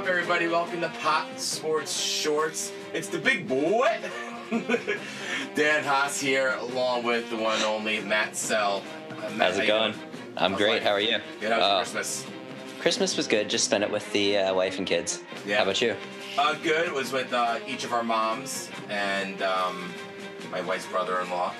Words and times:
up, 0.00 0.06
everybody? 0.06 0.48
Welcome 0.48 0.80
to 0.80 0.88
POP 1.00 1.38
Sports 1.38 1.98
Shorts. 2.00 2.72
It's 2.94 3.08
the 3.08 3.18
big 3.18 3.46
boy, 3.48 3.98
Dan 5.54 5.84
Haas 5.84 6.20
here, 6.20 6.56
along 6.60 7.04
with 7.04 7.28
the 7.30 7.36
one 7.36 7.56
and 7.56 7.64
only 7.64 8.00
Matt 8.00 8.34
Sell. 8.36 8.82
Uh, 9.10 9.30
Matt, 9.30 9.50
How's 9.52 9.58
it 9.58 9.66
going? 9.66 9.92
doing? 9.92 10.04
I'm 10.36 10.52
How's 10.52 10.60
great. 10.60 10.72
life? 10.74 10.82
How 10.84 10.90
are 10.92 11.00
you? 11.00 11.18
Good. 11.40 11.52
How's 11.52 11.62
Uh, 11.62 11.76
Christmas? 11.78 12.26
Christmas 12.80 13.16
was 13.16 13.26
good. 13.26 13.50
Just 13.50 13.64
spent 13.66 13.84
it 13.84 13.90
with 13.90 14.10
the 14.12 14.38
uh, 14.38 14.54
wife 14.54 14.78
and 14.78 14.86
kids. 14.86 15.22
Yeah. 15.46 15.56
How 15.58 15.62
about 15.64 15.82
you? 15.82 15.94
Uh, 16.38 16.54
good. 16.62 16.86
It 16.86 16.94
was 16.94 17.12
with 17.12 17.32
uh, 17.32 17.58
each 17.66 17.84
of 17.84 17.92
our 17.92 18.02
moms 18.02 18.70
and 18.88 19.42
um, 19.42 19.92
my 20.50 20.60
wife's 20.62 20.86
brother-in-law, 20.86 21.52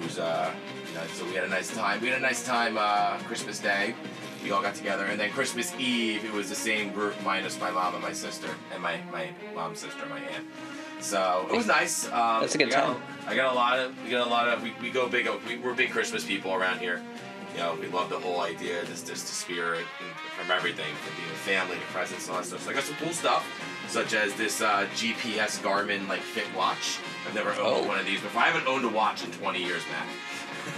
who's 0.00 0.18
uh, 0.18 0.50
you 0.88 0.94
know, 0.94 1.06
so 1.12 1.24
we 1.26 1.34
had 1.34 1.44
a 1.44 1.48
nice 1.48 1.74
time. 1.74 2.00
We 2.00 2.08
had 2.08 2.18
a 2.18 2.22
nice 2.22 2.44
time 2.44 2.76
uh, 2.78 3.18
Christmas 3.24 3.58
Day. 3.58 3.94
We 4.42 4.50
all 4.50 4.62
got 4.62 4.74
together, 4.74 5.04
and 5.06 5.18
then 5.20 5.30
Christmas 5.30 5.72
Eve, 5.78 6.24
it 6.24 6.32
was 6.32 6.48
the 6.48 6.54
same 6.56 6.92
group 6.92 7.14
minus 7.22 7.60
my 7.60 7.70
mom 7.70 7.94
and 7.94 8.02
my 8.02 8.12
sister, 8.12 8.48
and 8.72 8.82
my 8.82 9.00
my 9.12 9.28
mom's 9.54 9.78
sister, 9.80 10.04
my 10.06 10.18
aunt. 10.18 10.46
So 11.00 11.46
it 11.50 11.56
was 11.56 11.66
nice. 11.66 12.06
Um, 12.06 12.40
That's 12.42 12.54
a 12.54 12.58
good 12.58 12.70
got 12.70 12.86
time. 12.94 13.02
I 13.26 13.34
got 13.36 13.52
a 13.52 13.54
lot 13.56 13.78
of 13.78 13.94
we 14.04 14.10
got 14.10 14.26
a 14.26 14.30
lot 14.30 14.48
of 14.48 14.62
we, 14.62 14.72
we 14.80 14.90
go 14.90 15.08
big. 15.08 15.28
We, 15.48 15.58
we're 15.58 15.74
big 15.74 15.90
Christmas 15.90 16.24
people 16.24 16.54
around 16.54 16.78
here. 16.80 17.00
You 17.54 17.58
know, 17.58 17.76
we 17.78 17.86
love 17.88 18.08
the 18.08 18.18
whole 18.18 18.40
idea, 18.40 18.80
this 18.86 19.02
just 19.02 19.26
the 19.26 19.32
spirit 19.34 19.84
and 20.00 20.10
from 20.38 20.50
everything, 20.50 20.86
from 21.04 21.14
being 21.16 21.28
a 21.28 21.34
family 21.34 21.76
to 21.76 21.82
presents 21.92 22.26
and 22.26 22.34
all 22.34 22.40
that 22.40 22.46
stuff. 22.48 22.62
So 22.62 22.70
I 22.70 22.72
got 22.72 22.82
some 22.84 22.96
cool 22.96 23.12
stuff, 23.12 23.44
such 23.88 24.14
as 24.14 24.32
this 24.36 24.62
uh, 24.62 24.86
GPS 24.94 25.60
Garmin 25.60 26.08
like 26.08 26.20
Fit 26.20 26.46
Watch. 26.56 26.98
I've 27.28 27.34
never 27.34 27.50
owned 27.50 27.84
Oh. 27.84 27.86
one 27.86 27.98
of 27.98 28.06
these 28.06 28.20
before. 28.22 28.40
I 28.40 28.46
haven't 28.46 28.66
owned 28.66 28.86
a 28.86 28.88
watch 28.88 29.22
in 29.22 29.30
20 29.32 29.62
years, 29.62 29.82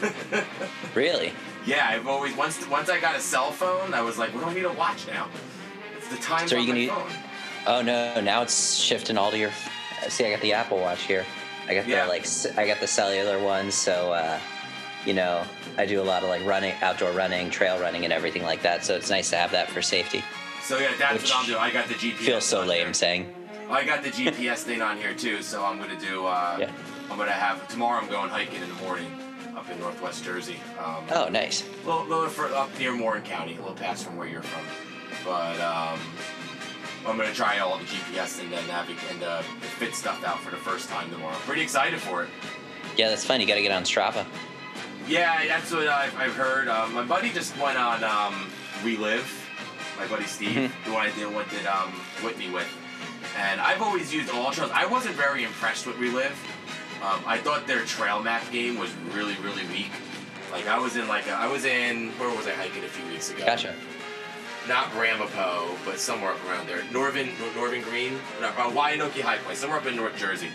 Matt. 0.03 0.45
Really? 0.95 1.33
Yeah, 1.67 1.87
I've 1.89 2.07
always 2.07 2.37
once 2.37 2.67
once 2.69 2.89
I 2.91 3.01
got 3.01 3.15
a 3.17 3.21
cell 3.21 3.51
phone, 3.51 3.95
I 3.95 4.01
was 4.03 4.19
like, 4.19 4.35
what 4.35 4.45
do 4.45 4.51
I 4.51 4.55
need 4.55 4.65
a 4.65 4.73
watch 4.73 5.07
now? 5.07 5.29
It's 5.97 6.09
the 6.09 6.17
time 6.17 6.47
So 6.49 6.57
are 6.57 6.59
on 6.61 6.67
you 6.67 6.73
my 6.75 6.87
gonna- 6.87 7.11
phone. 7.11 7.19
Oh 7.67 7.81
no! 7.83 8.21
Now 8.21 8.43
it's 8.43 8.75
shifting 8.75 9.17
all 9.17 9.31
to 9.31 9.39
your. 9.39 9.51
See, 10.09 10.27
I 10.27 10.31
got 10.31 10.43
the 10.43 10.53
Apple 10.53 10.79
Watch 10.79 11.03
here. 11.05 11.25
I 11.67 11.75
got 11.75 11.87
Yeah. 11.89 12.05
the 12.05 12.11
like. 12.11 12.27
I 12.59 12.67
got 12.67 12.81
the 12.81 12.87
cellular 12.87 13.43
one, 13.43 13.71
so 13.71 14.13
uh, 14.13 14.39
you 15.07 15.15
know, 15.15 15.43
I 15.79 15.87
do 15.87 16.01
a 16.01 16.05
lot 16.05 16.23
of 16.23 16.29
like 16.29 16.45
running, 16.45 16.75
outdoor 16.83 17.13
running, 17.13 17.49
trail 17.49 17.79
running, 17.81 18.05
and 18.05 18.13
everything 18.13 18.43
like 18.43 18.61
that. 18.63 18.85
So 18.85 18.95
it's 18.97 19.09
nice 19.09 19.31
to 19.31 19.37
have 19.37 19.51
that 19.53 19.71
for 19.71 19.81
safety. 19.81 20.23
So 20.63 20.79
yeah, 20.79 20.93
that's 20.99 21.23
Which 21.23 21.31
what 21.31 21.41
I'm 21.41 21.47
doing. 21.47 21.59
I 21.59 21.71
got 21.71 21.89
the 21.89 21.95
GPS. 21.95 22.17
Feels 22.19 22.45
so 22.45 22.65
lame 22.65 22.93
saying. 22.93 23.33
I 23.71 23.83
got 23.85 24.03
the 24.03 24.11
GPS 24.11 24.59
thing 24.59 24.83
on 24.83 24.99
here 24.99 25.15
too, 25.15 25.41
so 25.41 25.65
I'm 25.65 25.79
gonna 25.79 25.99
do. 25.99 26.27
Uh, 26.27 26.57
Yeah. 26.61 26.71
I'm 27.11 27.17
gonna 27.17 27.31
have 27.33 27.67
tomorrow. 27.69 28.01
I'm 28.03 28.09
going 28.11 28.29
hiking 28.29 28.61
in 28.63 28.69
the 28.69 28.83
morning 28.83 29.11
up 29.57 29.69
in 29.71 29.79
Northwest 29.81 30.25
Jersey. 30.25 30.57
Um, 30.79 31.05
Oh, 31.13 31.29
nice. 31.29 31.63
a 31.85 31.87
little, 31.87 32.05
little 32.07 32.55
up 32.55 32.77
near 32.79 32.97
Warren 32.97 33.23
County, 33.23 33.55
a 33.55 33.59
little 33.61 33.75
past 33.75 34.05
from 34.05 34.17
where 34.17 34.27
you're 34.29 34.43
from. 34.43 34.65
But 35.25 35.61
um, 35.61 35.99
I'm 37.07 37.17
gonna 37.17 37.33
try 37.33 37.59
all 37.61 37.79
the 37.79 37.85
GPS 37.85 38.41
and 38.41 38.53
then 38.53 38.67
navigate 38.67 39.03
and 39.13 39.23
uh, 39.23 39.43
fit 39.79 39.95
stuff 39.95 40.25
out 40.25 40.41
for 40.41 40.51
the 40.51 40.57
first 40.57 40.89
time 40.89 41.11
tomorrow. 41.11 41.37
Pretty 41.47 41.63
excited 41.63 42.01
for 42.01 42.25
it. 42.25 42.31
Yeah, 42.97 43.09
that's 43.09 43.25
fun. 43.25 43.41
You 43.41 43.47
got 43.47 43.55
to 43.55 43.63
get 43.63 43.73
on 43.73 43.83
Strava. 43.83 44.25
Yeah, 45.09 45.47
that's 45.49 45.73
what 45.73 45.89
I've, 45.89 46.17
I've 46.17 46.35
heard. 46.35 46.69
Um, 46.69 46.95
my 46.95 47.03
buddy 47.05 47.31
just 47.31 47.57
went 47.59 47.77
on 47.79 48.05
um, 48.05 48.49
Relive. 48.85 49.27
My 49.99 50.07
buddy 50.07 50.25
Steve, 50.25 50.57
Mhm. 50.57 50.69
who 50.85 50.97
I 50.97 51.11
did 51.13 51.33
went 51.35 51.49
did 51.51 51.67
um, 51.67 51.91
Whitney 52.23 52.51
with, 52.51 52.67
and 53.37 53.61
I've 53.61 53.83
always 53.83 54.13
used 54.15 54.29
AllTrails. 54.31 54.71
I 54.73 54.87
wasn't 54.87 55.15
very 55.15 55.45
impressed 55.45 55.87
with 55.87 55.97
Relive. 55.99 56.37
Um, 57.03 57.23
I 57.27 57.39
thought 57.39 57.67
their 57.67 57.85
trail 57.85 58.23
map 58.23 58.43
game 58.51 58.79
was 58.79 58.91
really 59.13 59.35
really 59.43 59.67
weak. 59.67 59.91
Like 60.53 60.67
I 60.69 60.79
was 60.79 60.97
in 60.97 61.09
like 61.09 61.27
a, 61.27 61.33
I 61.33 61.47
was 61.51 61.65
in 61.65 62.11
where 62.13 62.35
was 62.35 62.47
I 62.47 62.53
hiking 62.53 62.85
a 62.85 62.89
few 62.89 63.07
weeks 63.11 63.31
ago? 63.31 63.45
Gotcha. 63.45 63.75
Not 64.69 64.95
Ramapo, 64.95 65.77
but 65.85 65.99
somewhere 65.99 66.33
up 66.33 66.39
around 66.49 66.67
there. 66.67 66.83
Northern 66.91 67.29
Norvin 67.55 67.83
Green, 67.83 68.15
no, 68.41 68.49
uh, 68.49 68.71
Wanaque 68.71 69.21
High 69.21 69.37
Point, 69.39 69.59
somewhere 69.59 69.79
up 69.79 69.87
in 69.87 69.95
North 69.97 70.17
Jersey. 70.17 70.49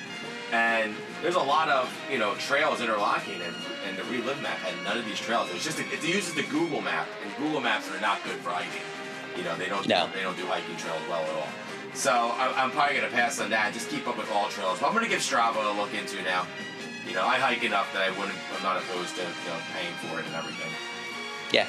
And 0.52 0.96
there's 1.22 1.36
a 1.36 1.40
lot 1.44 1.70
of 1.70 1.94
you 2.12 2.18
know 2.18 2.34
trails 2.36 2.82
interlocking, 2.82 3.40
and, 3.42 3.56
and 3.88 3.96
the 3.98 4.04
Relive 4.06 4.42
map 4.42 4.58
had 4.58 4.74
none 4.84 4.98
of 4.98 5.06
these 5.06 5.20
trails. 5.20 5.48
It's 5.54 5.64
just 5.64 5.80
it 5.80 6.04
uses 6.04 6.34
the 6.34 6.42
Google 6.44 6.82
map, 6.82 7.08
and 7.24 7.36
Google 7.38 7.62
Maps 7.62 7.92
are 7.92 8.02
not 8.02 8.24
good 8.24 8.38
for 8.38 8.50
hiking. 8.50 8.82
You 9.38 9.44
know 9.44 9.56
they 9.58 9.68
don't 9.70 9.88
No. 9.88 10.10
they 10.16 10.24
don't 10.24 10.36
do 10.38 10.46
hiking 10.48 10.76
trails 10.78 11.02
well 11.08 11.22
at 11.22 11.30
all. 11.36 11.48
So 11.94 12.12
I, 12.12 12.54
I'm 12.56 12.72
probably 12.72 12.96
gonna 12.96 13.10
pass 13.10 13.40
on 13.40 13.50
that. 13.50 13.74
Just 13.74 13.90
keep 13.90 14.08
up 14.08 14.18
with 14.18 14.28
AllTrails. 14.28 14.80
But 14.80 14.88
I'm 14.88 14.94
gonna 14.94 15.08
give 15.10 15.22
Strava 15.22 15.58
a 15.58 15.80
look 15.80 15.94
into 15.94 16.22
now. 16.24 16.48
You 17.08 17.14
know 17.16 17.26
I 17.26 17.36
hike 17.36 17.64
enough 17.64 17.92
that 17.94 18.04
I 18.04 18.12
wouldn't. 18.12 18.38
I'm 18.56 18.64
not 18.64 18.78
opposed 18.78 19.16
to 19.16 19.22
you 19.22 19.50
know 19.50 19.58
paying 19.74 19.94
for 20.06 20.20
it 20.20 20.26
and 20.26 20.36
everything. 20.36 20.72
Yeah, 21.52 21.68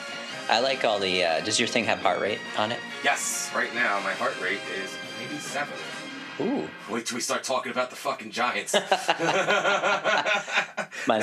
I 0.48 0.60
like 0.60 0.84
all 0.84 0.98
the. 0.98 1.25
Uh, 1.25 1.41
does 1.41 1.59
your 1.59 1.69
thing 1.69 1.84
have 1.84 1.98
heart 2.00 2.20
rate 2.20 2.41
on 2.59 2.72
it? 2.72 2.78
Yes, 3.03 3.50
right 3.54 3.75
now 3.75 4.00
my 4.00 4.12
heart 4.12 4.38
rate 4.41 4.60
is 4.82 4.94
87. 5.22 5.72
Ooh. 6.40 6.68
Wait 6.88 7.06
till 7.06 7.16
we 7.16 7.20
start 7.20 7.44
talking 7.44 7.70
about 7.70 7.90
the 7.90 7.96
fucking 7.96 8.30
Giants. 8.30 8.74
Mine's 8.74 8.90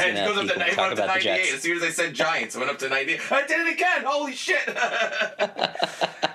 and 0.02 0.18
it 0.18 0.28
goes 0.28 0.38
up 0.38 0.46
to, 0.46 0.54
it 0.54 0.58
went 0.58 0.70
up 0.70 0.76
to 0.76 0.84
about 0.84 0.96
the 0.96 1.06
98. 1.06 1.24
Jets. 1.24 1.54
As 1.54 1.62
soon 1.62 1.78
as 1.78 1.84
I 1.84 1.90
said 1.90 2.14
Giants, 2.14 2.56
it 2.56 2.60
went 2.60 2.72
up 2.72 2.80
to 2.80 2.90
98. 2.90 3.32
I 3.32 3.48
did 3.48 3.68
it 3.68 3.74
again! 3.74 4.04
Holy 4.06 4.34
shit! 4.34 4.68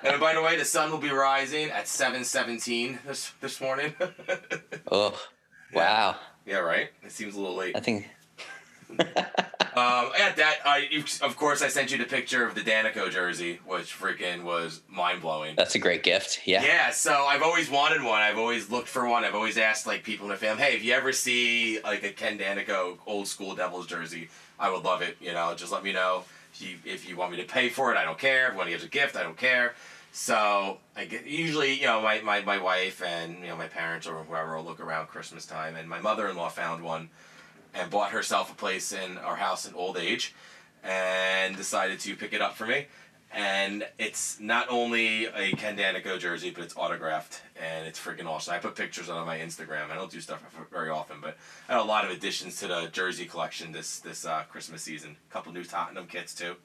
and 0.02 0.20
by 0.20 0.34
the 0.34 0.42
way, 0.42 0.56
the 0.56 0.64
sun 0.64 0.90
will 0.90 0.98
be 0.98 1.10
rising 1.10 1.70
at 1.70 1.84
7:17 1.84 2.98
this 3.06 3.32
this 3.40 3.60
morning. 3.60 3.94
Oh, 4.90 5.16
wow. 5.72 6.16
yeah, 6.44 6.58
right. 6.58 6.90
It 7.02 7.12
seems 7.12 7.36
a 7.36 7.40
little 7.40 7.56
late. 7.56 7.76
I 7.76 7.80
think. 7.80 8.10
Um, 9.74 10.10
at 10.20 10.36
that, 10.36 10.58
I 10.66 11.04
of 11.22 11.36
course 11.36 11.62
I 11.62 11.68
sent 11.68 11.92
you 11.92 11.98
the 11.98 12.04
picture 12.04 12.46
of 12.46 12.54
the 12.54 12.60
Daneyko 12.60 13.10
jersey, 13.10 13.60
which 13.64 13.98
freaking 13.98 14.42
was 14.42 14.82
mind 14.88 15.22
blowing. 15.22 15.56
That's 15.56 15.74
a 15.74 15.78
great 15.78 16.02
gift. 16.02 16.40
Yeah. 16.44 16.62
Yeah, 16.62 16.90
so 16.90 17.12
I've 17.12 17.42
always 17.42 17.70
wanted 17.70 18.02
one. 18.02 18.20
I've 18.20 18.36
always 18.36 18.70
looked 18.70 18.88
for 18.88 19.08
one. 19.08 19.24
I've 19.24 19.34
always 19.34 19.56
asked 19.56 19.86
like 19.86 20.04
people 20.04 20.26
in 20.26 20.32
the 20.32 20.36
family, 20.36 20.62
hey, 20.62 20.76
if 20.76 20.84
you 20.84 20.92
ever 20.92 21.12
see 21.12 21.80
like 21.82 22.02
a 22.02 22.10
Ken 22.10 22.38
Daneyko 22.38 22.98
old 23.06 23.26
school 23.26 23.54
Devils 23.54 23.86
jersey, 23.86 24.28
I 24.58 24.70
would 24.70 24.84
love 24.84 25.00
it. 25.00 25.16
You 25.20 25.32
know, 25.32 25.54
just 25.54 25.72
let 25.72 25.82
me 25.82 25.92
know 25.92 26.24
if 26.52 26.60
you, 26.62 26.76
if 26.84 27.08
you 27.08 27.16
want 27.16 27.30
me 27.32 27.38
to 27.38 27.44
pay 27.44 27.70
for 27.70 27.92
it. 27.92 27.96
I 27.96 28.04
don't 28.04 28.18
care. 28.18 28.48
If 28.48 28.52
you 28.52 28.58
want 28.58 28.70
to 28.70 28.76
give 28.76 28.84
a 28.84 28.88
gift, 28.90 29.16
I 29.16 29.22
don't 29.22 29.38
care. 29.38 29.74
So 30.12 30.76
I 30.94 31.06
get 31.06 31.26
usually, 31.26 31.72
you 31.80 31.86
know, 31.86 32.02
my, 32.02 32.20
my, 32.20 32.42
my 32.42 32.58
wife 32.58 33.02
and 33.02 33.38
you 33.40 33.46
know 33.46 33.56
my 33.56 33.68
parents 33.68 34.06
or 34.06 34.22
whoever 34.24 34.56
will 34.56 34.64
look 34.64 34.80
around 34.80 35.06
Christmas 35.06 35.46
time, 35.46 35.76
and 35.76 35.88
my 35.88 36.00
mother 36.00 36.28
in 36.28 36.36
law 36.36 36.50
found 36.50 36.84
one 36.84 37.08
and 37.74 37.90
bought 37.90 38.10
herself 38.10 38.50
a 38.52 38.54
place 38.54 38.92
in 38.92 39.18
our 39.18 39.36
house 39.36 39.66
in 39.66 39.74
old 39.74 39.96
age, 39.96 40.34
and 40.82 41.56
decided 41.56 42.00
to 42.00 42.16
pick 42.16 42.32
it 42.32 42.40
up 42.40 42.54
for 42.54 42.66
me 42.66 42.86
and 43.34 43.86
it's 43.98 44.38
not 44.40 44.66
only 44.68 45.26
a 45.26 45.52
Ken 45.52 45.76
Daneyko 45.76 46.18
jersey, 46.18 46.50
but 46.50 46.64
it's 46.64 46.76
autographed, 46.76 47.42
and 47.56 47.86
it's 47.86 47.98
freaking 47.98 48.26
awesome. 48.26 48.54
I 48.54 48.58
put 48.58 48.74
pictures 48.74 49.08
on 49.08 49.26
my 49.26 49.38
Instagram. 49.38 49.90
I 49.90 49.94
don't 49.94 50.10
do 50.10 50.20
stuff 50.20 50.42
very 50.70 50.90
often, 50.90 51.16
but 51.22 51.38
I 51.68 51.74
had 51.74 51.80
a 51.80 51.84
lot 51.84 52.04
of 52.04 52.10
additions 52.10 52.60
to 52.60 52.68
the 52.68 52.88
jersey 52.92 53.24
collection 53.24 53.72
this 53.72 54.00
this 54.00 54.26
uh, 54.26 54.42
Christmas 54.50 54.82
season. 54.82 55.16
A 55.30 55.32
couple 55.32 55.52
new 55.52 55.64
Tottenham 55.64 56.06
kits 56.06 56.34
too. 56.34 56.56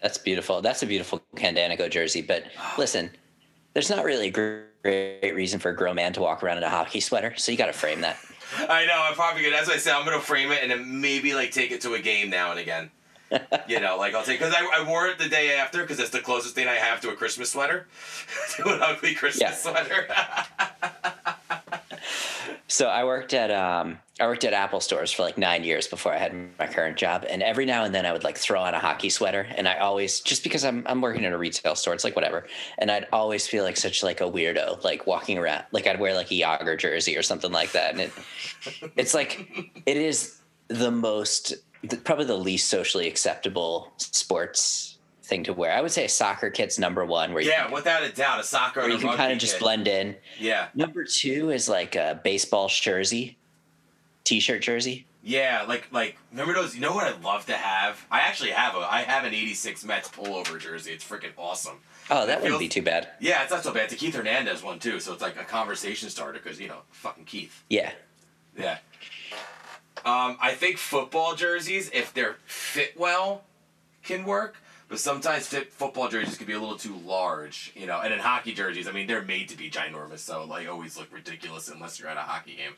That's 0.00 0.18
beautiful. 0.18 0.60
That's 0.60 0.82
a 0.82 0.86
beautiful 0.86 1.22
Ken 1.34 1.56
Daneyko 1.56 1.90
jersey. 1.90 2.22
But 2.22 2.44
listen, 2.78 3.10
there's 3.74 3.90
not 3.90 4.04
really 4.04 4.28
a 4.28 4.30
great 4.82 5.34
reason 5.34 5.58
for 5.58 5.70
a 5.70 5.76
grown 5.76 5.96
man 5.96 6.12
to 6.12 6.20
walk 6.20 6.44
around 6.44 6.58
in 6.58 6.62
a 6.62 6.70
hockey 6.70 7.00
sweater, 7.00 7.34
so 7.36 7.50
you 7.50 7.58
got 7.58 7.66
to 7.66 7.72
frame 7.72 8.00
that. 8.02 8.16
I 8.68 8.86
know. 8.86 8.94
I'm 8.96 9.14
probably 9.14 9.42
gonna. 9.42 9.56
As 9.56 9.68
I 9.68 9.76
said, 9.76 9.94
I'm 9.94 10.04
gonna 10.04 10.20
frame 10.20 10.50
it 10.52 10.60
and 10.62 10.70
then 10.70 11.00
maybe 11.00 11.34
like 11.34 11.50
take 11.50 11.70
it 11.72 11.80
to 11.82 11.94
a 11.94 11.98
game 12.00 12.30
now 12.30 12.50
and 12.50 12.60
again. 12.60 12.90
you 13.68 13.80
know, 13.80 13.96
like 13.96 14.14
I'll 14.14 14.22
take 14.22 14.38
because 14.38 14.54
I, 14.54 14.64
I 14.82 14.86
wore 14.88 15.08
it 15.08 15.18
the 15.18 15.28
day 15.28 15.56
after 15.56 15.82
because 15.82 15.98
it's 15.98 16.10
the 16.10 16.20
closest 16.20 16.54
thing 16.54 16.68
I 16.68 16.74
have 16.74 17.00
to 17.00 17.10
a 17.10 17.14
Christmas 17.16 17.50
sweater, 17.50 17.88
to 18.56 18.68
an 18.68 18.80
ugly 18.82 19.14
Christmas 19.14 19.40
Yeah. 19.40 19.72
sweater. 19.72 20.06
So 22.68 22.88
I 22.88 23.04
worked 23.04 23.32
at 23.32 23.50
um, 23.52 23.98
I 24.18 24.26
worked 24.26 24.44
at 24.44 24.54
Apple 24.54 24.80
stores 24.80 25.12
for 25.12 25.22
like 25.22 25.36
nine 25.36 25.62
years 25.62 25.86
before 25.86 26.12
I 26.12 26.16
had 26.16 26.34
my 26.58 26.66
current 26.66 26.96
job, 26.96 27.26
and 27.28 27.42
every 27.42 27.66
now 27.66 27.84
and 27.84 27.94
then 27.94 28.06
I 28.06 28.12
would 28.12 28.24
like 28.24 28.38
throw 28.38 28.62
on 28.62 28.72
a 28.72 28.78
hockey 28.78 29.10
sweater, 29.10 29.46
and 29.56 29.68
I 29.68 29.76
always 29.76 30.20
just 30.20 30.42
because 30.42 30.64
I'm 30.64 30.84
I'm 30.86 31.02
working 31.02 31.24
in 31.24 31.32
a 31.34 31.38
retail 31.38 31.74
store, 31.74 31.92
it's 31.92 32.04
like 32.04 32.16
whatever, 32.16 32.46
and 32.78 32.90
I'd 32.90 33.06
always 33.12 33.46
feel 33.46 33.62
like 33.62 33.76
such 33.76 34.02
like 34.02 34.22
a 34.22 34.24
weirdo, 34.24 34.82
like 34.82 35.06
walking 35.06 35.36
around, 35.36 35.64
like 35.70 35.86
I'd 35.86 36.00
wear 36.00 36.14
like 36.14 36.30
a 36.30 36.40
Jagr 36.40 36.78
jersey 36.78 37.16
or 37.16 37.22
something 37.22 37.52
like 37.52 37.72
that, 37.72 37.92
and 37.92 38.00
it 38.00 38.12
it's 38.96 39.12
like 39.12 39.72
it 39.84 39.98
is 39.98 40.40
the 40.68 40.90
most 40.90 41.54
probably 42.04 42.24
the 42.24 42.36
least 42.36 42.68
socially 42.68 43.06
acceptable 43.08 43.92
sports 43.98 44.98
thing 45.22 45.44
to 45.44 45.52
wear. 45.52 45.72
I 45.72 45.80
would 45.80 45.90
say 45.90 46.04
a 46.04 46.08
soccer 46.08 46.50
kit's 46.50 46.78
number 46.78 47.04
one, 47.04 47.32
where 47.32 47.42
you 47.42 47.50
yeah, 47.50 47.64
can, 47.64 47.72
without 47.72 48.02
a 48.02 48.10
doubt, 48.10 48.40
a 48.40 48.44
soccer. 48.44 48.80
where 48.80 48.90
you 48.90 48.98
can 48.98 49.14
kind 49.16 49.32
of 49.32 49.38
just 49.38 49.58
blend 49.58 49.88
in. 49.88 50.16
Yeah. 50.38 50.68
Number 50.74 51.04
two 51.04 51.50
is 51.50 51.68
like 51.68 51.96
a 51.96 52.20
baseball 52.22 52.68
jersey, 52.68 53.36
t-shirt 54.26 54.60
jersey. 54.60 55.06
Yeah, 55.22 55.64
like 55.66 55.88
like 55.90 56.16
remember 56.30 56.54
those? 56.54 56.74
You 56.74 56.80
know 56.80 56.94
what 56.94 57.04
I'd 57.04 57.22
love 57.22 57.46
to 57.46 57.54
have? 57.54 58.04
I 58.10 58.20
actually 58.20 58.50
have 58.50 58.74
a 58.74 58.78
I 58.78 59.02
have 59.02 59.24
an 59.24 59.34
'86 59.34 59.84
Mets 59.84 60.08
pullover 60.08 60.60
jersey. 60.60 60.92
It's 60.92 61.04
freaking 61.04 61.32
awesome. 61.36 61.78
Oh, 62.10 62.26
that 62.26 62.42
wouldn't 62.42 62.60
be 62.60 62.68
too 62.68 62.82
bad. 62.82 63.08
Yeah, 63.18 63.42
it's 63.42 63.50
not 63.50 63.64
so 63.64 63.72
bad. 63.72 63.84
It's 63.84 63.94
a 63.94 63.96
Keith 63.96 64.14
Hernandez 64.14 64.62
one 64.62 64.78
too, 64.78 65.00
so 65.00 65.12
it's 65.12 65.22
like 65.22 65.36
a 65.36 65.44
conversation 65.44 66.10
starter 66.10 66.38
because 66.42 66.60
you 66.60 66.68
know 66.68 66.82
fucking 66.90 67.24
Keith. 67.24 67.64
Yeah. 67.68 67.90
Yeah. 68.56 68.78
Um, 70.04 70.36
I 70.40 70.54
think 70.54 70.78
football 70.78 71.34
jerseys, 71.34 71.90
if 71.92 72.14
they're 72.14 72.36
fit 72.44 72.96
well, 72.96 73.42
can 74.04 74.24
work. 74.24 74.56
But 74.88 75.00
sometimes 75.00 75.48
fit 75.48 75.72
football 75.72 76.08
jerseys 76.08 76.38
can 76.38 76.46
be 76.46 76.52
a 76.52 76.60
little 76.60 76.76
too 76.78 76.94
large, 77.04 77.72
you 77.74 77.86
know. 77.86 78.00
And 78.00 78.14
in 78.14 78.20
hockey 78.20 78.52
jerseys, 78.52 78.86
I 78.86 78.92
mean, 78.92 79.08
they're 79.08 79.22
made 79.22 79.48
to 79.48 79.56
be 79.56 79.68
ginormous, 79.68 80.20
so 80.20 80.44
like 80.44 80.68
always 80.68 80.96
look 80.96 81.12
ridiculous 81.12 81.68
unless 81.68 81.98
you're 81.98 82.08
at 82.08 82.16
a 82.16 82.20
hockey 82.20 82.54
game. 82.54 82.74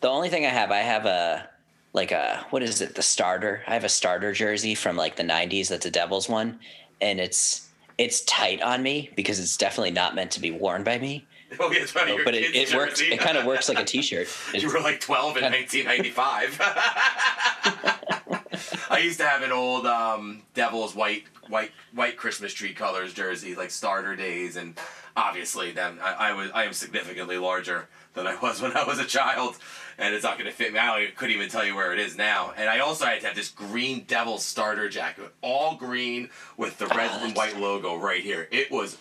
The 0.00 0.08
only 0.08 0.28
thing 0.28 0.46
I 0.46 0.50
have, 0.50 0.70
I 0.70 0.78
have 0.78 1.06
a 1.06 1.48
like 1.92 2.12
a 2.12 2.46
what 2.50 2.62
is 2.62 2.80
it? 2.80 2.94
The 2.94 3.02
starter. 3.02 3.62
I 3.66 3.74
have 3.74 3.84
a 3.84 3.88
starter 3.88 4.32
jersey 4.32 4.74
from 4.74 4.96
like 4.96 5.16
the 5.16 5.22
'90s. 5.22 5.68
That's 5.68 5.86
a 5.86 5.90
Devils 5.90 6.28
one, 6.28 6.58
and 7.00 7.20
it's 7.20 7.68
it's 7.98 8.20
tight 8.22 8.60
on 8.62 8.82
me 8.82 9.10
because 9.16 9.40
it's 9.40 9.56
definitely 9.56 9.92
not 9.92 10.14
meant 10.14 10.30
to 10.32 10.40
be 10.40 10.50
worn 10.50 10.84
by 10.84 10.98
me. 10.98 11.26
Oh, 11.60 11.70
yeah, 11.70 11.82
it's 11.82 11.92
but 11.92 12.34
it, 12.34 12.56
it 12.56 12.74
works. 12.74 13.00
It 13.00 13.20
kind 13.20 13.38
of 13.38 13.46
works 13.46 13.68
like 13.68 13.78
a 13.78 13.84
T-shirt. 13.94 14.26
you 14.52 14.68
were 14.68 14.80
like 14.80 14.98
12 14.98 15.36
in 15.36 15.44
1995. 15.44 16.60
I 18.90 18.98
used 18.98 19.20
to 19.20 19.26
have 19.26 19.42
an 19.42 19.52
old 19.52 19.86
um, 19.86 20.42
Devils 20.54 20.96
white 20.96 21.22
white 21.48 21.72
white 21.92 22.16
Christmas 22.16 22.52
tree 22.52 22.72
colors 22.72 23.12
jersey, 23.12 23.54
like 23.54 23.70
starter 23.70 24.16
days, 24.16 24.56
and 24.56 24.78
obviously 25.16 25.72
then 25.72 25.98
I, 26.02 26.30
I 26.30 26.32
was 26.32 26.50
I 26.52 26.64
am 26.64 26.72
significantly 26.72 27.38
larger 27.38 27.88
than 28.14 28.26
I 28.26 28.36
was 28.36 28.60
when 28.60 28.76
I 28.76 28.84
was 28.84 28.98
a 28.98 29.04
child, 29.04 29.56
and 29.98 30.14
it's 30.14 30.24
not 30.24 30.38
going 30.38 30.50
to 30.50 30.56
fit 30.56 30.72
me. 30.72 30.78
I 30.78 31.08
couldn't 31.16 31.34
even 31.34 31.48
tell 31.48 31.64
you 31.64 31.74
where 31.74 31.92
it 31.92 31.98
is 31.98 32.16
now. 32.16 32.52
And 32.56 32.68
I 32.68 32.80
also 32.80 33.04
had 33.04 33.20
to 33.20 33.26
have 33.26 33.36
this 33.36 33.50
green 33.50 34.04
devil 34.06 34.38
starter 34.38 34.88
jacket, 34.88 35.32
all 35.42 35.76
green 35.76 36.30
with 36.56 36.78
the 36.78 36.86
red 36.86 37.10
oh, 37.12 37.26
and 37.26 37.36
white 37.36 37.58
logo 37.58 37.96
right 37.96 38.22
here. 38.22 38.48
It 38.50 38.70
was 38.70 38.98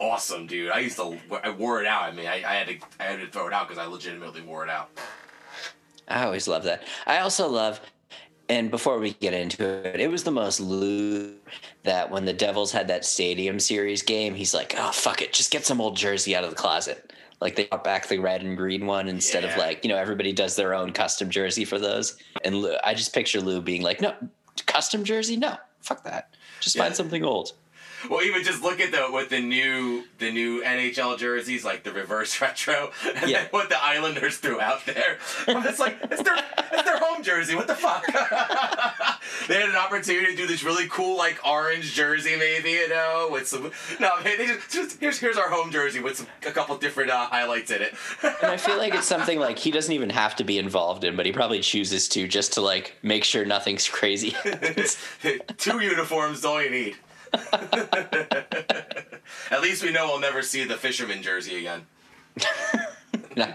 awesome, 0.00 0.46
dude. 0.46 0.70
I 0.70 0.80
used 0.80 0.96
to 0.96 1.18
I 1.42 1.50
wore 1.50 1.80
it 1.80 1.86
out. 1.86 2.02
I 2.04 2.12
mean, 2.12 2.26
I, 2.26 2.36
I 2.36 2.54
had 2.54 2.68
to 2.68 2.78
I 3.00 3.04
had 3.04 3.20
to 3.20 3.26
throw 3.26 3.46
it 3.46 3.52
out 3.52 3.68
because 3.68 3.82
I 3.82 3.86
legitimately 3.86 4.42
wore 4.42 4.64
it 4.64 4.70
out. 4.70 4.90
I 6.08 6.24
always 6.24 6.48
love 6.48 6.64
that. 6.64 6.82
I 7.06 7.18
also 7.18 7.48
love, 7.48 7.80
and 8.48 8.70
before 8.70 8.98
we 8.98 9.12
get 9.14 9.34
into 9.34 9.64
it, 9.64 10.00
it 10.00 10.10
was 10.10 10.24
the 10.24 10.30
most 10.30 10.60
Lou 10.60 11.34
that 11.84 12.10
when 12.10 12.24
the 12.24 12.32
Devils 12.32 12.72
had 12.72 12.88
that 12.88 13.04
Stadium 13.04 13.58
Series 13.60 14.02
game, 14.02 14.34
he's 14.34 14.54
like, 14.54 14.74
"Oh 14.76 14.90
fuck 14.92 15.22
it, 15.22 15.32
just 15.32 15.50
get 15.50 15.64
some 15.66 15.80
old 15.80 15.96
jersey 15.96 16.34
out 16.34 16.44
of 16.44 16.50
the 16.50 16.56
closet." 16.56 17.12
Like 17.40 17.54
they 17.56 17.64
brought 17.66 17.84
back 17.84 18.08
the 18.08 18.18
red 18.18 18.42
and 18.42 18.56
green 18.56 18.86
one 18.86 19.06
instead 19.08 19.44
of 19.44 19.56
like 19.56 19.84
you 19.84 19.88
know 19.90 19.96
everybody 19.96 20.32
does 20.32 20.56
their 20.56 20.74
own 20.74 20.92
custom 20.92 21.30
jersey 21.30 21.64
for 21.64 21.78
those. 21.78 22.16
And 22.44 22.56
Lou, 22.56 22.74
I 22.84 22.94
just 22.94 23.14
picture 23.14 23.40
Lou 23.40 23.60
being 23.60 23.82
like, 23.82 24.00
"No, 24.00 24.14
custom 24.66 25.04
jersey, 25.04 25.36
no, 25.36 25.56
fuck 25.80 26.02
that. 26.04 26.34
Just 26.60 26.74
Yeah. 26.76 26.82
find 26.84 26.96
something 26.96 27.24
old." 27.24 27.52
Well, 28.10 28.22
even 28.22 28.42
just 28.44 28.62
look 28.62 28.80
at 28.80 28.90
the 28.92 29.08
with 29.12 29.28
the 29.28 29.40
new 29.40 30.04
the 30.18 30.30
new 30.30 30.62
NHL 30.62 31.18
jerseys, 31.18 31.64
like 31.64 31.82
the 31.84 31.92
reverse 31.92 32.40
retro, 32.40 32.90
and 33.04 33.28
Yeah. 33.30 33.42
then 33.42 33.46
what 33.50 33.68
the 33.68 33.82
Islanders 33.82 34.36
threw 34.38 34.60
out 34.60 34.84
there. 34.86 35.18
It's 35.68 35.78
like 35.78 35.98
it's 36.10 36.22
their 36.22 36.36
it's 36.72 36.82
their 36.84 36.98
home 36.98 37.22
jersey. 37.22 37.54
What 37.54 37.66
the 37.66 37.74
fuck? 37.74 38.04
they 39.48 39.54
had 39.60 39.68
an 39.68 39.76
opportunity 39.76 40.26
to 40.26 40.36
do 40.36 40.46
this 40.46 40.62
really 40.62 40.86
cool 40.88 41.16
like 41.16 41.38
orange 41.46 41.92
jersey, 41.94 42.36
maybe 42.36 42.70
you 42.70 42.88
know, 42.88 43.28
with 43.30 43.46
some 43.48 43.70
no. 44.00 44.10
They 44.22 44.36
just, 44.46 44.70
just 44.70 45.00
here's 45.00 45.18
here's 45.18 45.36
our 45.36 45.50
home 45.50 45.70
jersey 45.70 46.00
with 46.00 46.16
some 46.16 46.26
a 46.46 46.50
couple 46.52 46.76
different 46.78 47.10
uh, 47.10 47.26
highlights 47.26 47.70
in 47.70 47.82
it. 47.82 47.94
And 48.22 48.50
I 48.52 48.56
feel 48.56 48.78
like 48.78 48.94
it's 48.94 49.06
something 49.06 49.38
like 49.38 49.58
he 49.58 49.70
doesn't 49.70 49.92
even 49.92 50.10
have 50.10 50.36
to 50.36 50.44
be 50.44 50.58
involved 50.58 51.04
in, 51.04 51.16
but 51.16 51.26
he 51.26 51.32
probably 51.32 51.60
chooses 51.60 52.08
to 52.10 52.26
just 52.28 52.52
to 52.54 52.60
like 52.60 52.94
make 53.02 53.24
sure 53.24 53.44
nothing's 53.44 53.88
crazy. 53.88 54.34
Two 55.58 55.80
uniforms 55.80 56.38
is 56.38 56.44
all 56.44 56.62
you 56.62 56.70
need. 56.70 56.96
At 59.50 59.62
least 59.62 59.82
we 59.82 59.90
know 59.90 60.06
we'll 60.06 60.20
never 60.20 60.42
see 60.42 60.64
the 60.64 60.76
fisherman 60.76 61.22
jersey 61.22 61.58
again. 61.58 61.86
no. 63.36 63.52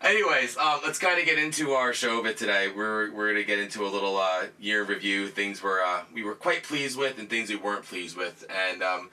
Anyways, 0.00 0.56
um, 0.56 0.80
let's 0.84 0.98
kind 0.98 1.18
of 1.18 1.26
get 1.26 1.38
into 1.38 1.72
our 1.72 1.92
show 1.92 2.20
a 2.20 2.22
bit 2.22 2.36
today. 2.36 2.68
We're 2.74 3.12
we're 3.12 3.28
gonna 3.28 3.44
get 3.44 3.58
into 3.58 3.84
a 3.84 3.90
little 3.90 4.16
uh, 4.16 4.44
year 4.60 4.84
review, 4.84 5.28
things 5.28 5.62
we're 5.62 5.82
uh, 5.82 6.02
we 6.14 6.22
were 6.22 6.34
quite 6.34 6.62
pleased 6.62 6.96
with, 6.96 7.18
and 7.18 7.28
things 7.28 7.50
we 7.50 7.56
weren't 7.56 7.84
pleased 7.84 8.16
with, 8.16 8.46
and 8.48 8.82
um, 8.82 9.10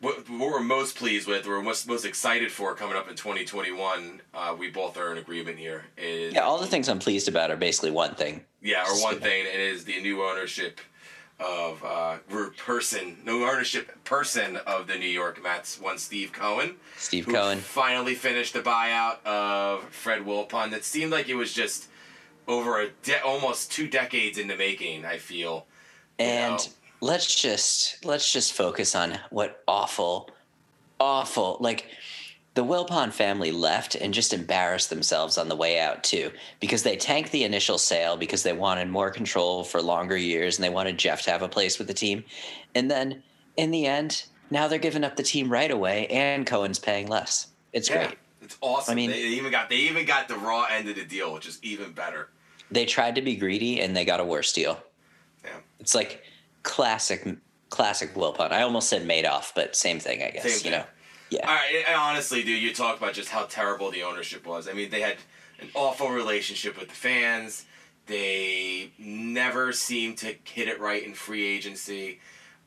what, 0.00 0.28
what 0.30 0.52
we're 0.52 0.60
most 0.60 0.96
pleased 0.96 1.26
with, 1.26 1.46
we're 1.46 1.60
most 1.60 1.88
most 1.88 2.04
excited 2.04 2.52
for 2.52 2.74
coming 2.74 2.96
up 2.96 3.10
in 3.10 3.16
2021. 3.16 4.20
Uh, 4.32 4.54
we 4.56 4.70
both 4.70 4.96
are 4.96 5.10
in 5.10 5.18
agreement 5.18 5.58
here. 5.58 5.84
Is 5.98 6.34
Yeah, 6.34 6.42
all 6.42 6.58
the 6.58 6.66
things 6.66 6.88
I'm 6.88 7.00
pleased 7.00 7.26
about 7.26 7.50
are 7.50 7.56
basically 7.56 7.90
one 7.90 8.14
thing. 8.14 8.44
yeah, 8.62 8.84
or 8.88 9.02
one 9.02 9.18
thing, 9.18 9.40
and 9.40 9.48
it 9.48 9.60
is 9.60 9.84
the 9.84 10.00
new 10.00 10.22
ownership 10.22 10.80
of 11.40 11.84
uh, 11.84 12.18
person, 12.56 13.18
no 13.24 13.44
ownership 13.44 14.04
person 14.04 14.56
of 14.56 14.86
the 14.86 14.96
New 14.96 15.08
York 15.08 15.42
Mets. 15.42 15.80
One 15.80 15.98
Steve 15.98 16.32
Cohen 16.32 16.76
Steve 16.96 17.24
who 17.26 17.32
Cohen. 17.32 17.58
finally 17.58 18.14
finished 18.14 18.54
the 18.54 18.60
buyout 18.60 19.24
of 19.24 19.82
Fred 19.84 20.22
Wilpon. 20.22 20.70
That 20.70 20.84
seemed 20.84 21.12
like 21.12 21.28
it 21.28 21.34
was 21.34 21.52
just 21.52 21.88
over 22.46 22.80
a 22.80 22.90
de- 23.02 23.22
almost 23.22 23.72
two 23.72 23.88
decades 23.88 24.38
in 24.38 24.48
the 24.48 24.56
making. 24.56 25.04
I 25.04 25.18
feel. 25.18 25.66
And 26.18 26.58
know. 26.58 26.64
let's 27.00 27.34
just 27.34 28.04
let's 28.04 28.32
just 28.32 28.52
focus 28.52 28.94
on 28.94 29.18
what 29.30 29.62
awful, 29.66 30.30
awful 31.00 31.56
like 31.60 31.86
the 32.54 32.64
Wilpon 32.64 33.12
family 33.12 33.50
left 33.50 33.96
and 33.96 34.14
just 34.14 34.32
embarrassed 34.32 34.88
themselves 34.88 35.36
on 35.38 35.48
the 35.48 35.56
way 35.56 35.80
out 35.80 36.04
too 36.04 36.30
because 36.60 36.84
they 36.84 36.96
tanked 36.96 37.32
the 37.32 37.42
initial 37.42 37.78
sale 37.78 38.16
because 38.16 38.44
they 38.44 38.52
wanted 38.52 38.88
more 38.88 39.10
control 39.10 39.64
for 39.64 39.82
longer 39.82 40.16
years 40.16 40.56
and 40.56 40.64
they 40.64 40.70
wanted 40.70 40.96
Jeff 40.96 41.22
to 41.22 41.32
have 41.32 41.42
a 41.42 41.48
place 41.48 41.78
with 41.78 41.88
the 41.88 41.94
team. 41.94 42.24
And 42.74 42.88
then 42.88 43.22
in 43.56 43.72
the 43.72 43.86
end, 43.86 44.24
now 44.50 44.68
they're 44.68 44.78
giving 44.78 45.02
up 45.02 45.16
the 45.16 45.22
team 45.24 45.50
right 45.50 45.70
away 45.70 46.06
and 46.06 46.46
Cohen's 46.46 46.78
paying 46.78 47.08
less. 47.08 47.48
It's 47.72 47.90
yeah, 47.90 48.06
great. 48.06 48.18
it's 48.40 48.56
awesome. 48.60 48.92
I 48.92 48.94
mean- 48.94 49.10
they, 49.10 49.22
they 49.22 49.28
even 49.30 49.50
got 49.50 49.68
they 49.68 49.76
even 49.76 50.06
got 50.06 50.28
the 50.28 50.36
raw 50.36 50.66
end 50.70 50.88
of 50.88 50.94
the 50.94 51.04
deal, 51.04 51.34
which 51.34 51.46
is 51.46 51.58
even 51.62 51.92
better. 51.92 52.28
They 52.70 52.86
tried 52.86 53.16
to 53.16 53.22
be 53.22 53.34
greedy 53.34 53.80
and 53.80 53.96
they 53.96 54.04
got 54.04 54.20
a 54.20 54.24
worse 54.24 54.52
deal. 54.52 54.78
Yeah. 55.44 55.50
It's 55.80 55.94
like 55.94 56.22
classic 56.62 57.36
classic 57.68 58.14
Wilpon. 58.14 58.52
I 58.52 58.62
almost 58.62 58.88
said 58.88 59.06
Madoff, 59.06 59.52
but 59.56 59.74
same 59.74 59.98
thing, 59.98 60.22
I 60.22 60.30
guess. 60.30 60.60
Same 60.60 60.72
You 60.72 60.78
know. 60.78 60.84
Yeah. 61.34 61.58
And 61.88 61.96
honestly, 61.96 62.42
dude, 62.42 62.62
you 62.62 62.72
talk 62.72 62.98
about 62.98 63.14
just 63.14 63.28
how 63.28 63.44
terrible 63.44 63.90
the 63.90 64.02
ownership 64.02 64.46
was. 64.46 64.68
I 64.68 64.72
mean, 64.72 64.90
they 64.90 65.00
had 65.00 65.16
an 65.60 65.68
awful 65.74 66.10
relationship 66.10 66.78
with 66.78 66.88
the 66.88 66.94
fans. 66.94 67.66
They 68.06 68.90
never 68.98 69.72
seemed 69.72 70.18
to 70.18 70.34
hit 70.44 70.68
it 70.68 70.80
right 70.80 71.04
in 71.04 71.14
free 71.14 71.46
agency. 71.46 72.20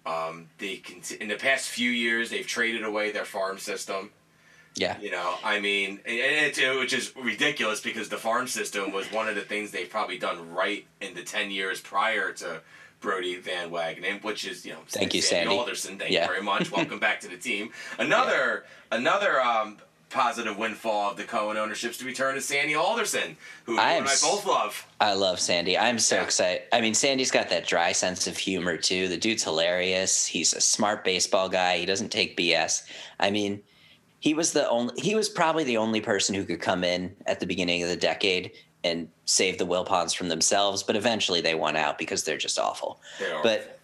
Um, 0.06 0.48
they 0.58 0.82
in 1.20 1.28
the 1.28 1.36
past 1.36 1.70
few 1.70 1.92
years 1.92 2.30
they've 2.30 2.48
traded 2.48 2.84
away 2.84 3.12
their 3.12 3.26
farm 3.26 3.58
system. 3.58 4.12
Yeah. 4.76 5.00
You 5.00 5.12
know, 5.12 5.36
I 5.44 5.60
mean, 5.60 6.00
and 6.06 6.48
it's, 6.48 6.60
which 6.60 6.94
is 6.94 7.12
ridiculous 7.16 7.82
because 7.82 8.10
the 8.10 8.18
farm 8.18 8.48
system 8.48 8.92
was 8.92 9.12
one 9.12 9.28
of 9.28 9.36
the 9.36 9.42
things 9.42 9.72
they've 9.72 9.90
probably 9.90 10.20
done 10.20 10.54
right 10.54 10.86
in 11.02 11.16
the 11.16 11.24
ten 11.24 11.52
years 11.52 11.82
prior 11.82 12.32
to 12.34 12.62
Brodie 13.00 13.38
Van 13.38 13.70
Wagenen, 13.70 14.24
which 14.24 14.46
is 14.48 14.66
you 14.66 14.74
know, 14.74 14.80
Thank 14.88 15.14
you, 15.14 15.22
Sandy. 15.22 15.56
Alderson. 15.56 15.98
Thank 15.98 16.12
Yeah. 16.12 16.24
you 16.24 16.28
very 16.28 16.42
much. 16.44 16.72
Welcome 16.76 17.00
back 17.00 17.20
to 17.22 17.28
the 17.28 17.38
team. 17.38 17.72
Another 18.00 18.66
another 18.92 19.42
um, 19.42 19.78
positive 20.10 20.58
windfall 20.58 21.12
of 21.12 21.18
the 21.18 21.24
Cohen 21.24 21.58
ownership's 21.58 21.98
to 21.98 22.06
return 22.06 22.36
to 22.36 22.42
Sandy 22.42 22.74
Alderson, 22.76 23.38
who 23.66 23.74
you 23.74 23.80
I 23.80 23.94
and 23.94 24.08
I 24.08 24.16
both 24.22 24.46
love. 24.46 24.88
I 25.00 25.14
love 25.14 25.40
Sandy. 25.40 25.78
I'm 25.78 26.00
so 26.00 26.16
Yeah. 26.16 26.24
excited. 26.24 26.62
I 26.72 26.82
mean, 26.82 26.94
Sandy's 26.94 27.30
got 27.32 27.50
that 27.50 27.68
dry 27.68 27.92
sense 27.92 28.26
of 28.26 28.38
humor 28.38 28.78
too. 28.78 29.08
The 29.08 29.18
dude's 29.18 29.44
hilarious. 29.44 30.26
He's 30.26 30.54
a 30.54 30.62
smart 30.62 31.04
baseball 31.04 31.50
guy. 31.50 31.78
He 31.78 31.86
doesn't 31.86 32.10
take 32.10 32.36
BS. 32.38 32.84
I 33.20 33.30
mean, 33.30 33.62
he 34.20 34.34
was 34.34 34.54
the 34.54 34.68
only 34.70 35.00
he 35.00 35.14
was 35.14 35.30
probably 35.30 35.64
the 35.66 35.78
only 35.78 36.02
person 36.02 36.34
who 36.34 36.46
could 36.46 36.62
come 36.62 36.84
in 36.84 37.16
at 37.28 37.40
the 37.40 37.46
beginning 37.46 37.84
of 37.84 37.90
the 37.90 37.96
decade 37.96 38.54
and 38.88 39.10
save 39.26 39.58
the 39.58 39.66
Wilpons 39.66 40.16
from 40.16 40.30
themselves, 40.30 40.84
but 40.84 40.96
eventually 40.96 41.42
they 41.42 41.56
won 41.56 41.76
out 41.76 41.98
because 41.98 42.24
they're 42.24 42.38
just 42.38 42.58
awful. 42.58 43.02
They 43.20 43.32
are. 43.32 43.44
But 43.44 43.80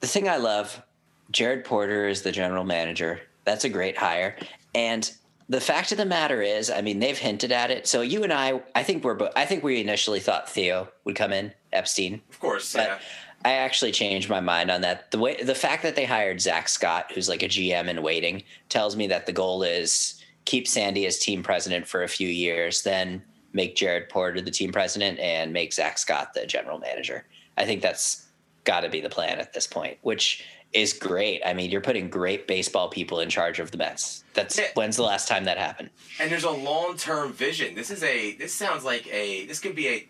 the 0.00 0.06
thing 0.06 0.28
I 0.28 0.36
love, 0.36 0.82
Jared 1.30 1.64
Porter 1.64 2.08
is 2.08 2.22
the 2.22 2.32
general 2.32 2.64
manager. 2.64 3.20
That's 3.44 3.64
a 3.64 3.68
great 3.68 3.96
hire. 3.96 4.36
And 4.74 5.10
the 5.48 5.60
fact 5.60 5.92
of 5.92 5.98
the 5.98 6.06
matter 6.06 6.42
is, 6.42 6.70
I 6.70 6.80
mean, 6.80 6.98
they've 6.98 7.18
hinted 7.18 7.52
at 7.52 7.70
it. 7.70 7.86
So 7.86 8.00
you 8.00 8.24
and 8.24 8.32
I, 8.32 8.62
I 8.74 8.82
think 8.82 9.04
we're, 9.04 9.18
I 9.36 9.44
think 9.44 9.62
we 9.62 9.80
initially 9.80 10.20
thought 10.20 10.48
Theo 10.50 10.88
would 11.04 11.16
come 11.16 11.32
in, 11.32 11.52
Epstein. 11.72 12.22
of 12.30 12.40
course, 12.40 12.72
But 12.72 12.88
yeah. 12.88 12.98
I 13.44 13.52
actually 13.52 13.92
changed 13.92 14.30
my 14.30 14.40
mind 14.40 14.70
on 14.70 14.80
that. 14.80 15.10
The 15.10 15.18
way, 15.18 15.42
the 15.42 15.54
fact 15.54 15.82
that 15.82 15.96
they 15.96 16.06
hired 16.06 16.40
Zack 16.40 16.68
Scott, 16.68 17.12
who's 17.14 17.28
like 17.28 17.42
a 17.42 17.48
GM 17.48 17.88
in 17.88 18.02
waiting, 18.02 18.42
tells 18.70 18.96
me 18.96 19.06
that 19.08 19.26
the 19.26 19.32
goal 19.32 19.62
is 19.62 20.20
keep 20.46 20.66
Sandy 20.66 21.06
as 21.06 21.18
team 21.18 21.42
president 21.42 21.86
for 21.86 22.02
a 22.02 22.08
few 22.08 22.28
years, 22.28 22.82
then 22.82 23.22
make 23.54 23.74
Jared 23.76 24.08
Porter 24.10 24.40
the 24.42 24.50
team 24.50 24.70
president 24.72 25.18
and 25.18 25.52
make 25.52 25.72
Zack 25.72 25.96
Scott 25.96 26.34
the 26.34 26.44
general 26.44 26.78
manager. 26.78 27.24
I 27.56 27.64
think 27.64 27.80
that's 27.80 28.26
got 28.64 28.80
to 28.80 28.88
be 28.90 29.00
the 29.00 29.08
plan 29.08 29.38
at 29.38 29.52
this 29.54 29.66
point, 29.66 29.96
which 30.02 30.44
is 30.72 30.92
great. 30.92 31.40
I 31.46 31.54
mean, 31.54 31.70
you're 31.70 31.80
putting 31.80 32.10
great 32.10 32.48
baseball 32.48 32.88
people 32.88 33.20
in 33.20 33.30
charge 33.30 33.60
of 33.60 33.70
the 33.70 33.78
Mets. 33.78 34.24
That's 34.34 34.58
Yeah. 34.58 34.70
when's 34.74 34.96
the 34.96 35.04
last 35.04 35.28
time 35.28 35.44
that 35.44 35.56
happened? 35.56 35.90
and 36.18 36.30
there's 36.30 36.44
a 36.44 36.50
long 36.50 36.96
term 36.96 37.32
vision. 37.32 37.74
This 37.76 37.90
is 37.90 38.02
a 38.02 38.32
this 38.32 38.52
sounds 38.52 38.84
like 38.84 39.06
a 39.12 39.46
this 39.46 39.60
could 39.60 39.74
be 39.76 39.88
a 39.88 40.08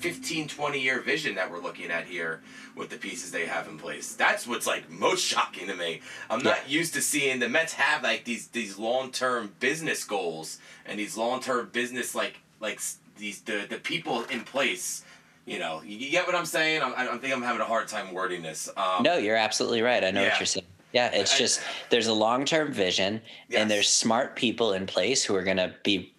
15 0.00 0.46
20 0.48 0.78
year 0.80 1.00
vision 1.00 1.34
that 1.36 1.50
we're 1.50 1.58
looking 1.60 1.90
at 1.90 2.04
here 2.06 2.42
with 2.74 2.90
the 2.90 2.96
pieces 2.96 3.30
they 3.32 3.46
have 3.46 3.66
in 3.68 3.78
place. 3.78 4.14
That's 4.14 4.46
what's 4.46 4.66
like 4.66 4.90
most 4.90 5.22
shocking 5.32 5.66
to 5.68 5.74
me. 5.74 6.00
I'm 6.30 6.42
not 6.42 6.68
used 6.68 6.94
to 6.94 7.02
seeing 7.02 7.38
the 7.38 7.48
Mets 7.48 7.74
have 7.74 8.02
like 8.02 8.24
these 8.24 8.48
these 8.48 8.78
long 8.78 9.10
term 9.10 9.54
business 9.60 10.04
goals 10.04 10.58
and 10.86 10.98
these 10.98 11.16
long 11.16 11.40
term 11.40 11.68
business 11.72 12.14
like 12.14 12.40
like 12.60 12.80
these 13.18 13.40
the 13.42 13.66
the 13.68 13.78
people 13.78 14.24
in 14.24 14.42
place 14.42 15.04
you 15.48 15.60
know, 15.60 15.80
you, 15.84 16.10
get 16.10 16.26
what 16.26 16.34
I'm 16.34 16.44
saying. 16.44 16.82
I'm, 16.82 16.92
I 16.96 17.06
think 17.18 17.32
I'm 17.32 17.40
having 17.40 17.60
a 17.60 17.64
hard 17.64 17.86
time 17.86 18.12
wording 18.12 18.42
this. 18.42 18.68
Um, 18.76 19.04
No, 19.04 19.16
you're 19.16 19.36
absolutely 19.36 19.80
right. 19.80 20.02
I 20.02 20.10
know 20.10 20.22
Yeah. 20.22 20.30
what 20.30 20.40
you're 20.40 20.46
saying. 20.46 20.66
Yeah, 20.92 21.08
it's 21.12 21.34
I- 21.34 21.38
just 21.38 21.60
there's 21.88 22.08
a 22.08 22.12
long 22.12 22.44
term 22.44 22.72
vision, 22.72 23.22
Yes. 23.48 23.60
and 23.60 23.70
there's 23.70 23.88
smart 23.88 24.34
people 24.34 24.72
in 24.72 24.86
place 24.86 25.22
who 25.22 25.36
are 25.36 25.44
going 25.44 25.58
to 25.58 25.72
be, 25.84 26.12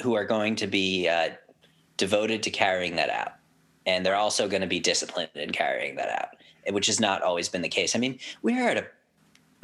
who 0.00 0.14
are 0.14 0.24
going 0.24 0.54
to 0.56 0.68
be 0.68 1.08
uh, 1.08 1.30
devoted 1.96 2.44
to 2.44 2.50
carrying 2.50 2.94
that 2.96 3.10
out, 3.10 3.32
and 3.84 4.06
they're 4.06 4.14
also 4.14 4.46
going 4.48 4.60
to 4.62 4.68
be 4.68 4.78
disciplined 4.78 5.30
in 5.34 5.50
carrying 5.50 5.96
that 5.96 6.10
out, 6.10 6.28
which 6.72 6.86
has 6.86 7.00
not 7.00 7.20
always 7.22 7.48
been 7.48 7.62
the 7.62 7.68
case. 7.68 7.96
I 7.96 7.98
mean, 7.98 8.20
we 8.42 8.52
hired 8.54 8.78
a, 8.78 8.86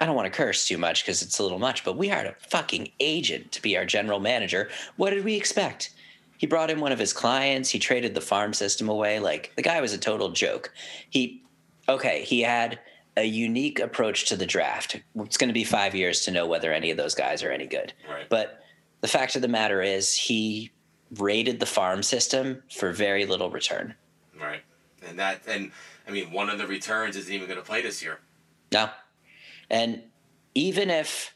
I 0.01 0.07
don't 0.07 0.17
want 0.17 0.27
to 0.27 0.37
curse 0.37 0.67
too 0.67 0.77
much 0.79 1.05
because 1.05 1.23
it's 1.23 1.39
a 1.39 1.43
little 1.45 1.61
much, 1.61 1.85
but 1.85 1.97
we 1.97 2.09
hired 2.09 2.27
a 2.27 2.35
fucking 2.49 2.91
agent 2.99 3.53
to 3.53 3.63
be 3.63 3.77
our 3.77 3.85
general 3.85 4.19
manager. 4.19 4.71
What 4.97 5.11
did 5.11 5.25
we 5.25 5.37
expect? 5.37 5.91
He 6.39 6.47
brought 6.47 6.71
in 6.71 6.81
one 6.81 6.93
of 6.93 6.99
his 6.99 7.13
clients. 7.13 7.69
He 7.69 7.79
traded 7.79 8.15
the 8.15 8.21
farm 8.21 8.55
system 8.55 8.89
away. 8.89 9.21
Like 9.21 9.53
the 9.57 9.63
guy 9.63 9.81
was 9.81 9.93
a 9.93 9.99
total 9.99 10.31
joke. 10.31 10.73
He, 11.11 11.43
okay, 11.89 12.23
he 12.23 12.41
had 12.41 12.79
a 13.17 13.25
unique 13.25 13.81
approach 13.81 14.27
to 14.27 14.37
the 14.37 14.47
draft. 14.47 15.01
It's 15.17 15.37
going 15.37 15.49
to 15.49 15.55
be 15.55 15.65
five 15.65 15.95
years 15.95 16.21
to 16.23 16.31
know 16.31 16.47
whether 16.47 16.73
any 16.73 16.91
of 16.91 16.97
those 16.97 17.15
guys 17.15 17.43
are 17.43 17.51
any 17.51 17.67
good. 17.67 17.93
Right. 18.09 18.29
But 18.29 18.63
the 19.01 19.09
fact 19.09 19.37
of 19.37 19.43
the 19.43 19.49
matter 19.49 19.83
is, 19.83 20.15
he 20.15 20.71
raided 21.19 21.59
the 21.59 21.67
farm 21.67 22.03
system 22.03 22.63
for 22.71 22.93
very 22.93 23.27
little 23.27 23.51
return. 23.51 23.95
Right. 24.41 24.61
And 25.07 25.19
that, 25.19 25.43
and 25.49 25.73
I 26.07 26.11
mean, 26.11 26.31
one 26.31 26.49
of 26.49 26.59
the 26.59 26.67
returns 26.67 27.17
isn't 27.17 27.33
even 27.33 27.49
going 27.49 27.59
to 27.59 27.65
play 27.65 27.83
this 27.83 28.03
year. 28.03 28.21
No. 28.71 28.91
And 29.71 30.03
even 30.55 30.91
if 30.91 31.35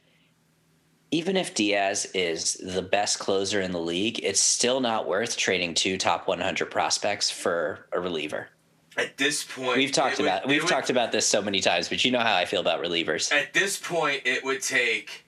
even 1.13 1.37
if 1.37 1.55
Diaz 1.55 2.07
is 2.15 2.55
the 2.55 2.83
best 2.83 3.19
closer 3.19 3.61
in 3.61 3.71
the 3.71 3.79
league, 3.79 4.19
it's 4.25 4.41
still 4.41 4.81
not 4.81 5.07
worth 5.07 5.37
trading 5.37 5.75
two 5.75 5.99
top 5.99 6.27
100 6.27 6.71
prospects 6.71 7.31
for 7.31 7.87
a 7.93 8.01
reliever. 8.01 8.49
At 8.97 9.17
this 9.19 9.45
point, 9.45 9.77
We've 9.77 9.93
talked 9.93 10.17
would- 10.19 10.27
about 10.27 10.49
we've 10.49 10.63
would- 10.63 10.71
talked 10.71 10.91
about 10.91 11.13
this 11.13 11.27
so 11.29 11.41
many 11.43 11.61
times, 11.61 11.89
but 11.89 12.03
you 12.05 12.11
know 12.11 12.21
how 12.21 12.35
I 12.35 12.47
feel 12.47 12.61
about 12.61 12.83
relievers. 12.83 13.31
At 13.31 13.53
this 13.53 13.77
point, 13.79 14.23
it 14.25 14.43
would 14.43 14.63
take 14.63 15.25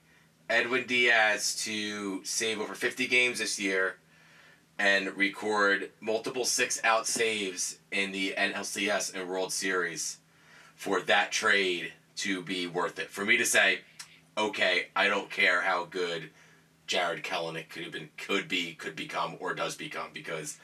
Edwin 0.49 0.85
Diaz 0.87 1.55
to 1.65 2.23
save 2.25 2.59
over 2.59 2.75
50 2.75 3.07
games 3.07 3.39
this 3.39 3.59
year 3.59 3.97
and 4.77 5.15
record 5.15 5.91
multiple 5.99 6.45
six 6.45 6.79
out 6.83 7.07
saves 7.07 7.77
in 7.91 8.11
the 8.11 8.33
NLCS 8.37 9.13
and 9.15 9.27
World 9.29 9.53
Series 9.53 10.17
for 10.75 10.99
that 11.01 11.31
trade 11.31 11.93
to 12.17 12.41
be 12.41 12.67
worth 12.67 12.99
it. 12.99 13.09
For 13.09 13.23
me 13.25 13.37
to 13.37 13.45
say, 13.45 13.79
okay, 14.37 14.87
I 14.95 15.07
don't 15.07 15.29
care 15.29 15.61
how 15.61 15.85
good 15.85 16.29
Jarred 16.87 17.23
Kelenic 17.23 17.69
could 17.69 17.83
have 17.83 17.91
been, 17.91 18.09
could 18.17 18.47
be, 18.47 18.73
could 18.73 18.95
become, 18.95 19.37
or 19.39 19.53
does 19.53 19.75
become, 19.75 20.09
because 20.13 20.57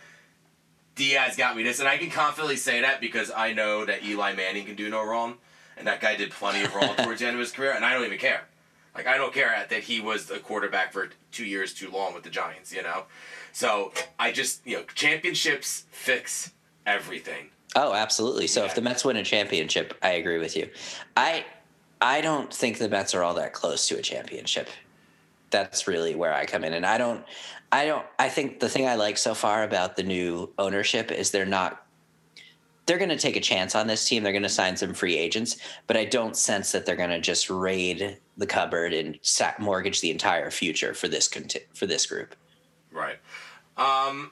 Diaz 0.96 1.36
got 1.36 1.56
me 1.56 1.64
this, 1.64 1.80
and 1.80 1.88
I 1.88 1.98
can 1.98 2.10
confidently 2.10 2.58
say 2.58 2.82
that 2.82 3.02
because 3.02 3.32
I 3.36 3.54
know 3.54 3.86
that 3.86 4.04
Eli 4.04 4.34
Manning 4.34 4.66
can 4.66 4.76
do 4.76 4.90
no 4.90 5.04
wrong, 5.06 5.36
and 5.78 5.88
that 5.88 6.02
guy 6.02 6.16
did 6.16 6.32
plenty 6.32 6.64
of 6.64 6.76
wrong 6.76 6.96
towards 6.98 7.22
the 7.22 7.28
end 7.28 7.36
of 7.36 7.40
his 7.40 7.52
career, 7.52 7.72
and 7.72 7.86
I 7.86 7.94
don't 7.94 8.06
even 8.06 8.20
care. 8.20 8.42
Like 8.94 9.08
I 9.08 9.18
don't 9.18 9.34
care 9.34 9.66
that 9.70 9.84
he 9.84 10.02
was 10.02 10.30
a 10.30 10.40
quarterback 10.40 10.92
for 10.92 11.10
two 11.32 11.46
years 11.46 11.74
too 11.74 11.90
long 11.90 12.14
with 12.14 12.24
the 12.24 12.30
Giants, 12.30 12.74
you 12.74 12.84
know. 12.84 13.06
So 13.54 13.94
I 14.20 14.32
just 14.32 14.66
you 14.68 14.78
know 14.78 14.84
championships 14.96 15.86
fix 15.92 16.52
everything. 16.86 17.48
Oh, 17.76 17.94
absolutely. 17.94 18.48
So 18.48 18.66
if 18.66 18.76
the 18.76 18.82
Mets 18.82 19.06
win 19.06 19.16
a 19.16 19.24
championship, 19.24 19.98
I 20.02 20.12
agree 20.12 20.40
with 20.40 20.58
you. 20.58 20.70
I 21.16 21.46
I 22.02 22.22
don't 22.22 22.52
think 22.52 22.80
the 22.80 22.90
Mets 22.90 23.14
are 23.14 23.24
all 23.24 23.36
that 23.36 23.54
close 23.54 23.88
to 23.88 23.98
a 23.98 24.02
championship. 24.02 24.68
That's 25.52 25.88
really 25.88 26.16
where 26.16 26.34
I 26.34 26.46
come 26.46 26.64
in 26.64 26.74
and 26.74 26.86
I 26.86 26.98
don't 26.98 27.24
I 27.72 27.86
don't 27.86 28.06
I 28.18 28.30
think 28.30 28.60
the 28.60 28.70
thing 28.70 28.88
I 28.88 28.96
like 28.96 29.18
so 29.18 29.34
far 29.34 29.64
about 29.64 29.96
the 29.96 30.04
new 30.04 30.50
ownership 30.58 31.12
is 31.12 31.32
they're 31.32 31.46
not 31.46 31.86
they're 32.86 32.98
going 32.98 33.10
to 33.10 33.18
take 33.18 33.36
a 33.36 33.42
chance 33.42 33.76
on 33.76 33.88
this 33.88 34.08
team. 34.08 34.24
They're 34.24 34.32
going 34.34 34.42
to 34.42 34.50
sign 34.50 34.76
some 34.76 34.94
free 34.94 35.16
agents, 35.16 35.58
but 35.88 35.96
I 35.96 36.04
don't 36.06 36.36
sense 36.36 36.72
that 36.72 36.86
they're 36.86 36.96
going 36.96 37.12
to 37.12 37.22
just 37.22 37.50
raid 37.50 38.18
the 38.38 38.48
cupboard 38.48 38.92
and 38.92 39.20
mortgage 39.60 40.02
the 40.02 40.10
entire 40.10 40.50
future 40.50 40.94
for 40.94 41.08
this 41.08 41.28
conti- 41.28 41.68
for 41.74 41.86
this 41.86 42.06
group. 42.06 42.36
Right. 42.92 43.20
Um. 43.78 44.32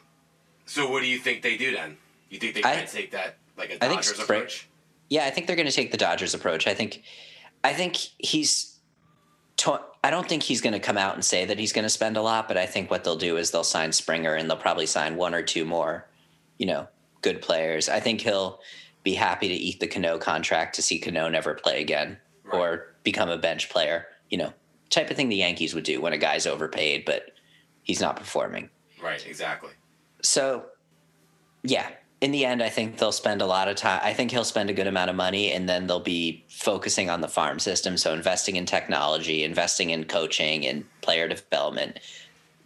So 0.65 0.89
what 0.89 1.01
do 1.01 1.07
you 1.07 1.19
think 1.19 1.41
they 1.41 1.57
do 1.57 1.73
then? 1.73 1.97
You 2.29 2.39
think 2.39 2.55
they 2.55 2.63
I- 2.63 2.77
can 2.77 2.87
take 2.87 3.11
that 3.11 3.37
like 3.57 3.69
a 3.69 3.83
I 3.83 3.87
think 3.87 4.01
Dodgers 4.01 4.19
approach? 4.19 4.67
Yeah, 5.09 5.25
I 5.25 5.29
think 5.31 5.47
they're 5.47 5.55
going 5.55 5.67
to 5.67 5.73
take 5.73 5.91
the 5.91 5.97
Dodgers 5.97 6.33
approach. 6.33 6.67
I 6.67 6.73
think, 6.73 7.01
I 7.63 7.73
think 7.73 7.95
he's. 8.17 8.75
To, 9.57 9.81
I 10.03 10.09
don't 10.09 10.27
think 10.27 10.43
he's 10.43 10.61
going 10.61 10.73
to 10.73 10.79
come 10.79 10.97
out 10.97 11.15
and 11.15 11.25
say 11.25 11.43
that 11.43 11.59
he's 11.59 11.73
going 11.73 11.83
to 11.83 11.89
spend 11.89 12.15
a 12.15 12.21
lot, 12.21 12.47
but 12.47 12.55
I 12.57 12.65
think 12.65 12.89
what 12.89 13.03
they'll 13.03 13.17
do 13.17 13.35
is 13.35 13.51
they'll 13.51 13.65
sign 13.65 13.91
Springer 13.91 14.35
and 14.35 14.49
they'll 14.49 14.55
probably 14.57 14.85
sign 14.85 15.17
one 15.17 15.35
or 15.35 15.41
two 15.43 15.65
more, 15.65 16.07
you 16.57 16.65
know, 16.65 16.87
good 17.21 17.41
players. 17.41 17.89
I 17.89 17.99
think 17.99 18.21
he'll 18.21 18.61
be 19.03 19.13
happy 19.15 19.49
to 19.49 19.53
eat 19.53 19.81
the 19.81 19.87
Cano 19.87 20.17
contract 20.17 20.75
to 20.75 20.81
see 20.81 20.97
Cano 20.99 21.27
never 21.27 21.53
play 21.55 21.81
again 21.81 22.17
Right. 22.45 22.57
or 22.57 22.95
become 23.03 23.29
a 23.29 23.37
bench 23.37 23.69
player. 23.69 24.07
You 24.29 24.37
know, 24.37 24.53
type 24.89 25.09
of 25.11 25.17
thing 25.17 25.27
the 25.27 25.35
Yankees 25.35 25.75
would 25.75 25.83
do 25.83 25.99
when 25.99 26.13
a 26.13 26.17
guy's 26.17 26.47
overpaid 26.47 27.03
but 27.05 27.31
he's 27.83 27.99
not 27.99 28.15
performing. 28.15 28.69
Right. 29.03 29.25
Exactly. 29.27 29.71
So, 30.21 30.67
yeah, 31.63 31.89
in 32.21 32.31
the 32.31 32.45
end, 32.45 32.61
I 32.61 32.69
think 32.69 32.97
they'll 32.97 33.11
spend 33.11 33.41
a 33.41 33.45
lot 33.45 33.67
of 33.67 33.77
time. 33.77 34.01
I 34.03 34.13
think 34.13 34.31
he'll 34.31 34.43
spend 34.43 34.69
a 34.69 34.73
good 34.73 34.87
amount 34.87 35.09
of 35.09 35.15
money, 35.15 35.51
and 35.51 35.69
then 35.69 35.87
they'll 35.87 35.99
be 35.99 36.43
focusing 36.49 37.09
on 37.09 37.21
the 37.21 37.27
farm 37.27 37.59
system. 37.59 37.95
So, 37.97 38.13
investing 38.13 38.57
in 38.57 38.65
technology, 38.65 39.43
investing 39.43 39.91
in 39.91 40.03
coaching 40.03 40.65
and 40.65 40.85
player 41.01 41.27
development, 41.27 41.99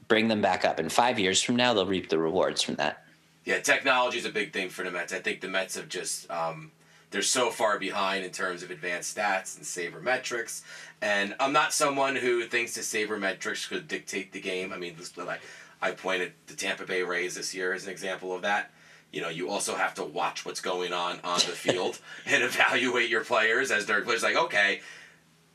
bring 0.08 0.28
them 0.28 0.42
back 0.42 0.66
up. 0.66 0.80
And 0.80 0.92
five 0.92 1.20
years 1.20 1.42
from 1.42 1.56
now, 1.56 1.74
they'll 1.74 1.86
reap 1.86 2.10
the 2.10 2.18
rewards 2.18 2.62
from 2.62 2.76
that. 2.76 3.06
Yeah, 3.46 3.60
technology 3.60 4.18
is 4.18 4.26
a 4.26 4.32
big 4.32 4.54
thing 4.54 4.70
for 4.70 4.84
the 4.84 4.92
Mets. 4.92 5.14
I 5.14 5.20
think 5.20 5.42
the 5.42 5.50
Mets 5.50 5.76
have 5.76 5.90
just 5.90 6.30
um, 6.32 6.72
they're 7.14 7.22
so 7.22 7.52
far 7.52 7.78
behind 7.78 8.26
in 8.26 8.32
terms 8.32 8.64
of 8.64 8.72
advanced 8.72 9.16
stats 9.16 9.56
and 9.56 9.64
sabermetrics. 9.64 10.64
And 11.00 11.36
I'm 11.40 11.54
not 11.54 11.74
someone 11.74 12.16
who 12.16 12.46
thinks 12.46 12.74
the 12.74 12.82
sabermetrics 12.82 13.70
could 13.70 13.88
dictate 13.88 14.32
the 14.32 14.42
game. 14.42 14.74
I 14.74 14.78
mean, 14.78 14.96
like 15.18 15.42
I 15.80 15.92
pointed 15.92 16.34
the 16.48 16.56
Tampa 16.56 16.86
Bay 16.86 17.04
Rays 17.04 17.36
this 17.36 17.54
year 17.54 17.74
as 17.74 17.86
an 17.86 17.92
example 17.92 18.34
of 18.34 18.42
that. 18.42 18.72
You 19.14 19.22
know, 19.22 19.30
you 19.30 19.50
also 19.50 19.76
have 19.76 19.94
to 19.96 20.04
watch 20.04 20.44
what's 20.44 20.60
going 20.60 20.92
on 20.92 21.20
on 21.24 21.36
the 21.36 21.54
field 21.54 22.00
and 22.26 22.44
evaluate 22.44 23.10
your 23.10 23.24
players 23.24 23.72
as 23.72 23.86
their 23.86 24.02
players. 24.02 24.24
Like, 24.24 24.36
okay, 24.36 24.82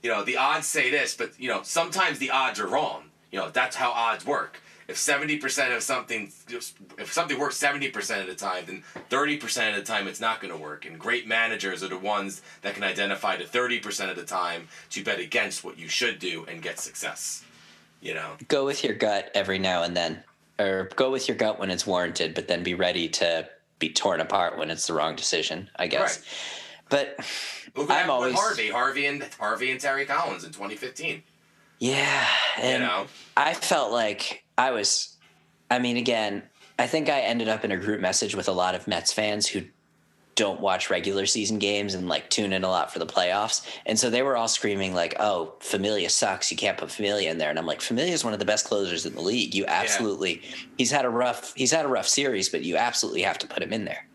you 0.03 0.11
know, 0.11 0.25
the 0.25 0.37
odds 0.37 0.67
say 0.67 0.91
this, 0.91 1.15
but 1.15 1.38
you 1.38 1.49
know, 1.49 1.62
sometimes 1.65 2.19
the 2.19 2.31
odds 2.31 2.61
are 2.61 2.69
wrong. 2.69 3.11
You 3.33 3.41
know, 3.41 3.50
that's 3.50 3.77
how 3.77 3.91
odds 3.91 4.25
work. 4.25 4.62
If 4.87 4.97
seventy 4.97 5.37
percent 5.37 5.75
of 5.75 5.83
something, 5.83 6.33
if 6.49 7.12
something 7.12 7.38
works 7.38 7.57
seventy 7.57 7.91
percent 7.91 8.23
of 8.23 8.29
the 8.29 8.35
time, 8.35 8.65
then 8.67 8.85
thirty 9.11 9.37
percent 9.37 9.77
of 9.77 9.85
the 9.85 9.93
time 9.93 10.07
it's 10.09 10.21
not 10.21 10.41
going 10.41 10.55
to 10.55 10.59
work. 10.59 10.87
And 10.87 10.99
great 10.99 11.27
managers 11.27 11.83
are 11.83 11.88
the 11.88 11.99
ones 11.99 12.41
that 12.62 12.75
can 12.75 12.85
identify 12.85 13.37
the 13.37 13.45
thirty 13.45 13.81
percent 13.81 14.11
of 14.11 14.17
the 14.17 14.25
time 14.25 14.69
to 14.91 15.05
bet 15.05 15.19
against 15.19 15.62
what 15.62 15.79
you 15.79 15.88
should 15.88 16.19
do 16.19 16.47
and 16.49 16.62
get 16.62 16.79
success. 16.79 17.45
You 18.00 18.15
know, 18.15 18.37
Go 18.47 18.65
with 18.65 18.83
your 18.83 18.95
gut 18.95 19.31
every 19.35 19.59
now 19.59 19.83
and 19.83 19.95
then, 19.97 20.23
or 20.59 20.88
go 20.97 21.11
with 21.11 21.29
your 21.29 21.37
gut 21.37 21.59
when 21.59 21.71
it's 21.71 21.87
warranted, 21.87 22.35
but 22.35 22.49
then 22.49 22.62
be 22.62 22.75
ready 22.75 23.09
to 23.09 23.49
be 23.79 23.91
torn 23.91 24.21
apart 24.21 24.59
when 24.59 24.71
it's 24.71 24.87
the 24.87 24.95
wrong 24.95 25.17
decision. 25.17 25.71
I 25.77 25.87
guess. 25.87 26.19
Right. 26.19 26.27
But 26.91 27.25
what 27.75 27.91
I'm 27.91 28.11
always 28.11 28.35
Harvey, 28.35 28.71
Harvey 28.71 29.07
and 29.07 29.23
Harvey 29.38 29.71
and 29.71 29.81
Terry 29.81 30.07
Collins 30.07 30.45
in 30.45 30.53
twenty 30.53 30.77
fifteen. 30.77 31.23
yeah, 31.79 32.27
and 32.61 32.83
You 32.83 32.88
know, 32.88 33.07
I 33.37 33.55
felt 33.55 33.93
like 33.93 34.45
I 34.57 34.71
was. 34.71 35.17
I 35.71 35.79
mean, 35.79 35.99
again, 35.99 36.43
I 36.79 36.87
think 36.87 37.11
I 37.11 37.21
ended 37.21 37.49
up 37.49 37.65
in 37.65 37.73
a 37.73 37.77
group 37.77 38.00
message 38.00 38.35
with 38.35 38.49
a 38.49 38.53
lot 38.53 38.75
of 38.75 38.88
Mets 38.88 39.12
fans 39.12 39.47
who 39.47 39.62
don't 40.38 40.61
watch 40.61 40.88
regular 40.88 41.26
season 41.26 41.59
games 41.59 41.95
and 41.95 42.09
like 42.09 42.30
tune 42.30 42.52
in 42.52 42.64
a 42.64 42.68
lot 42.68 42.92
for 42.92 43.00
the 43.00 43.07
playoffs. 43.07 43.66
And 43.85 43.99
so 43.99 44.09
they 44.09 44.23
were 44.23 44.37
all 44.37 44.49
screaming 44.49 44.95
like, 44.95 45.16
"Oh, 45.21 45.54
Familia 45.61 46.09
sucks. 46.09 46.50
You 46.50 46.57
can't 46.57 46.78
put 46.78 46.90
Familia 46.90 47.30
in 47.30 47.38
there." 47.38 47.50
And 47.50 47.59
I'm 47.59 47.66
like, 47.66 47.80
"Familia 47.80 48.14
is 48.14 48.25
one 48.25 48.33
of 48.33 48.38
the 48.38 48.45
best 48.45 48.64
closers 48.66 49.04
in 49.04 49.14
the 49.14 49.21
league. 49.21 49.54
You 49.54 49.66
absolutely. 49.66 50.42
He's 50.78 50.90
had 50.90 51.04
a 51.04 51.11
rough. 51.11 51.52
He's 51.54 51.73
had 51.73 51.85
a 51.85 51.88
rough 51.88 52.09
series, 52.09 52.49
but 52.49 52.62
you 52.62 52.76
absolutely 52.76 53.23
have 53.23 53.38
to 53.38 53.47
put 53.47 53.62
him 53.62 53.73
in 53.73 53.85
there." 53.85 54.09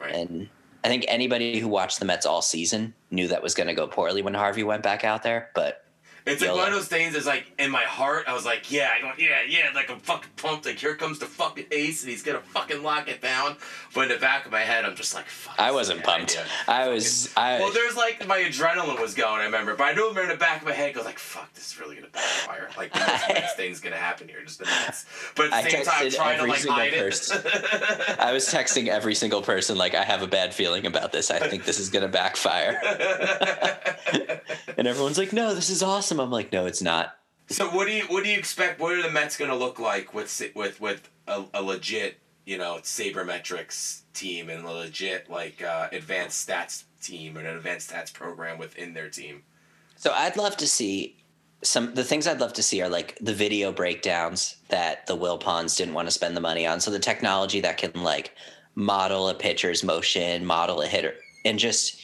right? 0.00 0.14
And 0.14 0.48
I 0.82 0.88
think 0.88 1.04
anybody 1.08 1.58
who 1.58 1.68
watched 1.68 1.98
the 1.98 2.06
Mets 2.06 2.26
all 2.26 2.42
season 2.42 2.94
knew 3.10 3.28
that 3.28 3.42
was 3.42 3.54
going 3.54 3.66
to 3.66 3.74
go 3.74 3.86
poorly 3.86 4.22
when 4.22 4.34
Harvey 4.34 4.62
went 4.62 4.82
back 4.82 5.04
out 5.04 5.22
there. 5.22 5.50
But 5.54 5.84
It's 6.26 6.42
like 6.42 6.54
one 6.54 6.68
of 6.68 6.74
those 6.74 6.88
things. 6.88 7.14
Is 7.14 7.26
like 7.26 7.52
in 7.58 7.70
my 7.70 7.82
heart, 7.82 8.24
I 8.28 8.34
was 8.34 8.44
like, 8.44 8.70
yeah, 8.70 8.90
I 8.96 9.00
don't, 9.00 9.18
yeah, 9.18 9.40
yeah. 9.48 9.70
Like 9.74 9.90
I'm 9.90 9.98
fucking 10.00 10.30
pumped. 10.36 10.66
Like 10.66 10.78
here 10.78 10.94
comes 10.94 11.18
the 11.18 11.26
fucking 11.26 11.66
ace, 11.70 12.02
and 12.02 12.10
he's 12.10 12.22
gonna 12.22 12.40
fucking 12.40 12.82
lock 12.82 13.08
it 13.08 13.20
down. 13.22 13.56
But 13.94 14.02
in 14.02 14.08
the 14.08 14.16
back 14.16 14.46
of 14.46 14.52
my 14.52 14.60
head, 14.60 14.84
I'm 14.84 14.96
just 14.96 15.14
like, 15.14 15.26
fuck. 15.26 15.54
I 15.58 15.70
wasn't 15.70 16.00
is 16.00 16.04
a 16.04 16.06
bad 16.06 16.16
pumped. 16.18 16.30
idea. 16.32 16.46
I 16.68 16.88
was. 16.88 17.32
I 17.36 17.58
Well, 17.58 17.72
there's 17.72 17.96
like 17.96 18.26
my 18.26 18.38
adrenaline 18.38 19.00
was 19.00 19.14
going. 19.14 19.40
I 19.40 19.44
remember, 19.44 19.74
but 19.74 19.84
I 19.84 19.94
knew 19.94 20.08
in 20.08 20.28
the 20.28 20.36
back 20.36 20.60
of 20.60 20.66
my 20.66 20.72
head, 20.72 20.94
goes 20.94 21.04
like, 21.04 21.18
"Fuck, 21.18 21.52
this 21.54 21.72
is 21.72 21.80
really 21.80 21.96
gonna 21.96 22.08
backfire. 22.08 22.68
Like 22.76 22.92
the 22.92 22.98
next, 22.98 23.54
thing's 23.56 23.80
gonna 23.80 23.96
happen 23.96 24.28
here, 24.28 24.42
just 24.44 24.58
the 24.58 24.66
next." 24.66 25.06
But 25.36 25.52
at 25.52 25.64
the 25.64 25.70
same 25.70 25.84
time, 25.84 26.10
trying 26.10 26.36
to 26.36 26.42
every 26.42 26.50
like 26.50 26.58
single 26.60 26.76
hide 26.76 26.92
person. 26.92 27.42
it. 27.44 27.50
I 28.18 28.32
was 28.32 28.46
texting 28.46 28.88
every 28.88 29.14
single 29.14 29.42
person 29.42 29.78
like 29.78 29.94
I 29.94 30.04
have 30.04 30.22
a 30.22 30.26
bad 30.26 30.54
feeling 30.54 30.86
about 30.86 31.12
this. 31.12 31.30
I 31.30 31.38
think 31.38 31.64
this 31.64 31.78
is 31.78 31.88
going 31.90 32.02
to 32.02 32.08
backfire. 32.08 32.80
and 34.76 34.86
everyone's 34.86 35.18
like, 35.18 35.32
"No, 35.32 35.54
this 35.54 35.70
is 35.70 35.82
awesome." 35.82 36.09
I'm 36.18 36.30
like, 36.30 36.50
"No, 36.52 36.66
it's 36.66 36.82
not." 36.82 37.16
so 37.50 37.68
what 37.68 37.86
do 37.88 37.92
you 37.92 38.04
what 38.04 38.24
do 38.24 38.30
you 38.30 38.38
expect? 38.38 38.80
What 38.80 38.92
are 38.92 39.02
the 39.02 39.10
Mets 39.10 39.36
gonna 39.36 39.56
look 39.56 39.78
like 39.78 40.14
with 40.14 40.42
with 40.54 40.80
with 40.80 41.10
a, 41.26 41.44
a 41.52 41.62
legit 41.62 42.18
you 42.46 42.56
know 42.56 42.78
sabermetrics 42.82 44.02
team 44.14 44.48
and 44.48 44.64
a 44.64 44.70
legit 44.70 45.28
like 45.28 45.62
uh, 45.62 45.88
advanced 45.92 46.48
stats 46.48 46.84
team 47.02 47.36
and 47.36 47.46
an 47.46 47.56
advanced 47.56 47.90
stats 47.90 48.12
program 48.12 48.58
within 48.58 48.94
their 48.94 49.10
team. 49.10 49.42
So 49.96 50.12
I'd 50.12 50.36
love 50.36 50.56
to 50.58 50.66
see 50.66 51.16
some 51.62 51.94
the 51.94 52.04
things 52.04 52.26
I'd 52.26 52.40
love 52.40 52.52
to 52.54 52.62
see 52.62 52.80
are 52.82 52.88
like 52.88 53.18
the 53.20 53.34
video 53.34 53.72
breakdowns 53.72 54.56
that 54.68 55.06
the 55.06 55.16
Wilpons 55.16 55.76
didn't 55.76 55.94
want 55.94 56.06
to 56.06 56.12
spend 56.12 56.36
the 56.36 56.40
money 56.40 56.66
on. 56.66 56.80
So 56.80 56.90
the 56.90 57.00
technology 57.00 57.60
that 57.60 57.78
can 57.78 58.02
like 58.02 58.32
model 58.76 59.28
a 59.28 59.34
pitcher's 59.34 59.82
motion, 59.82 60.44
model 60.46 60.82
a 60.82 60.86
hitter, 60.86 61.14
and 61.44 61.58
just 61.58 61.99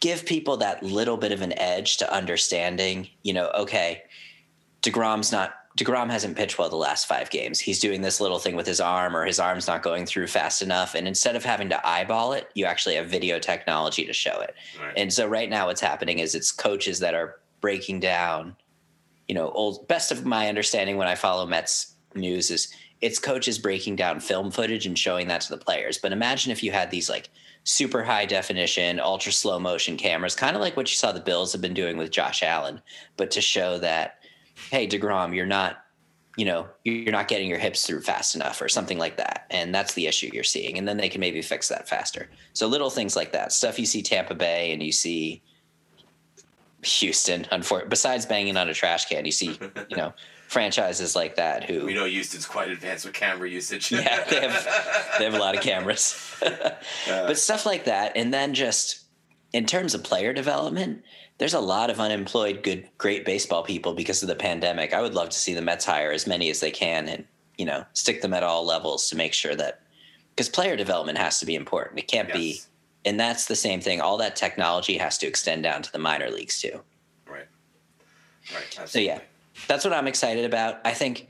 give 0.00 0.26
people 0.26 0.56
that 0.58 0.82
little 0.82 1.16
bit 1.16 1.32
of 1.32 1.42
an 1.42 1.56
edge 1.58 1.98
to 1.98 2.12
understanding, 2.12 3.08
you 3.22 3.32
know, 3.32 3.50
okay, 3.54 4.02
DeGrom's 4.82 5.30
not 5.30 5.54
DeGrom 5.78 6.10
hasn't 6.10 6.36
pitched 6.36 6.58
well 6.58 6.68
the 6.68 6.76
last 6.76 7.06
five 7.06 7.30
games. 7.30 7.60
He's 7.60 7.78
doing 7.78 8.02
this 8.02 8.20
little 8.20 8.40
thing 8.40 8.56
with 8.56 8.66
his 8.66 8.80
arm, 8.80 9.16
or 9.16 9.24
his 9.24 9.38
arm's 9.38 9.68
not 9.68 9.82
going 9.82 10.04
through 10.04 10.26
fast 10.26 10.62
enough. 10.62 10.94
And 10.94 11.06
instead 11.06 11.36
of 11.36 11.44
having 11.44 11.68
to 11.68 11.86
eyeball 11.86 12.32
it, 12.32 12.48
you 12.54 12.64
actually 12.64 12.96
have 12.96 13.06
video 13.06 13.38
technology 13.38 14.04
to 14.04 14.12
show 14.12 14.40
it. 14.40 14.54
Right. 14.80 14.92
And 14.96 15.12
so 15.12 15.28
right 15.28 15.48
now, 15.48 15.66
what's 15.66 15.80
happening 15.80 16.18
is 16.18 16.34
it's 16.34 16.50
coaches 16.50 16.98
that 16.98 17.14
are 17.14 17.40
breaking 17.60 18.00
down, 18.00 18.56
you 19.28 19.34
know, 19.34 19.50
old 19.52 19.86
best 19.86 20.10
of 20.10 20.26
my 20.26 20.48
understanding 20.48 20.96
when 20.96 21.08
I 21.08 21.14
follow 21.14 21.46
Mets 21.46 21.94
news 22.14 22.50
is 22.50 22.74
it's 23.00 23.20
coaches 23.20 23.58
breaking 23.58 23.96
down 23.96 24.18
film 24.18 24.50
footage 24.50 24.86
and 24.86 24.98
showing 24.98 25.28
that 25.28 25.40
to 25.42 25.50
the 25.50 25.64
players. 25.64 25.98
But 25.98 26.12
imagine 26.12 26.50
if 26.50 26.64
you 26.64 26.72
had 26.72 26.90
these 26.90 27.08
like 27.08 27.30
super 27.64 28.02
high 28.02 28.26
definition, 28.26 29.00
ultra 29.00 29.32
slow 29.32 29.58
motion 29.58 29.96
cameras, 29.96 30.34
kind 30.34 30.56
of 30.56 30.62
like 30.62 30.76
what 30.76 30.90
you 30.90 30.96
saw 30.96 31.12
the 31.12 31.20
Bills 31.20 31.52
have 31.52 31.60
been 31.60 31.74
doing 31.74 31.96
with 31.96 32.10
Josh 32.10 32.42
Allen, 32.42 32.80
but 33.16 33.30
to 33.32 33.40
show 33.40 33.78
that 33.78 34.20
hey 34.70 34.86
DeGrom, 34.86 35.34
you're 35.34 35.46
not, 35.46 35.84
you 36.36 36.44
know, 36.44 36.68
you're 36.84 37.12
not 37.12 37.28
getting 37.28 37.48
your 37.48 37.58
hips 37.58 37.86
through 37.86 38.02
fast 38.02 38.34
enough 38.34 38.60
or 38.60 38.68
something 38.68 38.98
like 38.98 39.16
that. 39.16 39.46
And 39.50 39.74
that's 39.74 39.94
the 39.94 40.06
issue 40.06 40.30
you're 40.32 40.44
seeing. 40.44 40.78
And 40.78 40.86
then 40.86 40.96
they 40.96 41.08
can 41.08 41.20
maybe 41.20 41.42
fix 41.42 41.68
that 41.68 41.88
faster. 41.88 42.30
So 42.52 42.66
little 42.66 42.90
things 42.90 43.16
like 43.16 43.32
that. 43.32 43.52
Stuff 43.52 43.78
you 43.78 43.86
see 43.86 44.02
Tampa 44.02 44.34
Bay 44.34 44.72
and 44.72 44.82
you 44.82 44.92
see 44.92 45.42
Houston, 46.82 47.46
unfortunately, 47.50 47.90
besides 47.90 48.26
banging 48.26 48.56
on 48.56 48.68
a 48.68 48.74
trash 48.74 49.06
can, 49.06 49.24
you 49.24 49.32
see, 49.32 49.58
you 49.88 49.96
know, 49.96 50.12
franchises 50.50 51.14
like 51.14 51.36
that 51.36 51.62
who 51.62 51.86
We 51.86 51.94
know 51.94 52.06
Houston's 52.06 52.44
quite 52.44 52.70
advanced 52.70 53.04
with 53.04 53.14
camera 53.14 53.48
usage. 53.48 53.92
yeah, 53.92 54.24
they 54.24 54.40
have 54.40 55.14
they 55.18 55.24
have 55.24 55.34
a 55.34 55.38
lot 55.38 55.56
of 55.56 55.62
cameras. 55.62 56.36
but 57.06 57.38
stuff 57.38 57.64
like 57.64 57.84
that 57.84 58.16
and 58.16 58.34
then 58.34 58.52
just 58.52 59.04
in 59.52 59.64
terms 59.64 59.94
of 59.94 60.02
player 60.02 60.32
development, 60.32 61.04
there's 61.38 61.54
a 61.54 61.60
lot 61.60 61.88
of 61.88 62.00
unemployed 62.00 62.64
good 62.64 62.88
great 62.98 63.24
baseball 63.24 63.62
people 63.62 63.94
because 63.94 64.22
of 64.22 64.28
the 64.28 64.34
pandemic. 64.34 64.92
I 64.92 65.00
would 65.00 65.14
love 65.14 65.28
to 65.28 65.38
see 65.38 65.54
the 65.54 65.62
Mets 65.62 65.84
hire 65.84 66.10
as 66.10 66.26
many 66.26 66.50
as 66.50 66.58
they 66.58 66.72
can 66.72 67.08
and, 67.08 67.24
you 67.56 67.64
know, 67.64 67.84
stick 67.92 68.20
them 68.20 68.34
at 68.34 68.42
all 68.42 68.66
levels 68.66 69.08
to 69.10 69.16
make 69.16 69.32
sure 69.32 69.54
that 69.54 69.82
because 70.30 70.48
player 70.48 70.76
development 70.76 71.18
has 71.18 71.38
to 71.38 71.46
be 71.46 71.54
important. 71.54 72.00
It 72.00 72.08
can't 72.08 72.32
be 72.32 72.60
and 73.04 73.18
that's 73.18 73.46
the 73.46 73.56
same 73.56 73.80
thing. 73.80 74.00
All 74.00 74.16
that 74.18 74.34
technology 74.34 74.98
has 74.98 75.16
to 75.18 75.28
extend 75.28 75.62
down 75.62 75.82
to 75.82 75.92
the 75.92 75.98
minor 75.98 76.28
leagues 76.28 76.60
too. 76.60 76.80
Right. 77.28 77.46
Right. 78.52 78.64
Absolutely. 78.78 78.88
So 78.88 78.98
yeah, 78.98 79.20
that's 79.68 79.84
what 79.84 79.92
I'm 79.94 80.06
excited 80.08 80.44
about. 80.44 80.80
I 80.84 80.92
think, 80.92 81.28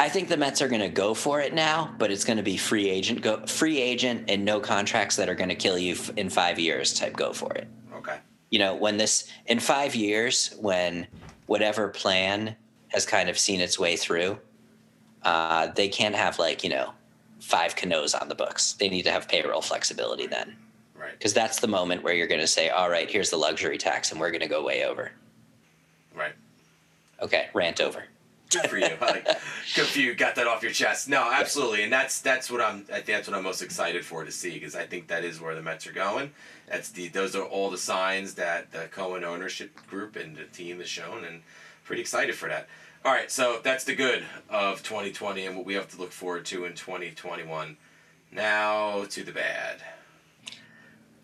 I 0.00 0.08
think 0.08 0.28
the 0.28 0.36
Mets 0.36 0.60
are 0.62 0.68
going 0.68 0.80
to 0.80 0.88
go 0.88 1.14
for 1.14 1.40
it 1.40 1.54
now, 1.54 1.94
but 1.98 2.10
it's 2.10 2.24
going 2.24 2.36
to 2.36 2.42
be 2.42 2.56
free 2.56 2.88
agent 2.88 3.20
go 3.22 3.44
free 3.46 3.80
agent 3.80 4.24
and 4.28 4.44
no 4.44 4.60
contracts 4.60 5.16
that 5.16 5.28
are 5.28 5.34
going 5.34 5.48
to 5.50 5.54
kill 5.54 5.78
you 5.78 5.94
f- 5.94 6.10
in 6.16 6.28
five 6.30 6.58
years 6.58 6.94
type 6.94 7.16
go 7.16 7.32
for 7.32 7.52
it. 7.52 7.68
Okay. 7.94 8.18
You 8.50 8.58
know, 8.58 8.74
when 8.74 8.96
this 8.96 9.30
in 9.46 9.60
five 9.60 9.94
years, 9.94 10.54
when 10.60 11.06
whatever 11.46 11.88
plan 11.88 12.56
has 12.88 13.04
kind 13.04 13.28
of 13.28 13.38
seen 13.38 13.60
its 13.60 13.78
way 13.78 13.96
through, 13.96 14.38
uh, 15.22 15.68
they 15.74 15.88
can't 15.88 16.14
have 16.14 16.38
like 16.38 16.62
you 16.64 16.70
know 16.70 16.92
five 17.40 17.76
canoes 17.76 18.14
on 18.14 18.28
the 18.28 18.34
books. 18.34 18.72
They 18.74 18.88
need 18.88 19.02
to 19.02 19.10
have 19.10 19.28
payroll 19.28 19.60
flexibility 19.62 20.26
then, 20.26 20.56
Right. 20.94 21.12
because 21.12 21.34
that's 21.34 21.60
the 21.60 21.68
moment 21.68 22.02
where 22.02 22.14
you're 22.14 22.26
going 22.26 22.40
to 22.40 22.46
say, 22.46 22.68
all 22.70 22.90
right, 22.90 23.10
here's 23.10 23.30
the 23.30 23.36
luxury 23.36 23.78
tax, 23.78 24.10
and 24.10 24.20
we're 24.20 24.30
going 24.30 24.40
to 24.40 24.48
go 24.48 24.62
way 24.64 24.84
over. 24.84 25.12
Okay, 27.20 27.48
rant 27.52 27.80
over. 27.80 28.04
Good 28.50 28.70
for 28.70 28.78
you. 28.78 28.88
Like, 29.00 29.24
good 29.74 29.86
for 29.86 29.98
you. 29.98 30.14
Got 30.14 30.36
that 30.36 30.46
off 30.46 30.62
your 30.62 30.72
chest. 30.72 31.08
No, 31.08 31.30
absolutely, 31.30 31.82
and 31.82 31.92
that's 31.92 32.20
that's 32.20 32.50
what 32.50 32.60
I'm. 32.62 32.86
That's 33.06 33.28
what 33.28 33.36
I'm 33.36 33.42
most 33.44 33.60
excited 33.60 34.04
for 34.04 34.24
to 34.24 34.32
see 34.32 34.52
because 34.54 34.74
I 34.74 34.86
think 34.86 35.08
that 35.08 35.22
is 35.24 35.40
where 35.40 35.54
the 35.54 35.60
Mets 35.62 35.86
are 35.86 35.92
going. 35.92 36.30
That's 36.66 36.90
the 36.90 37.08
those 37.08 37.36
are 37.36 37.42
all 37.44 37.70
the 37.70 37.76
signs 37.78 38.34
that 38.34 38.72
the 38.72 38.86
Cohen 38.90 39.22
ownership 39.24 39.74
group 39.86 40.16
and 40.16 40.34
the 40.36 40.44
team 40.44 40.78
has 40.78 40.88
shown, 40.88 41.24
and 41.24 41.42
pretty 41.84 42.00
excited 42.00 42.34
for 42.34 42.48
that. 42.48 42.68
All 43.04 43.12
right, 43.12 43.30
so 43.30 43.60
that's 43.62 43.84
the 43.84 43.94
good 43.94 44.24
of 44.50 44.82
2020 44.82 45.46
and 45.46 45.56
what 45.56 45.64
we 45.66 45.74
have 45.74 45.88
to 45.88 45.98
look 45.98 46.10
forward 46.10 46.44
to 46.46 46.64
in 46.64 46.74
2021. 46.74 47.76
Now 48.32 49.04
to 49.10 49.22
the 49.22 49.30
bad. 49.32 49.82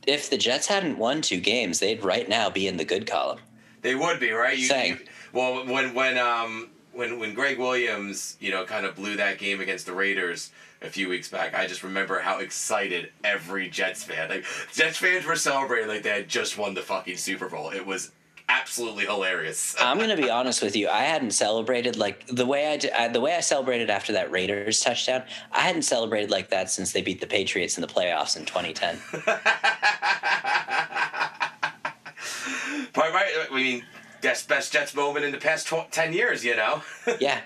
if 0.06 0.28
the 0.30 0.36
Jets 0.36 0.66
hadn't 0.66 0.98
won 0.98 1.20
two 1.22 1.40
games, 1.40 1.80
they'd 1.80 2.02
right 2.04 2.28
now 2.28 2.48
be 2.50 2.68
in 2.68 2.76
the 2.76 2.84
good 2.84 3.06
column. 3.06 3.38
They 3.82 3.94
would 3.94 4.20
be 4.20 4.30
right. 4.30 4.56
You, 4.56 4.66
Same. 4.66 4.94
you- 5.00 5.06
well, 5.34 5.66
when 5.66 5.92
when 5.92 6.16
um 6.16 6.70
when 6.92 7.18
when 7.18 7.34
Gregg 7.34 7.58
Williams 7.58 8.38
you 8.40 8.50
know 8.50 8.64
kind 8.64 8.86
of 8.86 8.94
blew 8.94 9.16
that 9.16 9.38
game 9.38 9.60
against 9.60 9.84
the 9.84 9.92
Raiders 9.92 10.50
a 10.80 10.88
few 10.88 11.08
weeks 11.08 11.28
back, 11.28 11.54
I 11.54 11.66
just 11.66 11.82
remember 11.82 12.20
how 12.20 12.38
excited 12.38 13.10
every 13.22 13.68
Jets 13.68 14.04
fan 14.04 14.30
like 14.30 14.44
Jets 14.72 14.98
fans 14.98 15.26
were 15.26 15.36
celebrating 15.36 15.88
like 15.88 16.04
they 16.04 16.10
had 16.10 16.28
just 16.28 16.56
won 16.56 16.74
the 16.74 16.82
fucking 16.82 17.16
Super 17.16 17.48
Bowl. 17.48 17.70
It 17.70 17.84
was 17.84 18.12
absolutely 18.48 19.06
hilarious. 19.06 19.74
I'm 19.80 19.98
gonna 19.98 20.16
be 20.16 20.30
honest 20.30 20.62
with 20.62 20.76
you. 20.76 20.88
I 20.88 21.02
hadn't 21.02 21.32
celebrated 21.32 21.96
like 21.96 22.24
the 22.28 22.46
way 22.46 22.72
I, 22.72 22.76
did, 22.76 22.92
I 22.92 23.08
the 23.08 23.20
way 23.20 23.34
I 23.34 23.40
celebrated 23.40 23.90
after 23.90 24.12
that 24.12 24.30
Raiders 24.30 24.80
touchdown. 24.80 25.24
I 25.50 25.62
hadn't 25.62 25.82
celebrated 25.82 26.30
like 26.30 26.50
that 26.50 26.70
since 26.70 26.92
they 26.92 27.02
beat 27.02 27.20
the 27.20 27.26
Patriots 27.26 27.76
in 27.76 27.82
the 27.82 27.88
playoffs 27.88 28.36
in 28.36 28.44
2010. 28.44 28.98
Probably. 32.92 33.12
I 33.12 33.48
mean, 33.52 33.82
that's 34.24 34.44
best 34.44 34.72
Jets 34.72 34.94
moment 34.94 35.24
in 35.24 35.30
the 35.32 35.38
past 35.38 35.68
tw- 35.68 35.90
ten 35.90 36.12
years. 36.12 36.44
You 36.44 36.56
know. 36.56 36.82
yeah, 37.20 37.40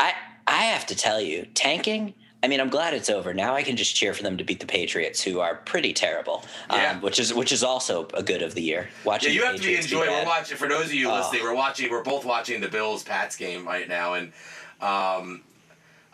I 0.00 0.14
I 0.46 0.62
have 0.64 0.86
to 0.86 0.96
tell 0.96 1.20
you, 1.20 1.46
tanking. 1.54 2.14
I 2.40 2.46
mean, 2.46 2.60
I'm 2.60 2.68
glad 2.68 2.94
it's 2.94 3.10
over. 3.10 3.34
Now 3.34 3.56
I 3.56 3.64
can 3.64 3.76
just 3.76 3.96
cheer 3.96 4.14
for 4.14 4.22
them 4.22 4.36
to 4.36 4.44
beat 4.44 4.60
the 4.60 4.66
Patriots, 4.66 5.20
who 5.20 5.40
are 5.40 5.56
pretty 5.56 5.92
terrible. 5.92 6.44
Yeah. 6.70 6.92
Um, 6.92 7.00
which 7.00 7.18
is 7.18 7.34
which 7.34 7.50
is 7.50 7.64
also 7.64 8.06
a 8.14 8.22
good 8.22 8.42
of 8.42 8.54
the 8.54 8.62
year. 8.62 8.82
Yeah, 8.88 9.04
Watching 9.04 9.32
you 9.34 9.40
the 9.40 9.46
have 9.46 9.56
to 9.56 9.60
be 9.60 9.66
Patriots 9.68 9.86
enjoying. 9.92 10.10
We're 10.10 10.24
watching. 10.24 10.56
For 10.56 10.68
those 10.68 10.86
of 10.86 10.94
you 10.94 11.10
Oh. 11.10 11.16
listening, 11.16 11.42
we're 11.42 11.54
watching. 11.54 11.90
We're 11.90 12.04
both 12.04 12.24
watching 12.24 12.60
the 12.60 12.68
Bills 12.68 13.02
Pats 13.02 13.36
game 13.36 13.66
right 13.66 13.88
now, 13.88 14.14
and 14.14 14.32
um, 14.80 15.42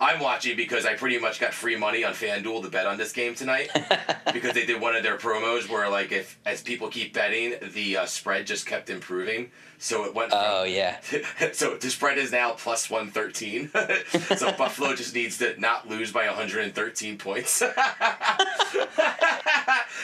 I'm 0.01 0.21
watching 0.21 0.57
because 0.57 0.85
I 0.87 0.95
pretty 0.95 1.19
much 1.19 1.39
got 1.39 1.55
free 1.55 1.77
money 1.77 2.05
on 2.05 2.13
FanDuel 2.15 2.63
to 2.63 2.69
bet 2.69 2.87
on 2.87 2.99
this 2.99 3.13
game 3.13 3.35
tonight 3.35 3.71
because 4.33 4.53
they 4.53 4.67
did 4.67 4.81
one 4.81 4.97
of 4.97 5.03
their 5.03 5.17
promos 5.17 5.69
where 5.69 5.89
like 5.89 6.11
if 6.13 6.39
as 6.45 6.63
people 6.63 6.89
keep 6.89 7.15
betting, 7.15 7.55
the 7.73 7.99
uh, 7.99 8.07
spread 8.07 8.47
just 8.47 8.67
kept 8.67 8.91
improving. 8.91 9.51
So 9.79 10.05
it 10.05 10.15
went. 10.15 10.31
From, 10.31 10.41
Oh 10.43 10.65
yeah. 10.65 10.99
so 11.53 11.77
the 11.77 11.91
spread 11.91 12.19
is 12.19 12.33
now 12.33 12.53
plus 12.53 12.91
113. 12.91 13.71
so 14.37 14.53
Buffalo 14.53 14.95
just 14.95 15.15
needs 15.15 15.39
to 15.39 15.59
not 15.61 15.89
lose 15.89 16.11
by 16.11 16.27
113 16.27 17.19
points. 17.19 17.63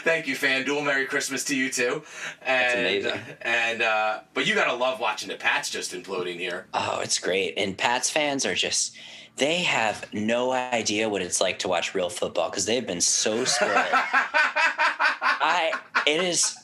Thank 0.03 0.27
you, 0.27 0.35
FanDuel. 0.35 0.85
Merry 0.85 1.07
Christmas 1.07 1.45
to 1.45 1.57
you 1.57 1.69
too. 1.71 2.03
And, 2.43 2.81
amazing. 2.81 3.21
And 3.43 3.83
uh, 3.83 4.21
but 4.35 4.47
you 4.47 4.55
gotta 4.55 4.75
love 4.75 5.01
watching 5.01 5.29
the 5.29 5.37
Pats 5.37 5.69
just 5.69 5.93
imploding 5.93 6.39
here. 6.39 6.67
Oh, 6.73 7.01
it's 7.01 7.19
great. 7.19 7.55
And 7.57 7.77
Pats 7.77 8.09
fans 8.09 8.47
are 8.47 8.55
just 8.55 8.97
they 9.37 9.63
have 9.63 10.13
no 10.13 10.53
idea 10.53 11.09
what 11.09 11.23
it's 11.23 11.41
like 11.41 11.59
to 11.61 11.69
watch 11.69 11.95
real 11.95 12.11
football 12.11 12.51
because 12.51 12.67
they've 12.67 12.87
been 12.87 13.01
so 13.01 13.45
spoiled. 13.45 13.73
I 15.43 15.73
it 16.07 16.23
is 16.23 16.57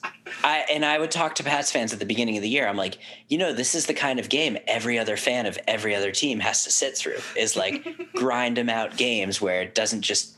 I 0.45 0.65
and 0.71 0.85
I 0.85 0.99
would 0.99 1.11
talk 1.11 1.35
to 1.37 1.45
Pats 1.45 1.73
fans 1.73 1.93
at 1.93 1.99
the 1.99 2.07
beginning 2.07 2.37
of 2.37 2.43
the 2.43 2.49
year. 2.49 2.69
I'm 2.69 2.77
like, 2.77 2.99
you 3.29 3.39
know, 3.39 3.53
this 3.53 3.75
is 3.75 3.87
the 3.87 3.95
kind 3.95 4.19
of 4.19 4.29
game 4.29 4.59
every 4.67 4.99
other 4.99 5.17
fan 5.17 5.47
of 5.47 5.59
every 5.67 5.95
other 5.95 6.13
team 6.13 6.41
has 6.41 6.65
to 6.65 6.71
sit 6.71 6.97
through. 6.97 7.19
Is 7.37 7.57
like 7.57 7.87
grind 8.15 8.57
them 8.57 8.69
out 8.69 8.97
games 8.97 9.41
where 9.41 9.63
it 9.63 9.75
doesn't 9.75 10.03
just 10.03 10.37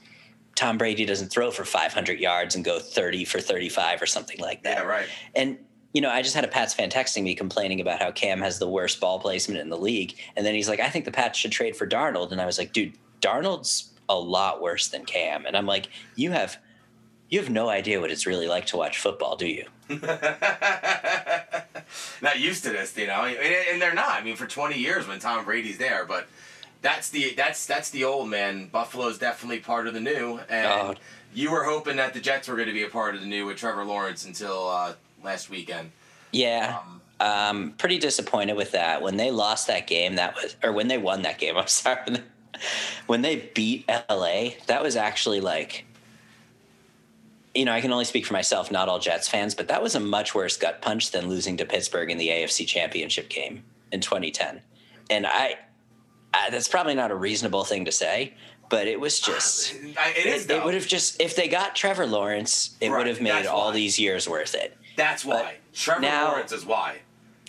Tom 0.55 0.77
Brady 0.77 1.05
doesn't 1.05 1.29
throw 1.29 1.51
for 1.51 1.65
500 1.65 2.19
yards 2.19 2.57
and 2.57 2.65
go 2.65 2.81
30 2.81 3.25
for 3.25 3.41
35 3.41 4.03
or 4.03 4.07
something 4.07 4.41
like 4.41 4.65
that. 4.65 4.79
Yeah, 4.79 4.83
right. 4.85 5.07
And 5.35 5.59
you 5.99 6.03
know, 6.03 6.11
I 6.11 6.23
just 6.23 6.37
had 6.37 6.45
a 6.45 6.49
Pats 6.49 6.75
fan 6.75 6.91
texting 6.91 7.25
me 7.25 7.35
complaining 7.35 7.81
about 7.81 8.01
how 8.01 8.13
Cam 8.13 8.41
has 8.41 8.61
the 8.61 8.69
worst 8.69 9.01
ball 9.01 9.19
placement 9.19 9.61
in 9.61 9.69
the 9.69 9.77
league, 9.77 10.15
and 10.37 10.47
then 10.47 10.55
he's 10.55 10.69
like, 10.69 10.79
"I 10.79 10.89
think 10.91 11.05
the 11.05 11.11
Pats 11.11 11.37
should 11.37 11.51
trade 11.51 11.75
for 11.75 11.89
Darnold," 11.89 12.31
and 12.31 12.41
I 12.41 12.47
was 12.47 12.57
like, 12.57 12.73
"Dude, 12.73 12.93
Darnold's 13.21 13.91
a 14.09 14.15
lot 14.15 14.63
worse 14.63 14.87
than 14.87 15.05
Cam," 15.05 15.45
and 15.45 15.57
I'm 15.57 15.67
like, 15.67 15.89
"You 16.15 16.31
have, 16.31 16.57
you 17.31 17.41
have 17.41 17.51
no 17.51 17.69
idea 17.69 18.01
what 18.01 18.13
it's 18.13 18.27
really 18.29 18.47
like 18.47 18.67
to 18.67 18.77
watch 18.77 18.97
football, 18.97 19.35
do 19.35 19.49
you?" 19.49 19.65
not 22.23 22.39
used 22.39 22.63
to 22.63 22.71
this, 22.71 22.97
you 22.97 23.09
know, 23.09 23.25
and, 23.25 23.83
they're 23.83 23.93
not. 23.93 24.21
I 24.21 24.23
mean, 24.23 24.37
for 24.37 24.47
20 24.47 24.79
years 24.79 25.09
when 25.09 25.19
Tom 25.19 25.45
Brady's 25.45 25.79
there, 25.79 26.05
but 26.05 26.29
that's 26.81 27.11
the 27.11 27.35
that's 27.37 27.67
that's 27.67 27.91
the 27.91 28.05
old 28.05 28.29
man. 28.29 28.69
Buffalo's 28.69 29.19
definitely 29.19 29.59
part 29.59 29.89
of 29.89 29.95
the 29.95 30.01
new, 30.01 30.39
and 30.49 30.67
Oh. 30.69 30.95
you 31.35 31.51
were 31.51 31.65
hoping 31.65 31.97
that 31.97 32.15
the 32.15 32.21
Jets 32.21 32.47
were 32.47 32.55
going 32.55 32.69
to 32.69 32.73
be 32.73 32.85
a 32.85 32.89
part 32.89 33.17
of 33.17 33.21
the 33.21 33.27
new 33.27 33.47
with 33.47 33.57
Trevor 33.57 33.85
Lawrence 33.85 34.25
until 34.25 34.69
uh, 34.69 34.93
last 35.25 35.51
weekend. 35.51 35.91
Yeah, 36.33 36.79
Um, 36.81 37.01
um, 37.21 37.71
pretty 37.79 37.99
disappointed 37.99 38.57
with 38.57 38.73
that. 38.73 39.03
When 39.03 39.17
they 39.17 39.31
lost 39.31 39.67
that 39.67 39.87
game, 39.87 40.17
that 40.17 40.35
was, 40.35 40.57
or 40.63 40.73
when 40.73 40.89
they 40.89 40.99
won 40.99 41.23
that 41.23 41.39
game, 41.39 41.57
I'm 41.59 41.67
sorry, 41.67 41.99
when 43.07 43.23
they 43.23 43.51
beat 43.55 43.89
LA, 44.09 44.51
that 44.67 44.83
was 44.83 44.97
actually 44.97 45.41
like 45.41 45.85
you 47.55 47.65
know, 47.65 47.73
I 47.73 47.81
can 47.81 47.91
only 47.93 48.05
speak 48.05 48.25
for 48.25 48.35
myself, 48.35 48.71
not 48.71 48.89
all 48.89 49.01
Jets 49.01 49.27
fans, 49.27 49.55
but 49.55 49.67
that 49.69 49.83
was 49.83 49.95
a 49.97 50.01
much 50.01 50.33
worse 50.35 50.57
gut 50.57 50.81
punch 50.81 51.11
than 51.11 51.29
losing 51.29 51.57
to 51.57 51.65
Pittsburgh 51.65 52.09
in 52.11 52.19
the 52.19 52.29
AFC 52.29 52.65
Championship 52.67 53.29
game 53.29 53.65
in 53.91 54.01
2010. 54.01 54.61
And 55.11 55.27
I, 55.27 55.57
I 56.33 56.51
that's 56.51 56.69
probably 56.69 56.95
not 56.95 57.11
a 57.11 57.17
reasonable 57.17 57.65
thing 57.65 57.87
to 57.87 57.91
say, 57.93 58.35
but 58.69 58.87
it 58.87 59.01
was 59.01 59.19
just 59.19 59.75
it 59.75 60.27
is. 60.27 60.45
it, 60.45 60.49
though. 60.49 60.65
would 60.65 60.75
have 60.75 60.87
just 60.87 61.21
if 61.21 61.35
they 61.35 61.49
got 61.49 61.75
Trevor 61.75 62.07
Lawrence, 62.07 62.77
it 62.81 62.91
Right, 62.91 62.99
would 62.99 63.07
have 63.09 63.21
made 63.21 63.47
all 63.47 63.69
why. 63.69 63.75
these 63.75 63.99
years 63.99 64.29
worth 64.29 64.55
it. 64.55 64.77
That's 64.99 65.25
why. 65.25 65.55
Trevor 65.73 66.01
now- 66.03 66.29
Lawrence 66.29 66.53
is 66.53 66.67
why. 66.67 66.99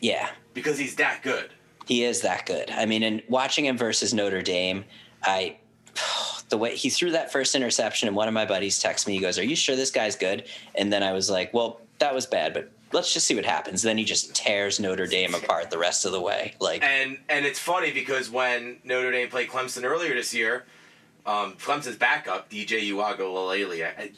Yeah, 0.01 0.29
Because 0.53 0.77
he's 0.77 0.95
that 0.95 1.23
good. 1.23 1.49
he 1.85 2.05
is 2.05 2.21
that 2.21 2.45
good. 2.45 2.69
I 2.71 2.85
mean, 2.85 3.03
and 3.03 3.21
watching 3.27 3.65
him 3.65 3.77
versus 3.77 4.13
Notre 4.13 4.41
Dame, 4.41 4.85
I 5.23 5.57
the 6.49 6.57
way 6.57 6.75
he 6.75 6.89
threw 6.89 7.11
that 7.11 7.31
first 7.33 7.55
interception, 7.55 8.07
and 8.07 8.15
one 8.15 8.27
of 8.29 8.33
my 8.33 8.45
buddies 8.45 8.79
texts 8.79 9.07
me. 9.07 9.13
He 9.15 9.19
goes, 9.19 9.37
"Are 9.37 9.43
you 9.43 9.55
sure 9.57 9.75
this 9.75 9.91
guy's 9.91 10.15
good?" 10.15 10.45
And 10.75 10.93
then 10.93 11.03
I 11.03 11.11
was 11.11 11.29
like, 11.29 11.53
"Well, 11.53 11.81
that 11.97 12.13
was 12.13 12.25
bad, 12.27 12.53
but 12.53 12.71
let's 12.93 13.13
just 13.13 13.25
see 13.27 13.35
what 13.35 13.43
happens." 13.45 13.81
Then 13.81 13.97
he 13.97 14.05
just 14.05 14.33
tears 14.35 14.79
Notre 14.79 15.05
Dame 15.07 15.33
apart 15.35 15.69
the 15.69 15.77
rest 15.79 16.05
of 16.05 16.11
the 16.13 16.21
way. 16.21 16.53
Like, 16.61 16.81
And 16.83 17.17
and 17.27 17.45
it's 17.45 17.59
funny 17.59 17.91
because 17.91 18.29
when 18.29 18.77
Notre 18.85 19.11
Dame 19.11 19.27
played 19.27 19.49
Clemson 19.49 19.83
earlier 19.83 20.13
this 20.13 20.33
year, 20.33 20.65
um, 21.25 21.55
Clemson's 21.55 21.97
backup 21.97 22.49
DJ 22.49 22.89
Uaga 22.91 23.19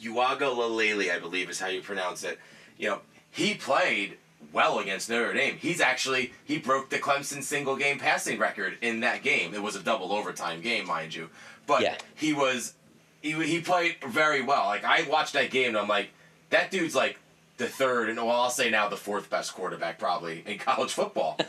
Uaga 0.04 1.12
I 1.12 1.20
believe 1.20 1.50
is 1.50 1.60
how 1.60 1.67
you 1.70 1.82
pronounce 1.82 2.24
it. 2.24 2.38
You 2.78 2.89
know, 2.89 3.02
he 3.32 3.54
played 3.56 4.17
well 4.54 4.80
against 4.80 5.10
Notre 5.10 5.34
Dame. 5.34 5.56
He's 5.58 5.80
actually 5.82 6.34
he 6.44 6.58
broke 6.58 6.89
the 6.89 7.00
Clemson 7.00 7.41
single 7.44 7.76
game 7.76 7.98
passing 8.00 8.38
record 8.39 8.78
in 8.82 9.00
that 9.02 9.24
game. 9.24 9.54
It 9.54 9.63
was 9.63 9.76
a 9.76 9.80
double 9.82 10.12
overtime 10.12 10.62
game, 10.62 10.86
mind 10.88 11.15
you, 11.15 11.30
but 11.67 11.82
Yeah. 11.82 11.96
he 12.15 12.34
was 12.34 12.74
he 13.22 13.32
he 13.44 13.62
played 13.62 13.96
very 14.06 14.41
well. 14.41 14.65
Like 14.65 14.84
I 14.84 15.04
watched 15.10 15.34
that 15.34 15.52
game 15.52 15.70
and 15.70 15.78
I'm 15.78 15.88
like, 15.88 16.10
that 16.50 16.72
dude's 16.72 16.96
like 16.96 17.17
the 17.58 17.67
third 17.67 18.10
and 18.10 18.17
well 18.17 18.32
I'll 18.41 18.50
say 18.50 18.70
now 18.72 18.89
the 18.89 18.98
fourth 18.98 19.30
best 19.30 19.54
quarterback 19.54 20.00
probably 20.00 20.44
in 20.46 20.58
college 20.70 20.91
football. 20.91 21.39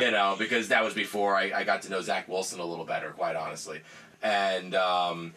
you 0.00 0.10
know, 0.10 0.34
because 0.38 0.68
that 0.68 0.82
was 0.82 0.94
before 0.94 1.36
I, 1.36 1.52
I 1.54 1.64
got 1.64 1.82
to 1.82 1.90
know 1.90 2.00
Zach 2.00 2.26
Wilson 2.28 2.58
a 2.60 2.64
little 2.64 2.86
better, 2.86 3.10
quite 3.10 3.36
honestly. 3.36 3.80
And 4.22 4.74
um 4.74 5.34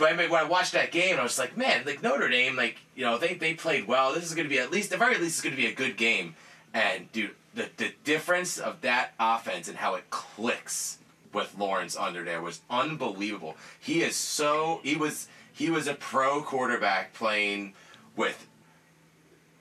but 0.00 0.12
I 0.12 0.16
mean, 0.16 0.30
when 0.30 0.40
I 0.40 0.44
watched 0.48 0.72
that 0.72 0.90
game, 0.90 1.16
I 1.18 1.22
was 1.22 1.38
like, 1.38 1.56
man, 1.56 1.84
like 1.86 2.02
Notre 2.02 2.28
Dame, 2.28 2.56
like 2.56 2.78
you 2.96 3.04
know, 3.04 3.18
they, 3.18 3.34
they 3.34 3.54
played 3.54 3.86
well. 3.86 4.12
This 4.12 4.24
is 4.24 4.34
going 4.34 4.48
to 4.48 4.52
be 4.52 4.58
at 4.58 4.72
least, 4.72 4.90
at 4.92 4.98
the 4.98 5.04
very 5.04 5.14
least, 5.18 5.36
it's 5.36 5.40
going 5.42 5.54
to 5.54 5.60
be 5.62 5.68
a 5.68 5.74
good 5.74 5.96
game. 5.96 6.34
And 6.74 7.10
dude, 7.12 7.30
the 7.54 7.68
the 7.76 7.92
difference 8.02 8.58
of 8.58 8.80
that 8.80 9.12
offense 9.20 9.68
and 9.68 9.76
how 9.76 9.94
it 9.94 10.10
clicks 10.10 10.98
with 11.32 11.54
Lawrence 11.56 11.96
under 11.96 12.24
there 12.24 12.42
was 12.42 12.60
unbelievable. 12.68 13.56
He 13.78 14.02
is 14.02 14.16
so 14.16 14.80
he 14.82 14.96
was 14.96 15.28
he 15.52 15.70
was 15.70 15.86
a 15.86 15.94
pro 15.94 16.42
quarterback 16.42 17.12
playing 17.12 17.74
with 18.16 18.46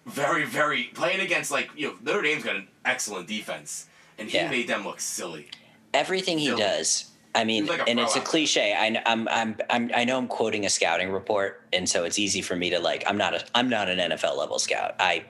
very 0.06 0.46
very 0.46 0.84
playing 0.86 1.20
against 1.20 1.52
like 1.52 1.70
you 1.76 1.88
know 1.90 1.96
Notre 2.02 2.22
Dame's 2.24 2.44
got 2.44 2.56
an 2.56 2.68
excellent 2.86 3.28
defense, 3.28 3.88
and 4.18 4.30
he 4.30 4.38
Yeah. 4.38 4.50
made 4.50 4.68
them 4.68 4.84
look 4.86 5.00
silly. 5.00 5.50
everything 5.94 6.38
he 6.38 6.46
Silly. 6.48 6.62
does. 6.62 7.09
I 7.36 7.44
mean, 7.44 7.68
like 7.68 7.88
and 7.88 8.00
it's 8.00 8.16
a 8.16 8.22
cliche. 8.22 8.74
I, 8.74 9.02
I'm, 9.06 9.28
I'm, 9.28 9.56
I'm, 9.70 9.92
I 9.96 10.04
know 10.04 10.18
I'm 10.18 10.28
quoting 10.28 10.66
a 10.66 10.70
scouting 10.70 11.12
report, 11.12 11.62
and 11.72 11.88
so 11.88 12.04
it's 12.04 12.18
easy 12.18 12.42
for 12.42 12.56
me 12.56 12.72
to 12.72 12.80
like. 12.80 13.04
I'm 13.08 13.18
not 13.18 13.36
a, 13.36 13.46
I'm 13.54 13.70
not 13.70 13.88
an 13.88 14.00
NFL 14.00 14.36
level 14.36 14.58
scout. 14.58 14.96
I, 15.00 15.26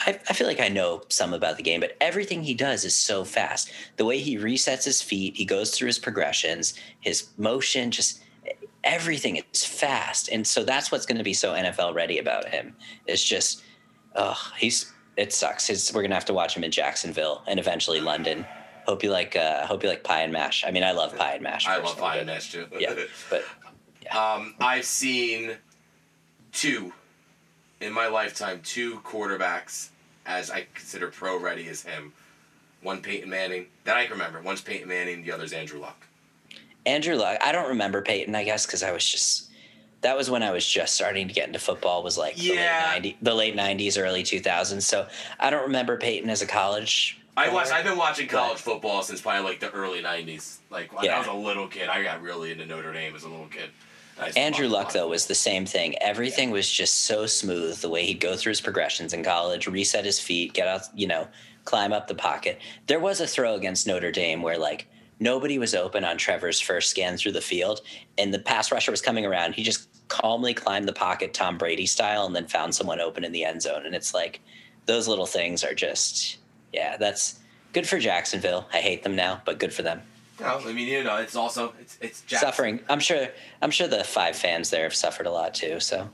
I, 0.00 0.18
I 0.28 0.32
feel 0.32 0.46
like 0.46 0.60
I 0.60 0.68
know 0.68 1.02
some 1.08 1.34
about 1.34 1.58
the 1.58 1.62
game, 1.62 1.80
but 1.80 1.96
everything 2.00 2.42
he 2.42 2.54
does 2.54 2.84
is 2.84 2.96
so 2.96 3.24
fast. 3.24 3.70
The 3.98 4.06
way 4.06 4.18
he 4.18 4.38
resets 4.38 4.84
his 4.84 5.02
feet, 5.02 5.36
he 5.36 5.44
goes 5.44 5.70
through 5.70 5.88
his 5.88 5.98
progressions, 5.98 6.74
his 7.00 7.28
motion, 7.36 7.90
just 7.90 8.22
everything 8.82 9.42
is 9.52 9.64
fast, 9.64 10.30
and 10.30 10.46
so 10.46 10.64
that's 10.64 10.90
what's 10.90 11.06
going 11.06 11.18
to 11.18 11.24
be 11.24 11.34
so 11.34 11.52
NFL 11.52 11.94
ready 11.94 12.18
about 12.18 12.48
him. 12.48 12.74
It's 13.06 13.22
just, 13.24 13.62
oh, 14.14 14.38
he's. 14.56 14.90
It 15.14 15.30
sucks. 15.30 15.66
His, 15.66 15.92
we're 15.92 16.00
gonna 16.00 16.14
have 16.14 16.24
to 16.24 16.32
watch 16.32 16.56
him 16.56 16.64
in 16.64 16.70
Jacksonville 16.70 17.42
and 17.46 17.60
eventually 17.60 18.00
London. 18.00 18.46
Hope 18.86 19.02
you 19.02 19.10
like. 19.10 19.36
Uh, 19.36 19.66
hope 19.66 19.82
you 19.82 19.88
like 19.88 20.02
pie 20.04 20.22
and 20.22 20.32
mash. 20.32 20.64
I 20.66 20.70
mean, 20.70 20.82
I 20.84 20.92
love 20.92 21.16
pie 21.16 21.34
and 21.34 21.42
mash. 21.42 21.66
I 21.66 21.78
love 21.78 21.96
pie 21.98 22.16
and 22.18 22.26
mash 22.26 22.52
too. 22.52 22.66
Yeah, 22.78 22.94
but 23.30 23.44
Um, 24.14 24.54
I've 24.60 24.84
seen 24.84 25.56
two 26.52 26.92
in 27.80 27.92
my 27.92 28.08
lifetime, 28.08 28.60
two 28.64 28.98
quarterbacks 29.00 29.88
as 30.26 30.50
I 30.50 30.66
consider 30.74 31.08
pro 31.08 31.38
ready 31.38 31.68
as 31.68 31.82
him. 31.82 32.12
One 32.82 33.00
Peyton 33.00 33.30
Manning 33.30 33.66
that 33.84 33.96
I 33.96 34.02
can 34.04 34.12
remember. 34.12 34.40
One's 34.42 34.60
Peyton 34.60 34.88
Manning, 34.88 35.22
the 35.22 35.30
other's 35.32 35.52
Andrew 35.52 35.80
Luck. 35.80 36.04
Andrew 36.84 37.14
Luck. 37.14 37.38
I 37.42 37.52
don't 37.52 37.68
remember 37.68 38.02
Peyton. 38.02 38.34
I 38.34 38.44
guess 38.44 38.66
because 38.66 38.82
I 38.82 38.90
was 38.92 39.08
just. 39.08 39.48
That 40.00 40.16
was 40.16 40.28
when 40.28 40.42
I 40.42 40.50
was 40.50 40.66
just 40.66 40.94
starting 40.94 41.28
to 41.28 41.32
get 41.34 41.46
into 41.46 41.60
football. 41.60 42.02
Was 42.02 42.18
like 42.18 42.34
Yeah. 42.42 42.98
the 42.98 43.00
late 43.00 43.14
90s, 43.14 43.16
the 43.22 43.34
late 43.34 43.56
'90s, 43.56 44.02
early 44.02 44.24
2000s. 44.24 44.82
So 44.82 45.06
I 45.38 45.48
don't 45.48 45.62
remember 45.62 45.96
Peyton 45.96 46.28
as 46.28 46.42
a 46.42 46.46
college. 46.46 47.20
I 47.36 47.52
watched. 47.52 47.72
I've 47.72 47.84
been 47.84 47.96
watching 47.98 48.28
college 48.28 48.58
football 48.58 49.02
since 49.02 49.20
probably 49.20 49.42
like 49.42 49.60
the 49.60 49.70
early 49.70 50.02
'90s. 50.02 50.58
Like 50.70 50.92
when 50.94 51.04
Yeah. 51.04 51.16
I 51.16 51.18
was 51.18 51.28
a 51.28 51.32
little 51.32 51.66
kid, 51.68 51.88
I 51.88 52.02
got 52.02 52.20
really 52.22 52.52
into 52.52 52.66
Notre 52.66 52.92
Dame 52.92 53.14
as 53.14 53.22
a 53.24 53.28
little 53.28 53.46
kid. 53.46 53.70
I 54.20 54.26
used 54.26 54.36
to 54.36 54.42
Andrew 54.42 54.68
Luck 54.68 54.92
though 54.92 55.08
was 55.08 55.26
the 55.26 55.34
same 55.34 55.64
thing. 55.64 55.96
Everything 56.02 56.50
was 56.50 56.70
just 56.70 57.02
so 57.02 57.24
smooth. 57.26 57.80
The 57.80 57.88
way 57.88 58.04
he'd 58.04 58.20
go 58.20 58.36
through 58.36 58.50
his 58.50 58.60
progressions 58.60 59.14
in 59.14 59.24
college, 59.24 59.66
reset 59.66 60.04
his 60.04 60.20
feet, 60.20 60.52
get 60.52 60.68
out, 60.68 60.82
you 60.94 61.06
know, 61.06 61.26
climb 61.64 61.92
up 61.92 62.06
the 62.08 62.14
pocket. 62.14 62.60
There 62.86 63.00
was 63.00 63.20
a 63.20 63.26
throw 63.26 63.54
against 63.54 63.86
Notre 63.86 64.12
Dame 64.12 64.42
where 64.42 64.58
like 64.58 64.86
nobody 65.18 65.58
was 65.58 65.74
open 65.74 66.04
on 66.04 66.18
Trevor's 66.18 66.60
first 66.60 66.90
scan 66.90 67.16
through 67.16 67.32
the 67.32 67.40
field, 67.40 67.80
and 68.18 68.34
the 68.34 68.38
pass 68.40 68.70
rusher 68.70 68.90
was 68.90 69.00
coming 69.00 69.24
around. 69.24 69.54
He 69.54 69.62
just 69.62 69.88
calmly 70.08 70.52
climbed 70.52 70.86
the 70.86 70.92
pocket, 70.92 71.32
Tom 71.32 71.56
Brady 71.56 71.86
style, 71.86 72.26
and 72.26 72.36
then 72.36 72.46
found 72.46 72.74
someone 72.74 73.00
open 73.00 73.24
in 73.24 73.32
the 73.32 73.44
end 73.44 73.62
zone. 73.62 73.86
And 73.86 73.94
it's 73.94 74.12
like 74.12 74.40
those 74.84 75.08
little 75.08 75.24
things 75.26 75.64
are 75.64 75.74
just, 75.74 76.36
yeah, 76.72 76.96
that's 76.96 77.38
good 77.72 77.86
for 77.86 77.98
Jacksonville. 77.98 78.66
I 78.72 78.78
hate 78.78 79.02
them 79.02 79.16
now, 79.16 79.42
but 79.44 79.58
good 79.58 79.72
for 79.72 79.82
them. 79.82 80.02
No, 80.40 80.60
I 80.66 80.72
mean 80.72 80.88
you 80.88 81.04
know 81.04 81.16
it's 81.16 81.36
also 81.36 81.72
it's 81.80 81.98
it's 82.00 82.20
Jackson. 82.22 82.48
Suffering. 82.48 82.80
I'm 82.88 83.00
sure. 83.00 83.28
I'm 83.60 83.70
sure 83.70 83.86
the 83.86 84.02
five 84.02 84.34
fans 84.34 84.70
there 84.70 84.84
have 84.84 84.94
suffered 84.94 85.26
a 85.26 85.30
lot 85.30 85.54
too. 85.54 85.78
So. 85.80 86.08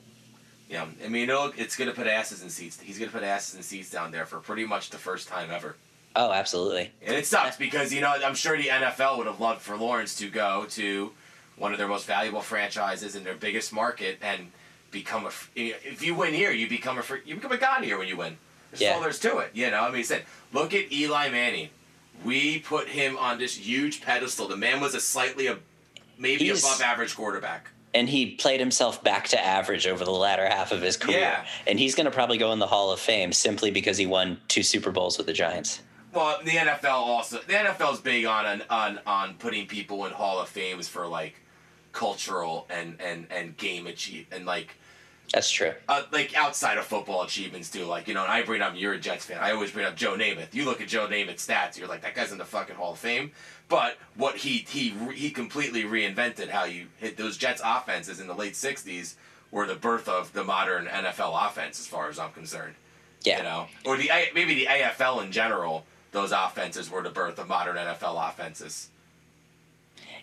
Yeah, 0.69 0.85
I 1.03 1.09
mean, 1.09 1.23
you 1.23 1.27
know, 1.27 1.51
it's 1.57 1.77
gonna 1.77 1.93
put 1.95 2.07
asses 2.07 2.43
in 2.43 2.51
seats. 2.51 2.79
He's 2.79 2.99
gonna 2.99 3.11
put 3.11 3.23
asses 3.23 3.55
in 3.55 3.63
seats 3.63 3.91
down 3.91 4.11
there 4.11 4.27
for 4.27 4.39
pretty 4.39 4.67
much 4.67 4.91
the 4.91 4.99
first 4.99 5.27
time 5.27 5.51
ever. 5.51 5.77
Oh, 6.15 6.31
absolutely. 6.31 6.91
And 7.03 7.17
it 7.17 7.27
sucks 7.27 7.57
because 7.57 7.93
you 7.93 8.01
know 8.01 8.13
I'm 8.25 8.35
sure 8.35 8.57
the 8.57 8.69
NFL 8.69 9.19
would 9.19 9.27
have 9.27 9.41
loved 9.41 9.63
for 9.63 9.77
Lawrence 9.77 10.17
to 10.17 10.29
go 10.29 10.67
to 10.71 11.13
one 11.57 11.73
of 11.73 11.79
their 11.79 11.89
most 11.89 12.07
valuable 12.07 12.43
franchises 12.43 13.17
in 13.17 13.25
their 13.25 13.35
biggest 13.35 13.73
market 13.73 14.19
and 14.21 14.51
become 14.91 15.27
a. 15.27 15.31
If 15.55 16.03
you 16.03 16.15
win 16.15 16.35
here, 16.35 16.51
you 16.51 16.69
become 16.69 16.99
a 16.99 17.03
you 17.25 17.37
become 17.37 17.53
a 17.53 17.57
god 17.57 17.85
here 17.85 17.97
when 17.97 18.09
you 18.09 18.17
win. 18.17 18.37
That's 18.71 18.83
Yeah. 18.83 18.95
all 18.95 19.01
there's 19.01 19.19
to 19.21 19.39
it. 19.39 19.51
You 19.55 19.71
know, 19.71 19.81
I 19.83 19.89
mean, 19.89 19.97
he 19.99 20.03
said, 20.05 20.25
look 20.53 20.75
at 20.75 20.93
Eli 20.93 21.29
Manning. 21.31 21.71
We 22.25 22.59
put 22.59 22.89
him 22.89 23.17
on 23.17 23.39
this 23.39 23.57
huge 23.57 24.01
pedestal. 24.03 24.49
The 24.49 24.57
man 24.57 24.81
was 24.81 24.95
a 24.95 25.01
slightly 25.01 25.47
a 25.47 25.59
maybe 26.19 26.45
He's- 26.47 26.63
above 26.65 26.81
average 26.83 27.15
quarterback. 27.15 27.69
And 27.95 28.09
he 28.11 28.33
played 28.33 28.61
himself 28.61 29.03
back 29.03 29.29
to 29.29 29.43
average 29.43 29.87
over 29.87 30.05
the 30.05 30.11
latter 30.11 30.47
half 30.47 30.73
of 30.73 30.83
his 30.83 30.97
career. 30.99 31.21
Yeah. 31.21 31.47
And 31.67 31.79
he's 31.79 31.95
going 31.95 32.05
to 32.05 32.11
probably 32.11 32.37
go 32.37 32.53
in 32.53 32.59
the 32.59 32.67
Hall 32.67 32.93
of 32.93 33.01
Fame 33.01 33.33
simply 33.33 33.71
because 33.71 33.97
he 33.97 34.05
won 34.05 34.41
two 34.47 34.63
Super 34.63 34.91
Bowls 34.91 35.17
with 35.17 35.27
the 35.27 35.33
Giants. 35.33 35.81
Well, 36.13 36.39
the 36.45 36.51
NFL 36.53 36.91
also 36.93 37.39
the 37.47 37.55
NFL's 37.55 38.01
big 38.01 38.25
on 38.27 38.45
on 38.47 38.63
on, 38.69 39.01
on 39.07 39.35
putting 39.35 39.67
people 39.67 40.05
in 40.07 40.13
Hall 40.13 40.39
of 40.39 40.49
Fames 40.49 40.87
for 40.89 41.07
like 41.07 41.41
cultural 41.93 42.67
and 42.71 42.97
and 43.01 43.27
and 43.31 43.57
game 43.57 43.87
achieve 43.87 44.27
and 44.33 44.45
like 44.47 44.77
That's 45.33 45.51
true. 45.51 45.73
uh, 45.89 46.05
like 46.11 46.35
outside 46.35 46.79
of 46.79 46.87
football 46.87 47.23
achievements 47.23 47.71
too. 47.71 47.85
Like 47.85 48.09
you 48.09 48.15
know, 48.15 48.23
and 48.23 48.33
I 48.33 48.43
bring 48.43 48.63
up 48.63 48.75
you're 48.77 48.95
a 48.95 48.99
Jets 48.99 49.27
fan. 49.27 49.39
I 49.41 49.53
always 49.53 49.71
bring 49.71 49.85
up 49.87 49.95
Joe 49.95 50.17
Namath. 50.17 50.55
You 50.55 50.65
look 50.65 50.81
at 50.81 50.89
Joe 50.89 51.07
Namath's 51.07 51.47
stats, 51.47 51.77
you're 51.79 51.89
like 51.89 52.03
that 52.03 52.15
guy's 52.15 52.33
in 52.33 52.39
the 52.39 52.45
fucking 52.45 52.77
Hall 52.77 52.93
of 52.93 52.99
Fame. 52.99 53.33
But 53.69 53.99
what 54.17 54.37
he 54.37 54.65
he 54.69 54.91
he 55.15 55.31
completely 55.31 55.85
reinvented 55.85 56.49
how 56.49 56.65
you 56.65 56.87
hit 56.97 57.17
those 57.17 57.37
Jets 57.37 57.61
offenses 57.65 58.21
in 58.21 58.27
the 58.27 58.35
late 58.35 58.55
'60s 58.55 59.15
were 59.51 59.67
the 59.67 59.75
birth 59.75 60.09
of 60.09 60.33
the 60.33 60.45
modern 60.45 60.87
NFL 60.87 61.47
offense, 61.47 61.79
as 61.79 61.87
far 61.87 62.09
as 62.09 62.19
I'm 62.19 62.33
concerned. 62.33 62.75
Yeah. 63.23 63.39
You 63.39 63.43
know, 63.43 63.67
or 63.85 63.97
the 63.97 64.11
maybe 64.35 64.55
the 64.55 64.67
AFL 64.67 65.23
in 65.25 65.33
general. 65.33 65.85
Those 66.11 66.33
offenses 66.33 66.91
were 66.91 67.03
the 67.03 67.11
birth 67.11 67.39
of 67.39 67.49
modern 67.49 67.77
NFL 67.77 68.31
offenses. 68.31 68.89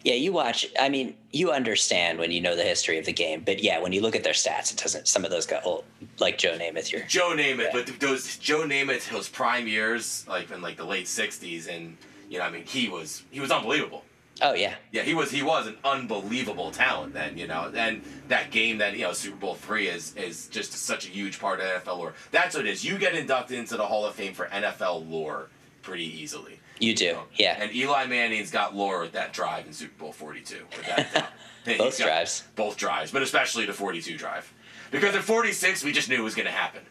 Yeah, 0.06 0.14
you 0.14 0.32
watch. 0.32 0.68
I 0.80 0.88
mean, 0.90 1.16
you 1.32 1.52
understand 1.52 2.20
when 2.20 2.32
you 2.32 2.40
know 2.40 2.56
the 2.56 2.64
history 2.64 3.00
of 3.00 3.06
the 3.06 3.12
game. 3.12 3.42
But 3.44 3.64
yeah, 3.64 3.82
when 3.82 3.92
you 3.92 4.02
look 4.02 4.16
at 4.16 4.24
their 4.24 4.34
stats, 4.34 4.72
it 4.72 4.78
doesn't. 4.78 5.08
Some 5.08 5.26
of 5.26 5.32
those 5.32 5.48
got 5.48 5.66
old, 5.66 5.84
like 6.20 6.38
Joe 6.38 6.58
Namath 6.58 6.86
here. 6.88 7.04
Joe 7.10 7.34
Namath, 7.36 7.58
Yeah. 7.58 7.70
but 7.74 8.00
those 8.00 8.38
Joe 8.38 8.62
Namath, 8.68 9.08
his 9.08 9.28
prime 9.28 9.68
years, 9.68 10.24
like 10.28 10.52
in 10.52 10.62
like 10.62 10.78
the 10.78 10.86
late 10.86 11.08
'60s, 11.08 11.68
and 11.68 11.98
you 12.30 12.38
know, 12.38 12.46
I 12.46 12.52
mean, 12.52 12.66
he 12.66 12.88
was 12.88 13.24
he 13.32 13.40
was 13.40 13.50
unbelievable. 13.52 14.04
Oh, 14.42 14.54
yeah. 14.54 14.76
Yeah, 14.92 15.04
he 15.04 15.14
was 15.14 15.32
he 15.32 15.42
was 15.42 15.66
an 15.66 15.78
unbelievable 15.84 16.70
talent 16.70 17.14
then, 17.14 17.38
you 17.38 17.48
know. 17.48 17.72
And 17.74 18.02
that 18.28 18.52
game 18.52 18.80
that, 18.80 18.94
you 18.98 19.04
know, 19.06 19.14
Super 19.14 19.38
Bowl 19.38 19.56
three 19.56 19.88
is 19.88 20.14
is 20.18 20.48
just 20.50 20.74
such 20.74 21.08
a 21.08 21.10
huge 21.10 21.40
part 21.40 21.60
of 21.62 21.66
NFL 21.66 21.98
lore. 21.98 22.14
That's 22.32 22.54
what 22.56 22.66
it 22.68 22.70
is. 22.70 22.84
You 22.86 22.98
get 22.98 23.16
inducted 23.16 23.58
into 23.58 23.78
the 23.78 23.86
Hall 23.88 24.06
of 24.06 24.14
Fame 24.14 24.34
for 24.34 24.48
NFL 24.48 25.10
lore 25.10 25.50
pretty 25.82 26.04
easily. 26.22 26.60
You 26.80 26.94
do, 26.96 27.18
yeah. 27.36 27.58
And 27.62 27.74
Eli 27.74 28.06
Manning's 28.08 28.52
got 28.52 28.76
lore 28.76 29.02
with 29.02 29.14
that 29.14 29.32
drive 29.34 29.66
in 29.66 29.74
Super 29.74 29.98
Bowl 29.98 30.12
42. 30.12 30.56
With 30.76 30.86
that, 30.88 31.32
Both 31.78 31.98
drives. 31.98 32.44
Both 32.56 32.78
drives, 32.78 33.12
but 33.12 33.22
especially 33.22 33.66
the 33.66 33.74
42 33.74 34.18
drive. 34.18 34.52
Because 34.92 35.16
at 35.16 35.24
46, 35.24 35.84
we 35.84 35.92
just 35.92 36.10
knew 36.10 36.16
it 36.18 36.24
was 36.24 36.36
going 36.36 36.46
to 36.46 36.52
happen. 36.52 36.82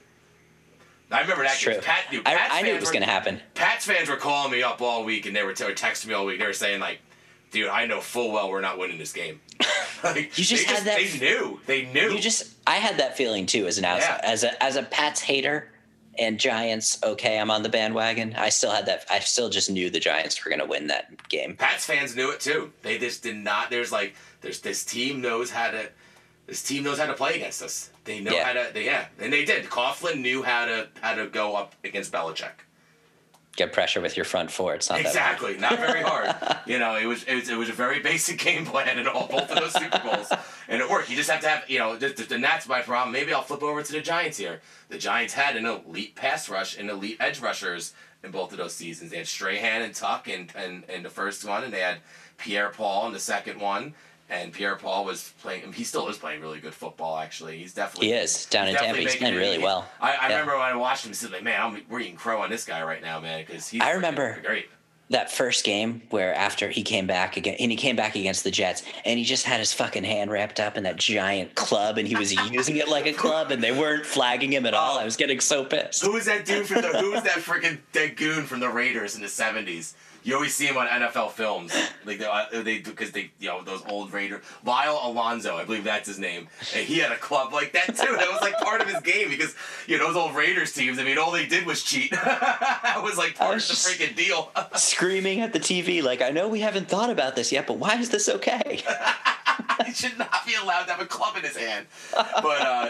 I 1.11 1.21
remember 1.21 1.45
that. 1.45 1.53
It's 1.53 1.61
true. 1.61 1.75
Pat, 1.81 2.07
dude, 2.11 2.27
I, 2.27 2.59
I 2.59 2.63
knew 2.63 2.75
it 2.75 2.81
was 2.81 2.91
going 2.91 3.05
to 3.05 3.09
happen. 3.11 3.41
Pats 3.55 3.85
fans 3.87 4.09
were 4.09 4.17
calling 4.17 4.51
me 4.51 4.63
up 4.63 4.81
all 4.83 5.05
week, 5.05 5.27
and 5.27 5.37
they 5.37 5.43
were, 5.45 5.53
t- 5.53 5.65
texting 5.65 6.09
me 6.09 6.15
all 6.15 6.25
week. 6.27 6.41
They 6.41 6.47
were 6.47 6.53
saying 6.53 6.81
like, 6.81 6.99
"Dude, 7.53 7.69
I 7.69 7.87
know 7.87 8.01
full 8.01 8.33
well 8.33 8.51
we're 8.51 8.61
not 8.63 8.79
winning 8.79 8.99
this 8.99 9.13
game." 9.13 9.41
like, 10.03 10.37
You 10.37 10.45
just 10.45 10.67
they 10.67 10.75
had 10.75 10.85
that- 10.87 10.99
They 10.99 11.19
knew. 11.19 11.61
They 11.67 11.85
knew. 11.85 12.11
You 12.15 12.21
just, 12.21 12.55
I 12.67 12.77
had 12.77 12.97
that 12.99 13.17
feeling 13.17 13.47
too 13.47 13.67
as 13.67 13.79
an 13.79 13.85
outside, 13.85 14.21
Yeah. 14.25 14.31
as 14.31 14.43
a 14.45 14.63
as 14.65 14.77
a 14.77 14.83
Pats 14.83 15.21
hater 15.21 15.71
and 16.19 16.39
Giants. 16.39 16.99
Okay, 17.03 17.39
I'm 17.39 17.51
on 17.51 17.63
the 17.63 17.69
bandwagon. 17.69 18.35
I 18.37 18.49
still 18.49 18.71
had 18.71 18.87
that. 18.87 19.05
I 19.11 19.19
still 19.21 19.49
just 19.49 19.71
knew 19.71 19.91
the 19.91 20.01
Giants 20.01 20.43
were 20.45 20.49
going 20.51 20.61
to 20.61 20.67
win 20.67 20.87
that 20.89 21.29
game. 21.29 21.57
Pats 21.57 21.85
fans 21.87 22.15
knew 22.17 22.31
it 22.31 22.41
too. 22.41 22.73
They 22.83 22.99
just 22.99 23.23
did 23.23 23.37
not. 23.37 23.71
There's 23.71 23.93
like, 23.93 24.15
there's 24.41 24.61
this 24.61 24.85
team 24.85 25.21
knows 25.21 25.51
how 25.51 25.71
to. 25.71 25.89
This 26.47 26.63
team 26.63 26.83
knows 26.85 26.99
how 26.99 27.07
to 27.07 27.15
play 27.15 27.37
against 27.37 27.63
us. 27.63 27.91
They 28.05 28.21
know 28.21 28.33
Yeah. 28.33 28.45
how 28.45 28.53
to. 28.53 28.71
They, 28.75 28.85
yeah, 28.85 29.07
and 29.19 29.33
they 29.33 29.45
did. 29.47 29.65
Coughlin 29.65 30.21
knew 30.21 30.43
how 30.43 30.67
to 30.67 30.89
how 31.01 31.15
to 31.15 31.27
go 31.27 31.57
up 31.57 31.75
against 31.85 32.13
Belichick. 32.13 32.53
Get 33.57 33.73
pressure 33.73 34.01
with 34.01 34.17
your 34.17 34.25
front 34.25 34.51
four. 34.51 34.75
It's 34.75 34.91
not 34.91 34.97
that. 34.99 35.07
Exactly, 35.07 35.57
not 35.57 35.79
very 35.79 36.03
hard. 36.03 36.35
you 36.67 36.79
know, 36.79 36.97
it 36.97 37.07
was, 37.07 37.23
it 37.25 37.35
was 37.37 37.49
it 37.49 37.57
was 37.57 37.69
a 37.69 37.73
very 37.73 38.01
basic 38.01 38.39
game 38.39 38.67
plan 38.67 38.99
in 38.99 39.07
all 39.07 39.29
both 39.29 39.49
of 39.49 39.57
those 39.61 39.73
Super 39.73 40.01
Bowls, 40.01 40.33
and 40.69 40.83
it 40.83 40.91
worked. 40.91 41.09
You 41.09 41.17
just 41.17 41.31
have 41.31 41.41
to 41.43 41.49
have, 41.49 41.71
you 41.71 41.79
know, 41.79 41.97
just, 41.97 42.17
just- 42.17 42.33
and 42.33 42.43
that's 42.43 42.67
my 42.67 42.81
problem. 42.81 43.13
Maybe 43.13 43.33
I'll 43.33 43.43
flip 43.43 43.63
over 43.63 43.81
to 43.83 43.93
the 43.93 44.01
Giants 44.01 44.39
here. 44.39 44.61
The 44.89 44.99
Giants 44.99 45.35
had 45.35 45.55
an 45.57 45.67
elite 45.67 46.17
pass 46.17 46.49
rush 46.49 46.77
and 46.77 46.91
elite 46.91 47.19
edge 47.21 47.41
rushers 47.41 47.93
in 48.25 48.33
both 48.33 48.51
of 48.51 48.59
those 48.59 48.75
seasons. 48.75 49.13
They 49.13 49.19
had 49.19 49.29
Strahan 49.29 49.83
and 49.83 49.95
Tuck 49.95 50.29
and 50.29 50.51
and, 50.57 50.83
in 50.91 51.05
the 51.05 51.11
first 51.11 51.45
one, 51.45 51.63
and 51.63 51.73
they 51.73 51.81
had 51.81 51.99
Pierre 52.39 52.71
Paul 52.71 53.07
in 53.07 53.13
the 53.13 53.21
second 53.21 53.61
one. 53.61 53.95
And 54.31 54.53
Pierre 54.53 54.77
Paul 54.77 55.05
was 55.05 55.33
playing. 55.43 55.73
He 55.75 55.85
still 55.85 56.09
is 56.09 56.17
playing 56.17 56.41
really 56.41 56.59
good 56.59 56.73
football. 56.75 57.19
Actually, 57.19 57.59
he's 57.59 57.75
definitely 57.75 58.09
He 58.09 58.15
is 58.15 58.47
down 58.47 58.69
in 58.69 58.75
Tampa. 58.75 59.01
He's 59.01 59.17
playing 59.17 59.35
really 59.37 59.59
well. 59.59 59.87
I, 60.01 60.13
I 60.13 60.29
Yeah. 60.29 60.39
remember 60.41 60.53
when 60.59 60.63
I 60.63 60.75
watched 60.77 61.05
him. 61.05 61.11
He 61.11 61.15
said, 61.15 61.31
"Like, 61.31 61.43
man, 61.43 61.61
I'm, 61.61 61.83
we're 61.91 62.01
eating 62.01 62.17
crow 62.17 62.41
on 62.41 62.49
this 62.51 62.65
guy 62.65 62.83
right 62.83 63.03
now, 63.03 63.21
man, 63.21 63.45
because 63.47 63.69
he's 63.69 63.83
I 63.83 63.91
remember- 63.93 64.41
great." 64.45 64.69
that 65.11 65.31
first 65.31 65.67
game 65.67 66.01
where 66.09 66.35
after 66.35 66.71
he 66.71 66.83
came 66.83 67.07
back 67.07 67.37
again 67.37 67.55
and 67.61 67.71
he 67.71 67.77
came 67.77 67.95
back 67.95 68.17
against 68.17 68.43
the 68.43 68.51
Jets 68.51 68.83
and 69.05 69.19
he 69.19 69.25
just 69.25 69.45
had 69.45 69.61
his 69.61 69.71
fucking 69.71 70.03
hand 70.03 70.31
wrapped 70.31 70.59
up 70.59 70.79
in 70.79 70.83
that 70.85 70.97
giant 70.97 71.55
club 71.55 71.99
and 71.99 72.09
he 72.09 72.17
was 72.17 72.33
using 72.51 72.79
it 72.79 72.89
like 72.89 73.05
a 73.07 73.13
club 73.13 73.51
and 73.51 73.63
they 73.63 73.71
weren't 73.71 74.07
flagging 74.07 74.51
him 74.51 74.65
at 74.65 74.73
all. 74.73 74.99
I 74.99 75.05
was 75.05 75.17
getting 75.17 75.41
so 75.41 75.63
pissed. 75.63 76.03
Who 76.03 76.13
was 76.15 76.25
that 76.25 76.47
dude 76.47 76.67
from 76.67 76.81
the? 76.81 76.89
Who 76.99 77.13
was 77.13 77.23
that 77.25 77.37
freaking 77.37 77.81
that 77.93 78.17
goon 78.17 78.45
from 78.47 78.61
the 78.61 78.71
Raiders 78.71 79.15
in 79.15 79.21
the 79.21 79.29
seventies? 79.29 79.95
You 80.25 80.35
always 80.35 80.55
see 80.55 80.67
him 80.67 80.79
on 80.79 80.87
NFL 80.87 81.33
films, 81.33 81.77
like 82.07 82.19
they, 82.19 82.25
uh, 82.25 82.47
they 82.51 82.79
because 82.79 83.13
they 83.13 83.31
you 83.39 83.49
know 83.49 83.63
those 83.63 83.83
old 83.87 84.11
Raiders. 84.11 84.43
Lyle 84.65 84.99
Alonzo, 85.03 85.57
I 85.57 85.65
believe 85.65 85.85
that's 85.85 86.09
his 86.09 86.19
name, 86.19 86.49
and 86.75 86.87
he 86.87 86.99
had 86.99 87.13
a 87.13 87.17
club 87.17 87.53
like 87.53 87.73
that 87.75 87.89
too. 87.89 88.17
That 88.17 88.33
was 88.33 88.41
like 88.41 88.59
part 88.59 88.81
of 88.81 88.89
his 88.89 89.03
game 89.03 89.29
because 89.29 89.55
you 89.87 89.99
know 89.99 90.07
those 90.07 90.17
old 90.17 90.35
Raiders 90.35 90.73
teams. 90.73 90.99
I 90.99 91.05
mean, 91.05 91.19
all 91.19 91.31
they 91.31 91.45
did 91.45 91.67
was 91.67 91.83
cheat. 91.83 92.11
that 92.13 93.01
was 93.05 93.19
like 93.19 93.37
part 93.37 93.55
was 93.55 93.69
of 93.69 93.77
the 93.77 94.05
freaking 94.05 94.17
deal. 94.17 94.51
Screaming 94.77 95.41
at 95.41 95.53
the 95.53 95.61
TV 95.61 96.03
like, 96.03 96.23
I 96.23 96.31
know 96.31 96.49
we 96.49 96.61
haven't 96.61 96.89
thought 96.89 97.11
about 97.11 97.37
this 97.37 97.53
yet, 97.53 97.67
but 97.67 97.77
why 97.77 97.99
is 97.99 98.09
this 98.09 98.29
okay? 98.31 98.83
he 99.87 99.93
should 99.93 100.19
not 100.19 100.47
be 100.47 100.55
allowed 100.55 100.85
to 100.85 100.93
have 100.93 101.03
a 101.03 101.07
club 101.07 101.37
in 101.37 101.43
his 101.43 101.57
hand. 101.57 101.87
But 102.13 102.61
uh, 102.61 102.89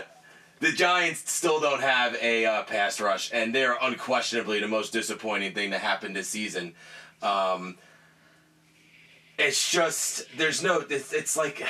the 0.61 0.73
Giants 0.73 1.31
still 1.31 1.61
don't 1.61 1.83
have 1.83 2.17
a 2.23 2.47
uh, 2.47 2.63
pass 2.63 3.01
rush, 3.01 3.31
and 3.33 3.55
they're 3.55 3.77
unquestionably 3.83 4.61
the 4.61 4.69
most 4.69 4.93
disappointing 4.93 5.53
thing 5.53 5.73
to 5.73 5.79
happen 5.79 6.13
this 6.13 6.29
season. 6.29 6.75
Um, 7.25 7.77
it's 9.39 9.71
just 9.71 10.27
there's 10.37 10.63
no. 10.63 10.85
It's, 10.89 11.13
it's 11.13 11.37
like 11.37 11.67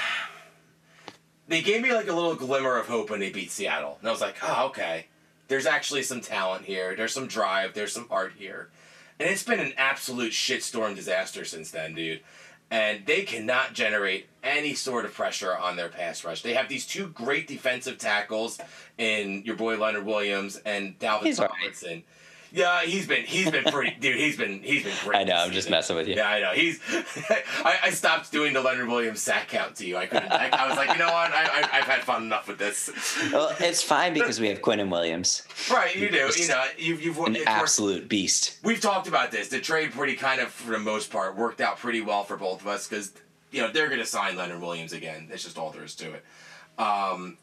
they 1.48 1.62
gave 1.62 1.82
me 1.82 1.92
like 1.92 2.08
a 2.08 2.12
little 2.12 2.34
glimmer 2.34 2.76
of 2.76 2.86
hope 2.86 3.10
when 3.10 3.20
they 3.20 3.30
beat 3.30 3.50
Seattle, 3.50 3.96
and 4.00 4.08
I 4.08 4.12
was 4.12 4.20
like, 4.20 4.36
oh 4.42 4.66
okay. 4.66 5.06
There's 5.46 5.66
actually 5.66 6.02
some 6.02 6.22
talent 6.22 6.64
here. 6.64 6.96
There's 6.96 7.12
some 7.12 7.26
drive. 7.26 7.74
There's 7.74 7.92
some 7.92 8.08
heart 8.08 8.32
here. 8.38 8.70
And 9.20 9.28
it's 9.28 9.42
been 9.42 9.60
an 9.60 9.74
absolute 9.76 10.32
shitstorm 10.32 10.96
disaster 10.96 11.44
since 11.44 11.70
then, 11.70 11.94
dude. 11.94 12.20
And 12.70 13.04
they 13.06 13.22
cannot 13.22 13.74
generate 13.74 14.26
any 14.42 14.74
sort 14.74 15.04
of 15.04 15.12
pressure 15.12 15.56
on 15.56 15.76
their 15.76 15.88
pass 15.88 16.24
rush. 16.24 16.42
They 16.42 16.54
have 16.54 16.68
these 16.68 16.86
two 16.86 17.08
great 17.08 17.46
defensive 17.46 17.98
tackles 17.98 18.58
in 18.98 19.42
your 19.44 19.54
boy 19.54 19.76
Leonard 19.76 20.06
Williams 20.06 20.56
and 20.64 20.98
Dalvin 20.98 21.24
He's 21.24 21.38
all 21.38 21.48
right. 21.48 22.04
Yeah, 22.54 22.82
he's 22.84 23.08
been 23.08 23.24
he's 23.24 23.50
been 23.50 23.64
pretty 23.64 23.96
dude. 24.00 24.16
He's 24.16 24.36
been 24.36 24.62
he's 24.62 24.84
been 24.84 24.92
great. 25.02 25.18
I 25.18 25.24
know, 25.24 25.34
I'm 25.34 25.48
just 25.50 25.64
season. 25.66 25.70
messing 25.72 25.96
with 25.96 26.06
you. 26.06 26.14
Yeah, 26.14 26.28
I 26.28 26.40
know. 26.40 26.52
He's. 26.52 26.80
I, 27.28 27.78
I 27.82 27.90
stopped 27.90 28.30
doing 28.30 28.52
the 28.52 28.60
Leonard 28.62 28.86
Williams 28.86 29.20
sack 29.20 29.48
count 29.48 29.74
to 29.76 29.86
you. 29.86 29.96
I 29.96 30.06
couldn't. 30.06 30.30
I, 30.30 30.50
I 30.50 30.68
was 30.68 30.76
like, 30.76 30.90
you 30.92 30.98
know 30.98 31.06
what? 31.12 31.32
I, 31.32 31.42
I 31.46 31.78
I've 31.78 31.84
had 31.84 32.02
fun 32.02 32.22
enough 32.22 32.46
with 32.46 32.58
this. 32.58 32.90
Well, 33.32 33.52
it's 33.60 33.82
fine 33.82 34.14
because 34.14 34.38
we 34.38 34.48
have 34.50 34.62
Quinnen 34.62 34.88
Williams, 34.88 35.42
Right, 35.68 35.96
you 35.96 36.08
do. 36.10 36.30
You 36.36 36.46
know, 36.46 36.64
you've 36.78 37.02
you've 37.02 37.18
an 37.18 37.34
it's 37.34 37.44
worked- 37.44 37.48
absolute 37.48 38.08
beast. 38.08 38.58
We've 38.62 38.80
talked 38.80 39.08
about 39.08 39.32
this. 39.32 39.48
The 39.48 39.58
trade 39.60 39.90
pretty 39.90 40.14
kind 40.14 40.40
of, 40.40 40.48
for 40.52 40.70
the 40.70 40.78
most 40.78 41.10
part, 41.10 41.36
worked 41.36 41.60
out 41.60 41.78
pretty 41.78 42.02
well 42.02 42.22
for 42.22 42.36
both 42.36 42.60
of 42.60 42.68
us 42.68 42.86
because, 42.86 43.12
you 43.50 43.62
know, 43.62 43.70
they're 43.72 43.88
going 43.88 43.98
to 44.00 44.06
sign 44.06 44.36
Leonard 44.36 44.60
Williams 44.60 44.92
again. 44.92 45.26
That's 45.28 45.42
just 45.42 45.58
all 45.58 45.70
there 45.70 45.82
is 45.82 45.96
to 45.96 46.12
it. 46.12 46.24
Um, 46.78 47.36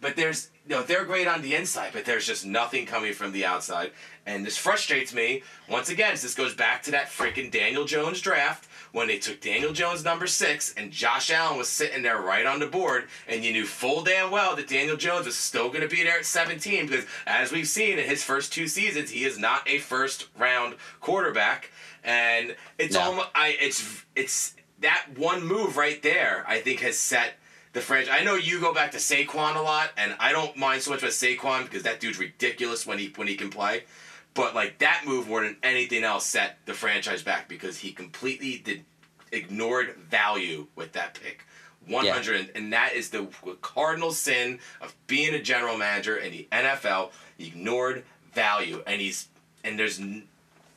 but 0.00 0.16
there's, 0.16 0.48
you 0.66 0.74
know, 0.74 0.82
they're 0.82 1.04
great 1.04 1.26
on 1.28 1.42
the 1.42 1.54
inside, 1.54 1.90
but 1.92 2.04
there's 2.06 2.26
just 2.26 2.46
nothing 2.46 2.86
coming 2.86 3.12
from 3.12 3.32
the 3.32 3.44
outside. 3.44 3.92
And 4.26 4.46
this 4.46 4.56
frustrates 4.56 5.12
me. 5.12 5.42
Once 5.68 5.90
again, 5.90 6.12
this 6.12 6.34
goes 6.34 6.54
back 6.54 6.82
to 6.84 6.90
that 6.92 7.08
freaking 7.08 7.50
Daniel 7.50 7.84
Jones 7.84 8.22
draft 8.22 8.66
when 8.92 9.06
they 9.06 9.18
took 9.18 9.40
Daniel 9.42 9.72
Jones 9.74 10.02
number 10.04 10.26
six 10.26 10.72
and 10.78 10.90
Josh 10.90 11.30
Allen 11.30 11.58
was 11.58 11.68
sitting 11.68 12.02
there 12.02 12.20
right 12.22 12.46
on 12.46 12.60
the 12.60 12.66
board, 12.66 13.08
and 13.28 13.44
you 13.44 13.52
knew 13.52 13.66
full 13.66 14.02
damn 14.02 14.30
well 14.30 14.56
that 14.56 14.68
Daniel 14.68 14.96
Jones 14.96 15.26
was 15.26 15.36
still 15.36 15.68
going 15.68 15.82
to 15.82 15.94
be 15.94 16.02
there 16.02 16.18
at 16.18 16.24
17 16.24 16.86
because, 16.86 17.04
as 17.26 17.52
we've 17.52 17.68
seen 17.68 17.98
in 17.98 18.08
his 18.08 18.24
first 18.24 18.50
two 18.52 18.66
seasons, 18.66 19.10
he 19.10 19.24
is 19.24 19.38
not 19.38 19.68
a 19.68 19.78
first 19.80 20.28
round 20.38 20.76
quarterback. 21.00 21.70
And 22.02 22.56
it's 22.78 22.94
No. 22.94 23.00
almost, 23.02 23.28
I, 23.34 23.56
it's, 23.60 24.04
it's 24.16 24.54
that 24.80 25.06
one 25.16 25.44
move 25.44 25.76
right 25.76 26.02
there, 26.02 26.44
I 26.48 26.60
think, 26.60 26.80
has 26.80 26.98
set 26.98 27.34
the 27.74 27.80
franchise. 27.80 28.16
I 28.18 28.24
know 28.24 28.36
you 28.36 28.60
go 28.60 28.72
back 28.72 28.92
to 28.92 28.98
Saquon 28.98 29.56
a 29.56 29.60
lot, 29.60 29.90
and 29.98 30.16
I 30.18 30.32
don't 30.32 30.56
mind 30.56 30.80
so 30.80 30.92
much 30.92 31.02
with 31.02 31.12
Saquon 31.12 31.64
because 31.64 31.82
that 31.82 32.00
dude's 32.00 32.18
ridiculous 32.18 32.86
when 32.86 32.98
he 32.98 33.12
when 33.16 33.28
he 33.28 33.34
can 33.34 33.50
play. 33.50 33.84
But 34.32 34.54
like 34.54 34.78
that 34.78 35.02
move 35.04 35.28
more 35.28 35.42
than 35.42 35.56
anything 35.62 36.02
else 36.02 36.24
set 36.24 36.58
the 36.64 36.72
franchise 36.72 37.22
back 37.22 37.48
because 37.48 37.78
he 37.78 37.92
completely 37.92 38.58
did 38.58 38.84
ignored 39.30 39.96
value 40.08 40.68
with 40.74 40.92
that 40.92 41.18
pick. 41.22 41.44
100 41.86 42.52
and 42.54 42.72
that 42.72 42.94
is 42.94 43.10
the 43.10 43.26
cardinal 43.60 44.10
sin 44.10 44.58
of 44.80 44.94
being 45.06 45.34
a 45.34 45.42
general 45.42 45.76
manager 45.76 46.16
in 46.16 46.32
the 46.32 46.48
NFL. 46.50 47.10
He 47.36 47.48
ignored 47.48 48.04
value 48.32 48.82
and 48.86 49.02
he's 49.02 49.28
and 49.62 49.78
there's 49.78 50.00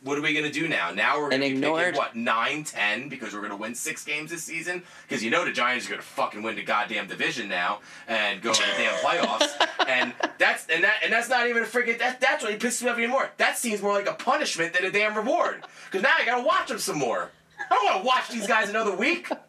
what 0.07 0.17
are 0.17 0.21
we 0.21 0.33
gonna 0.33 0.51
do 0.51 0.67
now? 0.67 0.91
Now 0.91 1.19
we're 1.19 1.29
gonna 1.29 1.41
be 1.41 1.47
ignored- 1.51 1.85
picking, 1.85 1.97
what 1.99 2.15
nine, 2.15 2.63
ten 2.63 3.09
because 3.09 3.33
we're 3.33 3.41
gonna 3.41 3.55
win 3.57 3.75
six 3.75 4.03
games 4.03 4.31
this 4.31 4.43
season 4.43 4.81
because 5.07 5.23
you 5.23 5.29
know 5.29 5.45
the 5.45 5.51
Giants 5.51 5.85
are 5.85 5.89
gonna 5.91 6.01
fucking 6.01 6.41
win 6.41 6.55
the 6.55 6.63
goddamn 6.63 7.07
division 7.07 7.47
now 7.47 7.79
and 8.07 8.41
go 8.41 8.53
to 8.53 8.61
the 8.61 8.67
damn 8.77 8.93
playoffs 8.95 9.49
and 9.87 10.13
that's 10.37 10.65
and 10.69 10.83
that 10.83 10.95
and 11.03 11.11
that's 11.13 11.29
not 11.29 11.47
even 11.47 11.61
a 11.63 11.65
freaking 11.65 11.99
that 11.99 12.19
that's 12.19 12.43
what 12.43 12.57
pisses 12.59 12.81
me 12.83 12.89
off 12.89 12.97
even 12.97 13.11
more. 13.11 13.29
That 13.37 13.57
seems 13.57 13.81
more 13.81 13.93
like 13.93 14.07
a 14.09 14.13
punishment 14.13 14.73
than 14.73 14.85
a 14.85 14.91
damn 14.91 15.15
reward 15.15 15.63
because 15.85 16.01
now 16.01 16.13
I 16.17 16.25
gotta 16.25 16.43
watch 16.43 16.69
them 16.69 16.79
some 16.79 16.97
more. 16.97 17.29
I 17.59 17.73
don't 17.75 17.85
want 17.85 18.01
to 18.01 18.05
watch 18.07 18.29
these 18.29 18.47
guys 18.47 18.69
another 18.69 18.95
week. 18.95 19.29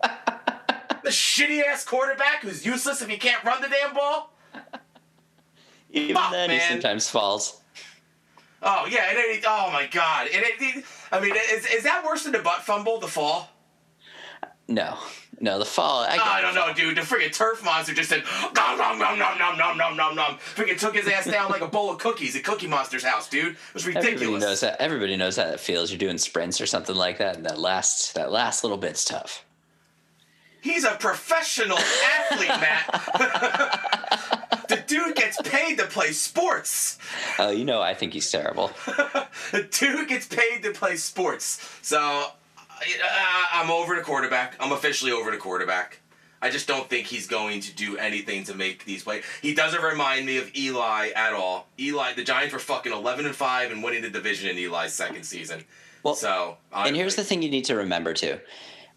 The 1.04 1.10
shitty 1.10 1.62
ass 1.64 1.84
quarterback 1.84 2.42
who's 2.42 2.66
useless 2.66 3.00
if 3.00 3.08
he 3.08 3.16
can't 3.16 3.42
run 3.42 3.62
the 3.62 3.68
damn 3.68 3.94
ball. 3.94 4.30
Even 5.90 6.16
Fuck, 6.16 6.32
then, 6.32 6.50
man. 6.50 6.60
he 6.60 6.66
sometimes 6.68 7.08
falls. 7.08 7.60
Oh 8.62 8.86
yeah, 8.90 9.08
and 9.10 9.18
it, 9.18 9.44
oh 9.46 9.70
my 9.72 9.86
god, 9.86 10.28
and 10.34 10.42
it, 10.44 10.54
it, 10.60 10.84
I 11.12 11.20
mean, 11.20 11.34
is, 11.50 11.66
is 11.66 11.84
that 11.84 12.04
worse 12.04 12.24
than 12.24 12.32
the 12.32 12.40
butt 12.40 12.62
fumble, 12.62 12.98
the 12.98 13.06
fall? 13.06 13.50
No, 14.66 14.98
no, 15.40 15.58
the 15.58 15.64
fall. 15.64 16.00
I, 16.00 16.16
Oh, 16.16 16.22
I 16.22 16.40
don't 16.40 16.54
know, 16.54 16.74
dude. 16.74 16.96
The 16.96 17.02
freaking 17.02 17.32
turf 17.32 17.64
monster 17.64 17.94
just 17.94 18.10
said 18.10 18.24
nom 18.54 18.76
nom 18.76 18.98
nom 18.98 19.18
nom 19.18 19.38
nom 19.38 19.56
nom 19.56 19.78
nom 19.78 19.96
nom 19.96 20.14
nom. 20.14 20.38
Freaking 20.38 20.78
took 20.78 20.94
his 20.96 21.06
ass 21.08 21.26
down 21.26 21.50
like 21.50 21.62
a 21.62 21.68
bowl 21.68 21.90
of 21.90 21.98
cookies 21.98 22.34
at 22.36 22.44
Cookie 22.44 22.66
Monster's 22.66 23.04
house, 23.04 23.28
dude. 23.28 23.52
It 23.52 23.56
was 23.74 23.86
ridiculous. 23.86 24.12
Everybody 24.20 24.40
knows 24.40 24.60
that. 24.60 24.80
Everybody 24.80 25.16
knows 25.16 25.36
how 25.36 25.44
that 25.44 25.60
feels. 25.60 25.90
You're 25.90 25.98
doing 25.98 26.18
sprints 26.18 26.60
or 26.60 26.66
something 26.66 26.96
like 26.96 27.18
that, 27.18 27.36
and 27.36 27.46
that 27.46 27.58
last 27.58 28.14
that 28.16 28.32
last 28.32 28.64
little 28.64 28.78
bit's 28.78 29.04
tough. 29.04 29.44
He's 30.60 30.84
a 30.84 30.96
professional 30.96 31.78
athlete, 31.78 32.48
Matt. 32.48 32.84
the 34.68 34.76
dude 34.86 35.16
gets 35.16 35.40
paid 35.42 35.78
to 35.78 35.86
play 35.86 36.12
sports. 36.12 36.98
Oh, 37.38 37.50
you 37.50 37.64
know, 37.64 37.80
I 37.80 37.94
think 37.94 38.12
he's 38.12 38.30
terrible. 38.30 38.70
The 39.50 39.62
dude 39.62 40.08
gets 40.08 40.26
paid 40.26 40.62
to 40.64 40.72
play 40.72 40.96
sports. 40.96 41.58
So 41.80 41.98
uh, 42.00 43.44
I'm 43.52 43.70
over 43.70 43.94
the 43.94 44.02
quarterback. 44.02 44.56
I'm 44.60 44.72
officially 44.72 45.10
over 45.12 45.30
the 45.30 45.36
quarterback. 45.38 46.00
I 46.40 46.50
just 46.50 46.68
don't 46.68 46.88
think 46.88 47.06
he's 47.06 47.26
going 47.26 47.60
to 47.62 47.74
do 47.74 47.96
anything 47.96 48.44
to 48.44 48.54
make 48.54 48.84
these 48.84 49.02
plays. 49.04 49.24
He 49.42 49.54
doesn't 49.54 49.82
remind 49.82 50.26
me 50.26 50.36
of 50.38 50.54
Eli 50.54 51.10
at 51.16 51.32
all. 51.32 51.66
Eli, 51.80 52.12
the 52.14 52.22
Giants 52.24 52.52
were 52.52 52.60
fucking 52.60 52.92
11 52.92 53.26
and 53.26 53.34
5 53.34 53.72
and 53.72 53.82
winning 53.82 54.02
the 54.02 54.10
division 54.10 54.50
in 54.50 54.58
Eli's 54.58 54.92
second 54.92 55.24
season. 55.24 55.64
Well, 56.02 56.14
so 56.14 56.58
and 56.72 56.94
here's 56.94 57.16
the 57.16 57.24
thing 57.24 57.42
you 57.42 57.50
need 57.50 57.64
to 57.66 57.74
remember 57.74 58.14
too, 58.14 58.38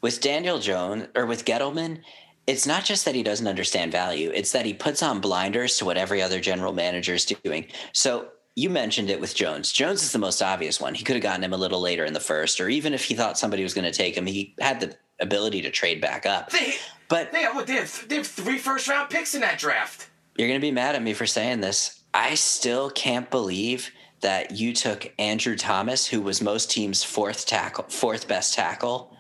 with 0.02 0.22
Daniel 0.22 0.60
Jones 0.60 1.08
or 1.16 1.26
with 1.26 1.46
Gettleman, 1.46 2.02
it's 2.48 2.66
not 2.66 2.84
just 2.84 3.06
that 3.06 3.16
he 3.16 3.24
doesn't 3.24 3.48
understand 3.48 3.92
value; 3.92 4.32
it's 4.34 4.52
that 4.52 4.66
he 4.66 4.74
puts 4.74 5.04
on 5.04 5.22
blinders 5.22 5.78
to 5.78 5.86
what 5.86 5.98
every 5.98 6.22
other 6.22 6.40
general 6.40 6.74
manager 6.74 7.14
is 7.14 7.26
doing. 7.26 7.68
So 7.94 8.30
you 8.56 8.70
mentioned 8.70 9.10
it 9.10 9.22
with 9.22 9.36
Jones. 9.36 9.72
Jones 9.72 10.04
is 10.04 10.12
the 10.12 10.20
most 10.20 10.42
obvious 10.42 10.82
one. 10.82 10.94
He 10.94 11.04
could 11.04 11.16
have 11.16 11.24
gotten 11.24 11.44
him 11.44 11.54
a 11.54 11.58
little 11.58 11.80
later 11.80 12.06
in 12.06 12.14
the 12.14 12.20
first, 12.20 12.60
or 12.60 12.70
even 12.70 12.94
if 12.94 13.06
he 13.06 13.14
thought 13.14 13.38
somebody 13.38 13.64
was 13.64 13.74
going 13.74 13.90
to 13.90 13.98
take 13.98 14.16
him, 14.16 14.26
he 14.26 14.56
had 14.60 14.80
the 14.80 14.96
ability 15.20 15.62
to 15.62 15.72
trade 15.72 16.02
back 16.02 16.26
up. 16.26 16.50
They, 16.52 16.74
but 17.08 17.32
they 17.32 17.44
have, 17.44 17.66
they 17.66 17.74
have, 17.74 18.06
they 18.10 18.16
have 18.16 18.28
three 18.28 18.58
first 18.58 18.88
round 18.88 19.10
picks 19.10 19.36
in 19.36 19.42
that 19.42 19.58
draft. 19.58 20.10
You're 20.38 20.48
going 20.48 20.60
to 20.60 20.66
be 20.66 20.72
mad 20.72 20.96
at 20.96 21.04
me 21.04 21.14
for 21.14 21.26
saying 21.26 21.62
this. 21.62 22.02
I 22.14 22.36
still 22.36 22.90
can't 22.90 23.30
believe 23.30 23.92
that 24.22 24.52
you 24.52 24.74
took 24.74 25.12
Andrew 25.18 25.56
Thomas, 25.56 26.08
who 26.08 26.22
was 26.22 26.42
most 26.42 26.70
teams' 26.72 27.04
fourth 27.04 27.46
tackle, 27.46 27.86
fourth 27.90 28.28
best 28.28 28.54
tackle, 28.54 29.16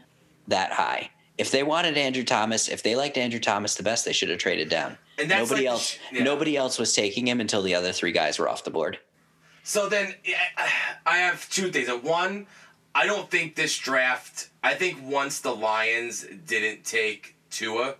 that 0.47 0.73
high. 0.73 1.09
If 1.37 1.51
they 1.51 1.63
wanted 1.63 1.97
Andrew 1.97 2.23
Thomas, 2.23 2.67
if 2.69 2.83
they 2.83 2.95
liked 2.95 3.17
Andrew 3.17 3.39
Thomas 3.39 3.75
the 3.75 3.83
best, 3.83 4.05
they 4.05 4.13
should 4.13 4.29
have 4.29 4.39
traded 4.39 4.69
down. 4.69 4.97
And 5.17 5.29
nobody 5.29 5.61
like, 5.61 5.71
else, 5.71 5.97
yeah. 6.11 6.23
nobody 6.23 6.55
else 6.57 6.77
was 6.77 6.93
taking 6.93 7.27
him 7.27 7.39
until 7.39 7.61
the 7.61 7.73
other 7.73 7.91
three 7.91 8.11
guys 8.11 8.37
were 8.37 8.49
off 8.49 8.63
the 8.63 8.71
board. 8.71 8.99
So 9.63 9.89
then, 9.89 10.15
I 11.05 11.17
have 11.17 11.49
two 11.49 11.71
things. 11.71 11.87
One, 11.87 12.47
I 12.93 13.05
don't 13.05 13.29
think 13.29 13.55
this 13.55 13.77
draft. 13.77 14.49
I 14.63 14.73
think 14.73 14.99
once 15.03 15.39
the 15.39 15.55
Lions 15.55 16.25
didn't 16.45 16.83
take 16.83 17.35
Tua, 17.49 17.95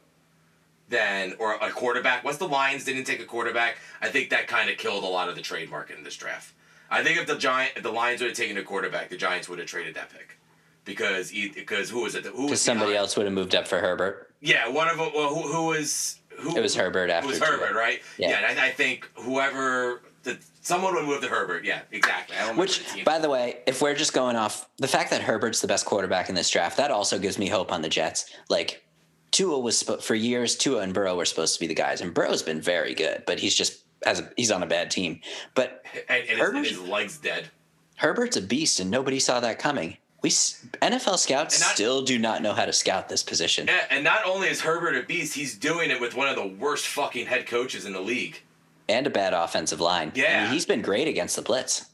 then 0.90 1.36
or 1.40 1.54
a 1.56 1.72
quarterback. 1.72 2.24
Once 2.24 2.38
the 2.38 2.48
Lions 2.48 2.84
didn't 2.84 3.06
take 3.06 3.22
a 3.22 3.26
quarterback, 3.26 3.78
I 4.02 4.10
think 4.10 4.30
that 4.32 4.48
kind 4.48 4.70
of 4.70 4.78
killed 4.78 5.04
a 5.04 5.08
lot 5.08 5.30
of 5.30 5.36
the 5.36 5.42
trade 5.42 5.70
market 5.70 5.98
in 5.98 6.04
this 6.04 6.16
draft. 6.16 6.54
I 6.90 7.04
think 7.04 7.18
if 7.18 7.28
the 7.28 7.38
giant, 7.38 7.74
if 7.78 7.84
the 7.84 7.92
Lions 7.92 8.22
would 8.22 8.32
have 8.32 8.38
taken 8.38 8.58
a 8.58 8.64
quarterback, 8.64 9.10
the 9.10 9.18
Giants 9.18 9.48
would 9.48 9.60
have 9.60 9.68
traded 9.68 9.96
that 9.96 10.10
pick 10.10 10.38
because 10.86 11.32
because 11.32 11.90
who 11.90 12.04
was 12.04 12.16
it? 12.16 12.26
Who 12.26 12.48
was 12.48 12.62
somebody 12.62 12.96
else 12.96 13.16
would 13.18 13.26
have 13.26 13.34
moved 13.34 13.56
up 13.56 13.68
for 13.68 13.80
Herbert? 13.80 14.34
Yeah, 14.42 14.68
one 14.70 14.90
of 14.90 14.98
them. 14.98 15.12
Well, 15.14 15.34
who, 15.34 15.52
who 15.52 15.66
was 15.68 16.20
who? 16.38 16.56
It 16.58 16.62
was 16.62 16.76
Herbert 16.76 17.10
after. 17.10 17.28
It 17.28 17.32
was 17.32 17.40
Herbert, 17.40 17.76
right? 17.76 18.02
Yeah, 18.18 18.30
yeah 18.30 18.50
and 18.50 18.60
I, 18.60 18.68
I 18.68 18.70
think 18.72 19.10
whoever 19.16 20.02
the 20.24 20.38
someone 20.62 20.94
would 20.96 21.06
move 21.06 21.22
to 21.22 21.28
Herbert. 21.28 21.66
Yeah, 21.66 21.82
exactly. 21.92 22.36
Which, 22.56 23.04
by 23.04 23.20
the 23.20 23.30
way, 23.30 23.60
if 23.66 23.82
we're 23.82 23.96
just 23.96 24.14
going 24.14 24.36
off 24.36 24.68
the 24.78 24.88
fact 24.88 25.12
that 25.12 25.22
Herbert's 25.22 25.62
the 25.62 25.68
best 25.68 25.86
quarterback 25.86 26.30
in 26.30 26.36
this 26.36 26.50
draft, 26.50 26.78
that 26.78 26.92
also 26.92 27.20
gives 27.20 27.38
me 27.38 27.48
hope 27.48 27.72
on 27.72 27.82
the 27.82 27.90
Jets. 27.90 28.34
Like 28.50 28.84
Tua 29.32 29.60
was 29.60 29.84
for 29.84 30.16
years, 30.16 30.56
Tua 30.56 30.82
and 30.82 30.94
Burrow 30.94 31.16
were 31.16 31.26
supposed 31.26 31.56
to 31.56 31.60
be 31.60 31.68
the 31.68 31.76
guys, 31.76 32.02
and 32.02 32.14
Burrow's 32.14 32.44
been 32.44 32.62
very 32.62 32.94
good, 32.94 33.24
but 33.26 33.40
he's 33.40 33.56
just 33.56 33.84
as 34.06 34.20
a, 34.20 34.32
he's 34.36 34.52
on 34.52 34.64
a 34.64 34.68
bad 34.68 34.92
team. 34.92 35.22
But 35.56 35.84
and, 36.10 36.24
and, 36.30 36.40
his, 36.40 36.50
and 36.50 36.66
his 36.66 36.82
legs 36.82 37.18
dead. 37.18 37.50
Herbert's 37.98 38.38
a 38.38 38.42
beast, 38.42 38.80
and 38.80 38.90
nobody 38.90 39.20
saw 39.20 39.40
that 39.40 39.60
coming. 39.60 39.98
We 40.22 40.30
NFL 40.30 41.18
scouts 41.18 41.60
not, 41.60 41.70
still 41.70 42.04
do 42.04 42.20
not 42.20 42.44
know 42.44 42.54
how 42.54 42.66
to 42.66 42.74
scout 42.74 43.10
this 43.10 43.24
position. 43.24 43.68
And, 43.90 44.04
not 44.04 44.26
only 44.26 44.50
is 44.50 44.62
Herbert 44.62 44.96
a 44.96 45.02
beast, 45.02 45.34
he's 45.34 45.58
doing 45.58 45.90
it 45.90 46.00
with 46.00 46.16
one 46.16 46.28
of 46.28 46.36
the 46.36 46.46
worst 46.46 46.86
fucking 46.88 47.26
head 47.26 47.48
coaches 47.48 47.86
in 47.86 47.94
the 47.94 48.02
league 48.02 48.42
and 48.88 49.08
a 49.08 49.10
bad 49.10 49.34
offensive 49.34 49.80
line. 49.80 50.12
Yeah, 50.14 50.42
I 50.42 50.44
mean, 50.44 50.54
he's 50.54 50.66
been 50.66 50.82
great 50.82 51.08
against 51.08 51.36
the 51.36 51.42
blitz. 51.42 51.88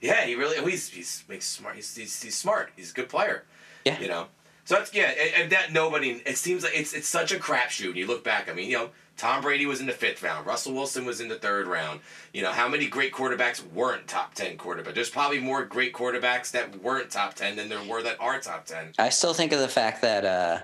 Yeah, 0.00 0.24
he 0.24 0.34
really 0.34 0.58
oh, 0.58 0.66
he's 0.66 0.88
he's, 0.88 1.24
he's 1.28 1.44
smart. 1.44 1.76
He's, 1.76 1.94
he's, 1.94 2.22
he's 2.22 2.36
smart. 2.36 2.70
He's 2.76 2.90
a 2.90 2.94
good 2.94 3.08
player. 3.08 3.44
Yeah, 3.84 4.00
you 4.00 4.08
know. 4.08 4.26
So 4.64 4.76
that's 4.76 4.94
yeah, 4.94 5.10
and, 5.10 5.42
and 5.42 5.52
that 5.52 5.72
nobody. 5.72 6.22
It 6.26 6.36
seems 6.36 6.62
like 6.62 6.72
it's 6.76 6.92
it's 6.92 7.08
such 7.08 7.32
a 7.32 7.36
crapshoot. 7.36 7.94
You 7.94 8.06
look 8.06 8.22
back. 8.22 8.50
I 8.50 8.52
mean, 8.52 8.70
you 8.70 8.78
know, 8.78 8.90
Tom 9.22 9.40
Brady 9.40 9.66
was 9.66 9.80
in 9.80 9.86
the 9.86 9.92
fifth 9.92 10.20
round. 10.20 10.44
Russell 10.44 10.74
Wilson 10.74 11.04
was 11.04 11.20
in 11.20 11.28
the 11.28 11.36
third 11.36 11.68
round. 11.68 12.00
You 12.34 12.42
know, 12.42 12.50
how 12.50 12.66
many 12.66 12.88
great 12.88 13.12
quarterbacks 13.12 13.64
weren't 13.72 14.08
top 14.08 14.34
ten 14.34 14.58
quarterbacks? 14.58 14.94
There's 14.94 15.10
probably 15.10 15.38
more 15.38 15.64
great 15.64 15.92
quarterbacks 15.92 16.50
that 16.50 16.82
weren't 16.82 17.08
top 17.08 17.34
ten 17.34 17.54
than 17.54 17.68
there 17.68 17.84
were 17.84 18.02
that 18.02 18.16
are 18.18 18.40
top 18.40 18.66
ten. 18.66 18.92
I 18.98 19.10
still 19.10 19.32
think 19.32 19.52
of 19.52 19.60
the 19.60 19.68
fact 19.68 20.02
that 20.02 20.24
uh, 20.24 20.62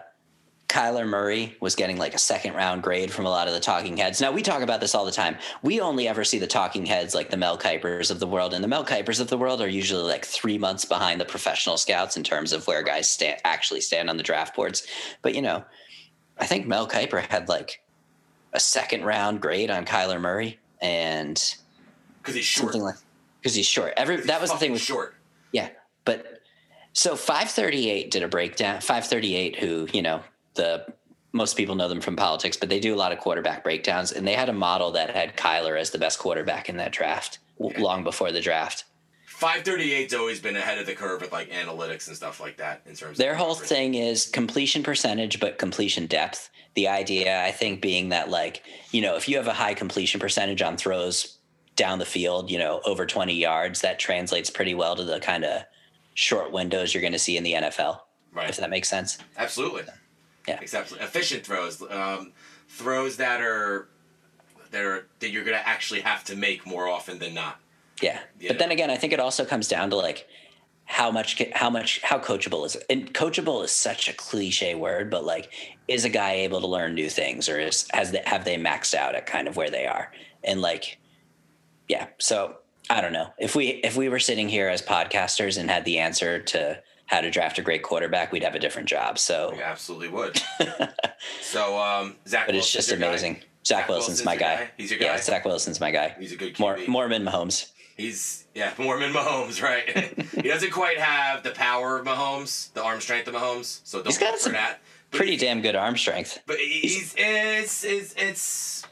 Kyler 0.69 1.07
Murray 1.07 1.57
was 1.61 1.77
getting 1.77 1.99
like 1.99 2.15
a 2.15 2.19
second 2.19 2.55
round 2.55 2.83
grade 2.83 3.13
from 3.13 3.27
a 3.27 3.31
lot 3.31 3.47
of 3.47 3.55
the 3.55 3.61
talking 3.61 3.97
heads. 3.97 4.21
Now 4.21 4.33
we 4.33 4.43
talk 4.43 4.63
about 4.63 4.81
this 4.81 4.93
all 4.93 5.05
the 5.05 5.13
time. 5.13 5.37
We 5.63 5.81
only 5.81 6.09
ever 6.09 6.25
see 6.25 6.41
the 6.41 6.49
talking 6.49 6.85
heads 6.85 7.15
like 7.15 7.31
the 7.31 7.37
Mel 7.37 7.59
Kipers 7.59 8.11
of 8.11 8.19
the 8.19 8.27
world, 8.27 8.55
and 8.55 8.65
the 8.65 8.69
Mel 8.69 8.85
Kipers 8.85 9.21
of 9.21 9.29
the 9.29 9.39
world 9.39 9.61
are 9.61 9.69
usually 9.69 10.03
like 10.03 10.25
three 10.25 10.59
months 10.59 10.85
behind 10.85 11.21
the 11.21 11.25
professional 11.25 11.77
scouts 11.77 12.17
in 12.17 12.25
terms 12.25 12.53
of 12.53 12.67
where 12.67 12.83
guys 12.83 13.09
stand 13.09 13.41
actually 13.45 13.83
stand 13.83 14.11
on 14.11 14.17
the 14.17 14.25
draft 14.25 14.57
boards. 14.57 14.85
But 15.23 15.37
you 15.37 15.43
know, 15.43 15.65
I 16.37 16.47
think 16.47 16.67
Mel 16.67 16.89
Kiper 16.89 17.21
had 17.21 17.49
like 17.49 17.83
a 18.53 18.61
second 18.61 19.05
round 19.05 19.41
grade 19.41 19.71
on 19.71 19.85
Kyler 19.85 20.21
Murray, 20.21 20.59
and 20.81 21.57
because 22.23 22.35
he's 22.35 22.45
short, 22.45 22.75
like 22.75 22.97
because 23.41 23.55
he's 23.55 23.67
short. 23.67 23.95
Every 23.97 24.17
that 24.23 24.41
was 24.41 24.51
the 24.51 24.57
thing 24.57 24.73
with 24.73 24.81
short. 24.81 25.15
Yeah, 25.53 25.71
but 26.05 26.43
so 26.93 27.17
538 27.17 28.11
did 28.11 28.23
a 28.23 28.29
breakdown. 28.29 28.81
538, 28.81 29.57
who 29.57 29.89
you 29.93 30.03
know 30.03 30.23
the 30.55 30.87
most 31.33 31.57
people 31.57 31.75
know 31.75 31.89
them 31.89 32.01
from 32.01 32.17
politics, 32.17 32.57
but 32.57 32.69
they 32.69 32.81
do 32.81 32.95
a 32.95 32.97
lot 32.97 33.13
of 33.13 33.19
quarterback 33.19 33.63
breakdowns, 33.63 34.13
and 34.13 34.27
they 34.27 34.35
had 34.35 34.49
a 34.49 34.53
model 34.53 34.93
that 34.93 35.11
had 35.11 35.37
Kyler 35.37 35.79
as 35.79 35.91
the 35.91 35.99
best 35.99 36.19
quarterback 36.19 36.69
in 36.69 36.77
that 36.79 36.93
draft 36.93 37.39
long 37.59 38.05
before 38.05 38.33
the 38.33 38.41
draft. 38.41 38.85
538's 39.39 40.15
always 40.15 40.41
been 40.41 40.57
ahead 40.57 40.79
of 40.79 40.87
the 40.87 40.95
curve 40.95 41.21
with 41.21 41.33
like 41.33 41.51
analytics 41.51 42.09
and 42.09 42.17
stuff 42.17 42.41
like 42.41 42.57
that 42.57 42.83
in 42.87 42.95
terms 42.95 43.13
of 43.13 43.17
their 43.17 43.35
whole 43.35 43.55
thing 43.55 43.95
is 43.95 44.27
completion 44.27 44.83
percentage 44.83 45.41
but 45.41 45.59
completion 45.59 46.07
depth. 46.07 46.51
The 46.75 46.87
idea 46.87 47.43
i 47.45 47.51
think 47.51 47.83
being 47.83 48.11
that 48.11 48.31
like 48.31 48.63
you 48.93 49.03
know 49.03 49.17
if 49.17 49.29
you 49.29 49.37
have 49.37 49.49
a 49.49 49.53
high 49.53 49.75
completion 49.75 50.21
percentage 50.21 50.63
on 50.63 50.77
throws 50.77 51.39
down 51.75 51.99
the 51.99 52.05
field 52.05 52.53
you 52.53 52.59
know 52.59 52.81
over 52.85 53.05
20 53.05 53.35
yards 53.35 53.81
that 53.81 53.99
translates 53.99 54.49
pretty 54.49 54.75
well 54.75 54.95
to 54.95 55.03
the 55.03 55.19
kind 55.19 55.45
of 55.45 55.63
short 56.15 56.53
windows 56.53 56.95
you're 56.95 57.01
going 57.01 57.13
to 57.13 57.19
see 57.19 57.37
in 57.37 57.43
the 57.43 57.55
nfl 57.55 57.99
right. 58.33 58.51
if 58.51 58.57
that 58.59 58.71
makes 58.71 58.89
sense. 58.89 59.19
Absolutely. 59.37 59.83
Yeah. 60.47 60.59
Except 60.61 60.93
efficient 60.93 61.45
throws, 61.45 61.83
um, 61.91 62.33
throws 62.69 63.17
that 63.17 63.41
are 63.41 63.89
that 64.71 64.85
are 64.85 65.07
that 65.21 65.31
you're 65.31 65.45
gonna 65.45 65.63
actually 65.65 66.01
have 66.01 66.25
to 66.25 66.37
make 66.37 66.67
more 66.67 66.89
often 66.89 67.19
than 67.19 67.35
not. 67.35 67.61
Yeah, 68.03 68.21
you 68.39 68.49
but 68.49 68.55
know? 68.55 68.59
then 68.59 68.71
again, 68.71 68.91
I 68.91 68.97
think 68.97 69.13
it 69.13 69.21
also 69.21 69.45
comes 69.45 69.69
down 69.69 69.91
to 69.91 69.97
like 69.97 70.27
how 70.85 71.11
much 71.11 71.43
how 71.53 71.69
much 71.69 72.01
how 72.03 72.19
coachable 72.19 72.65
is 72.65 72.75
it? 72.75 72.85
And 72.89 73.13
coachable 73.13 73.63
is 73.63 73.71
such 73.71 74.09
a 74.09 74.13
cliche 74.15 74.75
word, 74.75 75.11
but 75.11 75.25
like, 75.25 75.53
is 75.87 76.05
a 76.05 76.09
guy 76.09 76.33
able 76.33 76.61
to 76.63 76.67
learn 76.67 76.95
new 76.95 77.11
things, 77.11 77.49
or 77.49 77.61
is 77.61 77.87
has 77.93 78.13
they, 78.13 78.23
have 78.25 78.45
they 78.45 78.57
maxed 78.57 78.95
out 78.95 79.15
at 79.15 79.27
kind 79.27 79.49
of 79.49 79.57
where 79.57 79.71
they 79.71 79.87
are? 79.87 80.11
And 80.43 80.63
like, 80.63 80.99
yeah, 81.89 82.07
so 82.19 82.57
I 82.89 83.03
don't 83.03 83.13
know 83.13 83.29
if 83.39 83.55
we 83.55 83.69
if 83.69 83.97
we 83.97 84.09
were 84.09 84.19
sitting 84.19 84.49
here 84.49 84.69
as 84.69 84.81
podcasters 84.81 85.59
and 85.59 85.69
had 85.71 85.85
the 85.85 85.99
answer 85.99 86.41
to 86.41 86.83
how 87.05 87.21
to 87.21 87.31
draft 87.31 87.59
a 87.59 87.63
great 87.63 87.83
quarterback, 87.83 88.33
we'd 88.33 88.43
have 88.43 88.55
a 88.55 88.59
different 88.59 88.89
job. 88.89 89.19
So 89.19 89.53
we 89.55 89.63
absolutely 89.63 90.09
would. 90.09 90.41
so 91.43 91.79
um, 91.79 92.17
Zach, 92.27 92.47
but 92.47 92.55
it's 92.55 92.73
just 92.73 92.93
amazing. 92.93 93.35
Zach, 93.67 93.81
Zach, 93.81 93.89
Wilson's, 93.91 94.09
Wilson's 94.09 94.25
my 94.25 94.37
guy. 94.37 94.57
guy. 94.57 94.71
He's 94.79 94.91
your 94.91 94.99
guy. 95.01 95.07
Yeah, 95.07 95.21
Zach 95.21 95.45
Wilson's 95.45 95.81
my 95.81 95.91
guy. 95.91 96.17
He's 96.19 96.33
a 96.33 96.37
good 96.37 96.55
QB. 96.55 96.61
More, 96.61 96.79
Mormon 96.89 97.25
Mahomes. 97.25 97.71
He's 97.99 98.47
yeah, 98.55 98.73
Mormon 98.79 99.13
Mahomes, 99.13 99.63
right? 99.63 100.19
he 100.35 100.49
doesn't 100.49 100.71
quite 100.71 100.99
have 100.99 101.43
the 101.43 101.51
power 101.51 101.99
of 101.99 102.07
Mahomes, 102.07 102.73
the 102.73 102.83
arm 102.83 103.01
strength 103.01 103.29
of 103.29 103.35
Mahomes. 103.35 103.81
So 103.85 103.99
don't 103.99 104.07
he's 104.07 104.17
got 104.19 104.39
some 104.39 104.53
that. 104.53 104.79
pretty 105.11 105.37
damn 105.37 105.61
good 105.61 105.77
arm 105.77 105.99
strength. 105.99 106.39
But 106.47 106.57
he's, 106.57 107.13
he's 107.13 107.15
it's 107.19 107.85
it's 107.85 108.15
it's 108.17 108.87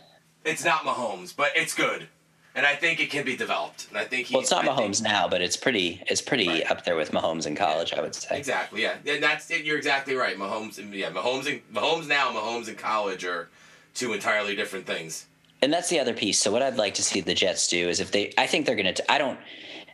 it's 0.44 0.64
not 0.64 0.80
Mahomes, 0.80 1.34
but 1.34 1.52
it's 1.56 1.74
good 1.74 2.08
and 2.56 2.64
I 2.64 2.74
think 2.74 3.00
it 3.00 3.10
can 3.10 3.24
be 3.24 3.36
developed. 3.36 3.86
And 3.90 3.98
I 3.98 4.04
think 4.04 4.30
well, 4.32 4.40
it's 4.40 4.50
not 4.50 4.64
I 4.64 4.68
Mahomes 4.68 4.96
think, 4.96 5.12
now, 5.12 5.28
but 5.28 5.42
it's 5.42 5.56
pretty 5.56 6.02
it's 6.06 6.22
pretty 6.22 6.48
right. 6.48 6.70
up 6.70 6.84
there 6.84 6.96
with 6.96 7.12
Mahomes 7.12 7.46
in 7.46 7.54
college, 7.54 7.92
yeah. 7.92 7.98
I 7.98 8.02
would 8.02 8.14
say. 8.14 8.38
Exactly, 8.38 8.82
yeah, 8.82 8.96
and 9.06 9.22
that's 9.22 9.50
it. 9.50 9.64
You're 9.64 9.76
exactly 9.76 10.14
right. 10.14 10.36
Mahomes, 10.36 10.78
yeah, 10.92 11.10
Mahomes, 11.10 11.46
and 11.46 11.60
Mahomes 11.72 12.08
now, 12.08 12.32
Mahomes 12.32 12.68
in 12.68 12.74
college 12.74 13.24
are 13.24 13.50
two 13.94 14.14
entirely 14.14 14.56
different 14.56 14.86
things. 14.86 15.26
And 15.62 15.72
that's 15.72 15.88
the 15.88 16.00
other 16.00 16.14
piece. 16.14 16.38
So 16.38 16.52
what 16.52 16.62
I'd 16.62 16.76
like 16.76 16.94
to 16.94 17.02
see 17.02 17.20
the 17.20 17.34
Jets 17.34 17.68
do 17.68 17.88
is 17.88 18.00
if 18.00 18.12
they, 18.12 18.32
I 18.36 18.46
think 18.46 18.66
they're 18.66 18.76
going 18.76 18.94
to. 18.94 19.12
I 19.12 19.18
don't. 19.18 19.38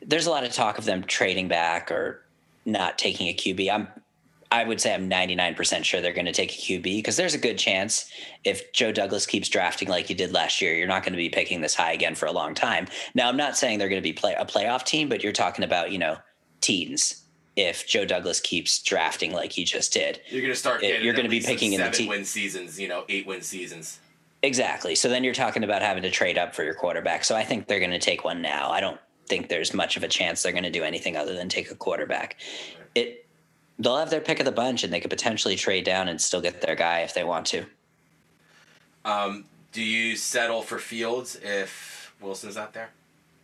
There's 0.02 0.26
a 0.26 0.30
lot 0.30 0.44
of 0.44 0.52
talk 0.52 0.78
of 0.78 0.84
them 0.84 1.04
trading 1.04 1.48
back 1.48 1.90
or 1.92 2.22
not 2.64 2.98
taking 2.98 3.28
a 3.28 3.34
QB. 3.34 3.72
I'm 3.72 3.88
I 4.52 4.64
would 4.64 4.80
say 4.80 4.92
I'm 4.92 5.08
99% 5.08 5.82
sure 5.82 6.02
they're 6.02 6.12
going 6.12 6.26
to 6.26 6.32
take 6.32 6.52
a 6.52 6.56
QB 6.56 6.82
because 6.82 7.16
there's 7.16 7.32
a 7.32 7.38
good 7.38 7.56
chance 7.56 8.10
if 8.44 8.70
Joe 8.74 8.92
Douglas 8.92 9.24
keeps 9.24 9.48
drafting 9.48 9.88
like 9.88 10.06
he 10.06 10.14
did 10.14 10.32
last 10.32 10.60
year, 10.60 10.74
you're 10.74 10.86
not 10.86 11.02
going 11.02 11.14
to 11.14 11.18
be 11.18 11.30
picking 11.30 11.62
this 11.62 11.74
high 11.74 11.92
again 11.92 12.14
for 12.14 12.26
a 12.26 12.32
long 12.32 12.54
time. 12.54 12.86
Now, 13.14 13.28
I'm 13.28 13.36
not 13.38 13.56
saying 13.56 13.78
they're 13.78 13.88
going 13.88 14.02
to 14.02 14.06
be 14.06 14.12
play, 14.12 14.34
a 14.34 14.44
playoff 14.44 14.84
team, 14.84 15.08
but 15.08 15.22
you're 15.22 15.32
talking 15.32 15.64
about, 15.64 15.90
you 15.90 15.98
know, 15.98 16.18
teens. 16.60 17.24
If 17.56 17.86
Joe 17.88 18.04
Douglas 18.04 18.40
keeps 18.40 18.82
drafting 18.82 19.32
like 19.32 19.52
he 19.52 19.64
just 19.64 19.92
did, 19.92 20.20
you're 20.28 20.40
going 20.42 20.52
to 20.52 20.58
start. 20.58 20.82
It, 20.82 21.02
you're 21.02 21.14
going 21.14 21.24
to 21.24 21.30
be 21.30 21.40
picking 21.40 21.72
in 21.72 21.80
the 21.80 21.90
te- 21.90 22.08
win 22.08 22.24
seasons, 22.24 22.78
you 22.78 22.88
know, 22.88 23.04
eight 23.08 23.26
win 23.26 23.42
seasons. 23.42 24.00
Exactly. 24.42 24.94
So 24.94 25.08
then 25.08 25.22
you're 25.22 25.34
talking 25.34 25.62
about 25.62 25.82
having 25.82 26.02
to 26.02 26.10
trade 26.10 26.36
up 26.36 26.54
for 26.54 26.64
your 26.64 26.74
quarterback. 26.74 27.24
So 27.24 27.36
I 27.36 27.44
think 27.44 27.68
they're 27.68 27.78
going 27.78 27.92
to 27.92 27.98
take 27.98 28.24
one 28.24 28.42
now. 28.42 28.70
I 28.70 28.80
don't 28.80 28.98
think 29.26 29.48
there's 29.48 29.72
much 29.72 29.96
of 29.96 30.02
a 30.02 30.08
chance 30.08 30.42
they're 30.42 30.52
going 30.52 30.64
to 30.64 30.70
do 30.70 30.82
anything 30.82 31.16
other 31.16 31.34
than 31.34 31.48
take 31.48 31.70
a 31.70 31.74
quarterback. 31.76 32.36
It 32.94 33.24
they'll 33.78 33.96
have 33.96 34.10
their 34.10 34.20
pick 34.20 34.38
of 34.40 34.44
the 34.44 34.52
bunch, 34.52 34.84
and 34.84 34.92
they 34.92 35.00
could 35.00 35.10
potentially 35.10 35.56
trade 35.56 35.84
down 35.84 36.08
and 36.08 36.20
still 36.20 36.40
get 36.40 36.60
their 36.60 36.74
guy 36.74 37.00
if 37.00 37.14
they 37.14 37.24
want 37.24 37.46
to. 37.46 37.64
Um, 39.04 39.44
do 39.72 39.82
you 39.82 40.16
settle 40.16 40.62
for 40.62 40.78
Fields 40.78 41.38
if 41.42 42.14
Wilson's 42.20 42.56
not 42.56 42.74
there? 42.74 42.90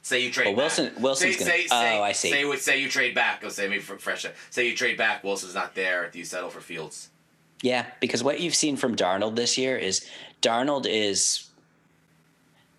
Say 0.03 0.23
you 0.25 0.31
trade. 0.31 0.49
Well, 0.49 0.57
Wilson- 0.57 0.95
Back. 0.95 1.03
Wilson's 1.03 1.37
say, 1.37 1.45
gonna- 1.45 1.69
say, 1.69 1.99
oh, 1.99 2.03
I 2.03 2.13
see. 2.13 2.31
Say, 2.31 2.57
say 2.57 2.81
you 2.81 2.89
trade 2.89 3.15
back. 3.15 3.43
Let's 3.43 3.57
say 3.57 3.69
maybe 3.69 3.83
for 3.83 3.99
fresh. 3.99 4.27
Say 4.51 4.69
you 4.69 4.77
trade 4.77 4.97
back. 4.97 5.25
Wilson's 5.25 5.55
not 5.55 5.75
there. 5.75 6.09
Do 6.11 6.19
you 6.19 6.25
settle 6.25 6.51
for 6.51 6.61
Fields? 6.61 7.11
Yeah, 7.63 7.87
because 8.01 8.23
what 8.23 8.41
you've 8.41 8.55
seen 8.55 8.77
from 8.77 8.95
Darnold 8.95 9.35
this 9.35 9.59
year 9.59 9.77
is 9.77 10.09
Darnold 10.43 10.87
is 10.89 11.49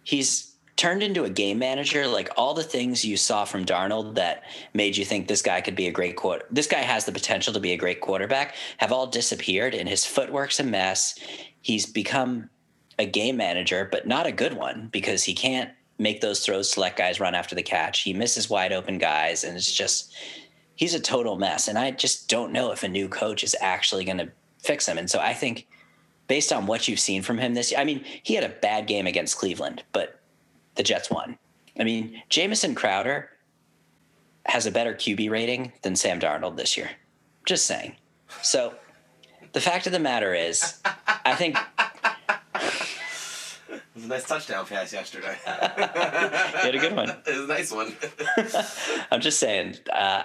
he's 0.03 0.49
turned 0.80 1.03
into 1.03 1.26
a 1.26 1.30
game 1.30 1.60
manager. 1.60 2.07
Like 2.07 2.30
all 2.38 2.53
the 2.53 2.64
things 2.64 3.03
you 3.03 3.18
saw 3.18 3.43
from 3.43 3.66
Darnold 3.66 4.16
that 4.16 4.43
made 4.74 4.95
you 4.95 5.03
think 5.03 5.28
this 5.28 5.41
guy 5.41 5.60
could 5.60 5.76
be 5.76 5.88
a 5.88 5.91
great 5.91 6.16
quarter, 6.16 6.45
this 6.49 6.68
guy 6.68 6.80
has 6.80 7.05
the 7.05 7.12
potential 7.12 7.53
to 7.53 7.60
be 7.60 7.74
a 7.74 7.78
great 7.78 7.99
quarterback, 7.99 8.55
have 8.78 8.91
all 8.91 9.05
disappeared, 9.05 9.76
and 9.76 9.89
his 9.89 10.05
footwork's 10.05 10.60
a 10.60 10.64
mess. 10.64 11.20
He's 11.62 11.86
become 11.86 12.49
a 12.97 13.05
game 13.05 13.38
manager, 13.38 13.88
but 13.91 14.07
not 14.07 14.26
a 14.26 14.32
good 14.32 14.53
one 14.53 14.89
because 14.91 15.24
he 15.24 15.34
can't 15.34 15.70
make 15.97 16.22
those 16.22 16.45
throws 16.45 16.72
to 16.72 16.80
let 16.80 16.95
guys 16.95 17.20
run 17.20 17.36
after 17.36 17.55
the 17.55 17.64
catch. 17.64 18.01
He 18.01 18.14
misses 18.14 18.49
wide 18.49 18.72
open 18.72 18.97
guys, 18.97 19.43
and 19.43 19.57
it's 19.57 19.72
just 19.72 20.14
he's 20.76 20.93
a 20.93 20.99
total 20.99 21.36
mess. 21.36 21.68
And 21.68 21.78
I 21.78 21.91
just 21.91 22.30
don't 22.30 22.53
know 22.53 22.72
if 22.72 22.84
a 22.84 22.88
new 22.88 23.10
coach 23.10 23.43
is 23.43 23.55
actually 23.60 24.05
going 24.05 24.18
to 24.18 24.32
fix 24.60 24.88
him. 24.88 24.97
And 24.97 25.10
so 25.10 25.20
I 25.20 25.34
think 25.34 25.68
based 26.30 26.54
on 26.54 26.66
what 26.66 26.88
you've 26.88 27.00
seen 27.00 27.22
from 27.22 27.38
him 27.38 27.54
this 27.54 27.72
year, 27.72 27.82
I 27.82 27.84
mean, 27.84 28.06
he 28.24 28.36
had 28.36 28.46
a 28.46 28.50
bad 28.50 28.88
game 28.88 29.06
against 29.06 29.38
Cleveland, 29.38 29.84
but 29.92 30.22
the 30.76 30.84
Jets 30.84 31.10
won. 31.12 31.38
I 31.78 31.84
mean, 31.84 32.22
Jamison 32.30 32.76
Crowder 32.76 33.30
has 34.46 34.66
a 34.66 34.72
better 34.72 34.94
QB 34.94 35.30
rating 35.30 35.74
than 35.82 35.98
Sam 35.98 36.22
Darnold 36.22 36.56
this 36.56 36.78
year. 36.78 36.92
Just 37.46 37.66
saying. 37.66 37.96
So 38.42 38.76
the 39.52 39.60
fact 39.60 39.88
of 39.88 39.92
the 39.92 40.00
matter 40.00 40.34
is, 40.34 40.80
I 41.26 41.36
think 41.36 41.58
It 43.70 43.82
was 43.96 44.06
a 44.06 44.08
nice 44.08 44.28
touchdown 44.28 44.66
pass 44.66 44.94
yesterday. 44.94 45.36
you 45.46 45.52
had 45.52 46.76
a 46.76 46.80
good 46.80 46.96
one. 46.96 47.10
it 47.28 47.28
was 47.28 47.40
a 47.40 47.48
nice 47.48 47.72
one. 47.72 47.94
I'm 49.12 49.20
just 49.20 49.40
saying, 49.40 49.76
uh, 49.92 50.24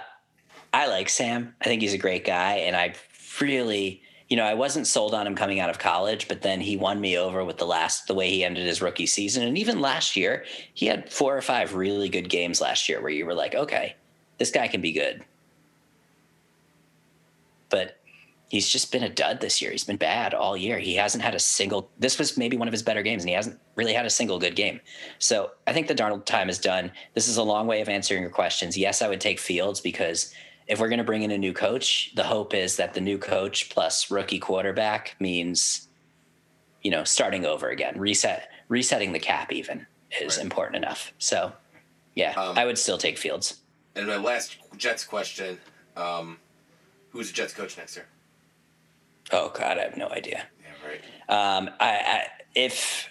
I 0.71 0.87
like 0.87 1.09
Sam. 1.09 1.55
I 1.59 1.65
think 1.65 1.81
he's 1.81 1.93
a 1.93 1.97
great 1.97 2.25
guy, 2.25 2.53
and 2.57 2.75
I 2.75 2.93
really, 3.41 4.01
you 4.27 4.37
know, 4.37 4.43
I 4.43 4.55
wasn't 4.55 4.87
sold 4.87 5.13
on 5.13 5.27
him 5.27 5.35
coming 5.35 5.59
out 5.59 5.69
of 5.69 5.77
college, 5.77 6.27
but 6.27 6.41
then 6.41 6.59
he 6.61 6.77
won 6.77 6.99
me 6.99 7.17
over 7.17 7.43
with 7.43 7.57
the 7.57 7.65
last, 7.65 8.07
the 8.07 8.15
way 8.15 8.29
he 8.29 8.43
ended 8.43 8.65
his 8.65 8.81
rookie 8.81 9.05
season, 9.05 9.43
and 9.43 9.57
even 9.57 9.81
last 9.81 10.15
year, 10.15 10.45
he 10.73 10.87
had 10.87 11.11
four 11.11 11.37
or 11.37 11.41
five 11.41 11.75
really 11.75 12.09
good 12.09 12.29
games 12.29 12.59
last 12.59 12.89
year 12.89 13.01
where 13.01 13.11
you 13.11 13.25
were 13.25 13.35
like, 13.35 13.53
okay, 13.53 13.95
this 14.37 14.51
guy 14.51 14.67
can 14.67 14.81
be 14.81 14.91
good, 14.91 15.23
but 17.69 17.97
he's 18.49 18.69
just 18.69 18.91
been 18.91 19.03
a 19.03 19.09
dud 19.09 19.41
this 19.41 19.61
year. 19.61 19.71
He's 19.71 19.83
been 19.83 19.97
bad 19.97 20.33
all 20.33 20.55
year. 20.55 20.79
He 20.79 20.95
hasn't 20.95 21.23
had 21.23 21.35
a 21.35 21.39
single. 21.39 21.89
This 21.99 22.17
was 22.17 22.37
maybe 22.37 22.57
one 22.57 22.67
of 22.67 22.71
his 22.71 22.83
better 22.83 23.03
games, 23.03 23.23
and 23.23 23.29
he 23.29 23.35
hasn't 23.35 23.59
really 23.75 23.93
had 23.93 24.05
a 24.05 24.09
single 24.09 24.39
good 24.39 24.55
game. 24.55 24.79
So 25.19 25.51
I 25.67 25.73
think 25.73 25.87
the 25.87 25.95
Darnold 25.95 26.25
time 26.25 26.49
is 26.49 26.59
done. 26.59 26.91
This 27.13 27.27
is 27.27 27.37
a 27.37 27.43
long 27.43 27.67
way 27.67 27.81
of 27.81 27.89
answering 27.89 28.21
your 28.21 28.31
questions. 28.31 28.77
Yes, 28.77 29.01
I 29.01 29.07
would 29.07 29.21
take 29.21 29.39
Fields 29.39 29.81
because 29.81 30.33
if 30.67 30.79
we're 30.79 30.89
going 30.89 30.99
to 30.99 31.03
bring 31.05 31.21
in 31.23 31.31
a 31.31 31.37
new 31.37 31.53
coach, 31.53 32.11
the 32.15 32.23
hope 32.23 32.53
is 32.53 32.77
that 32.77 32.93
the 32.93 33.01
new 33.01 33.17
coach 33.17 33.69
plus 33.69 34.09
rookie 34.09 34.39
quarterback 34.39 35.15
means, 35.19 35.87
you 36.81 36.91
know, 36.91 37.03
starting 37.03 37.45
over 37.45 37.69
again, 37.69 37.99
reset, 37.99 38.49
resetting 38.67 39.11
the 39.11 39.19
cap 39.19 39.51
even 39.51 39.85
is 40.21 40.37
Right. 40.37 40.43
important 40.45 40.77
enough. 40.77 41.13
So, 41.19 41.53
yeah, 42.15 42.31
Um, 42.39 42.57
I 42.57 42.65
would 42.65 42.77
still 42.77 42.97
take 42.97 43.17
Fields. 43.17 43.61
and 43.95 44.07
my 44.07 44.17
last 44.17 44.57
Jets 44.77 45.03
question: 45.05 45.59
um, 45.95 46.39
Who's 47.11 47.27
the 47.27 47.33
Jets 47.33 47.53
coach 47.53 47.77
next 47.77 47.95
year? 47.95 48.07
Oh 49.31 49.49
God, 49.49 49.77
I 49.77 49.83
have 49.83 49.97
no 49.97 50.09
idea. 50.09 50.45
Yeah, 50.61 50.87
right. 50.89 51.01
Um, 51.29 51.69
I, 51.79 51.89
I 51.89 52.27
if 52.55 53.07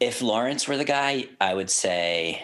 if 0.00 0.20
Lawrence 0.22 0.66
were 0.68 0.76
the 0.76 0.84
guy, 0.84 1.28
I 1.40 1.54
would 1.54 1.70
say 1.70 2.42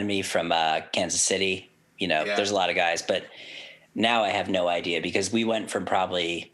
me 0.00 0.22
from 0.22 0.52
uh, 0.52 0.80
Kansas 0.92 1.20
City. 1.20 1.67
You 1.98 2.08
know, 2.08 2.24
Yeah. 2.24 2.36
there's 2.36 2.50
a 2.50 2.54
lot 2.54 2.70
of 2.70 2.76
guys, 2.76 3.02
but 3.02 3.24
now 3.94 4.22
I 4.24 4.30
have 4.30 4.48
no 4.48 4.68
idea 4.68 5.00
because 5.00 5.32
we 5.32 5.44
went 5.44 5.70
from 5.70 5.84
probably 5.84 6.52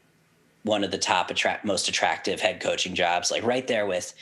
one 0.62 0.82
of 0.82 0.90
the 0.90 0.98
top 0.98 1.30
attract 1.30 1.64
most 1.64 1.88
attractive 1.88 2.40
head 2.40 2.60
coaching 2.60 2.94
jobs, 2.94 3.30
like 3.30 3.42
right 3.44 3.66
there 3.66 3.86
with. 3.86 4.14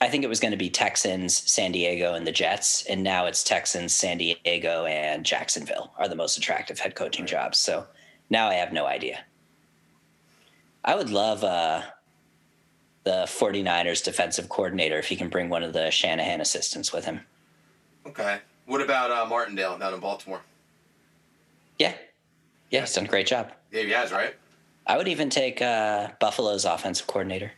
I 0.00 0.08
think 0.08 0.24
it 0.24 0.28
was 0.28 0.40
going 0.40 0.50
to 0.50 0.56
be 0.58 0.68
Texans, 0.70 1.36
San 1.36 1.70
Diego, 1.70 2.14
and 2.14 2.26
the 2.26 2.32
Jets, 2.32 2.84
and 2.86 3.02
now 3.04 3.26
it's 3.26 3.44
Texans, 3.44 3.94
San 3.94 4.18
Diego, 4.18 4.86
and 4.86 5.24
Jacksonville 5.24 5.92
are 5.96 6.08
the 6.08 6.16
most 6.16 6.36
attractive 6.36 6.80
head 6.80 6.96
coaching 6.96 7.26
jobs. 7.26 7.58
So 7.58 7.86
now 8.28 8.48
I 8.48 8.54
have 8.54 8.72
no 8.72 8.86
idea. 8.86 9.20
I 10.84 10.96
would 10.96 11.10
love 11.10 11.44
uh, 11.44 11.82
the 13.04 13.24
49ers 13.28 14.02
defensive 14.04 14.48
coordinator 14.48 14.98
if 14.98 15.06
he 15.06 15.16
can 15.16 15.28
bring 15.28 15.48
one 15.48 15.62
of 15.62 15.72
the 15.72 15.90
Shanahan 15.90 16.40
assistants 16.40 16.92
with 16.92 17.04
him. 17.04 17.20
Okay. 18.04 18.40
What 18.66 18.80
about 18.80 19.10
uh, 19.12 19.26
Martindale 19.26 19.78
down 19.78 19.94
in 19.94 20.00
Baltimore? 20.00 20.42
Yeah. 21.78 21.94
Yeah, 22.70 22.80
he's 22.80 22.92
done 22.94 23.04
a 23.04 23.08
great 23.08 23.26
job. 23.26 23.52
Yeah, 23.70 23.82
he 23.82 23.90
has, 23.90 24.12
right? 24.12 24.34
I 24.86 24.96
would 24.96 25.08
even 25.08 25.30
take 25.30 25.62
uh, 25.62 26.08
Buffalo's 26.20 26.64
offensive 26.64 27.06
coordinator. 27.06 27.52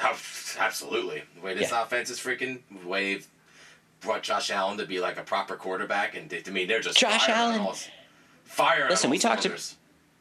Oh, 0.00 0.16
Absolutely. 0.58 1.22
The 1.34 1.40
way 1.40 1.54
this 1.54 1.70
Yeah. 1.70 1.82
offense 1.82 2.10
is 2.10 2.18
freaking, 2.18 2.60
the 2.82 2.86
way 2.88 3.14
they've 3.14 3.26
brought 4.00 4.22
Josh 4.22 4.50
Allen 4.50 4.78
to 4.78 4.86
be 4.86 5.00
like 5.00 5.18
a 5.18 5.22
proper 5.22 5.56
quarterback, 5.56 6.16
and 6.16 6.28
they, 6.30 6.40
to 6.42 6.50
me, 6.50 6.64
they're 6.64 6.80
just 6.80 6.98
Josh 6.98 7.28
Allen. 7.28 7.60
all- 7.60 7.76
Firing. 8.44 8.88
Listen, 8.90 9.10
we 9.10 9.18
talked 9.18 9.42
to-. 9.42 9.58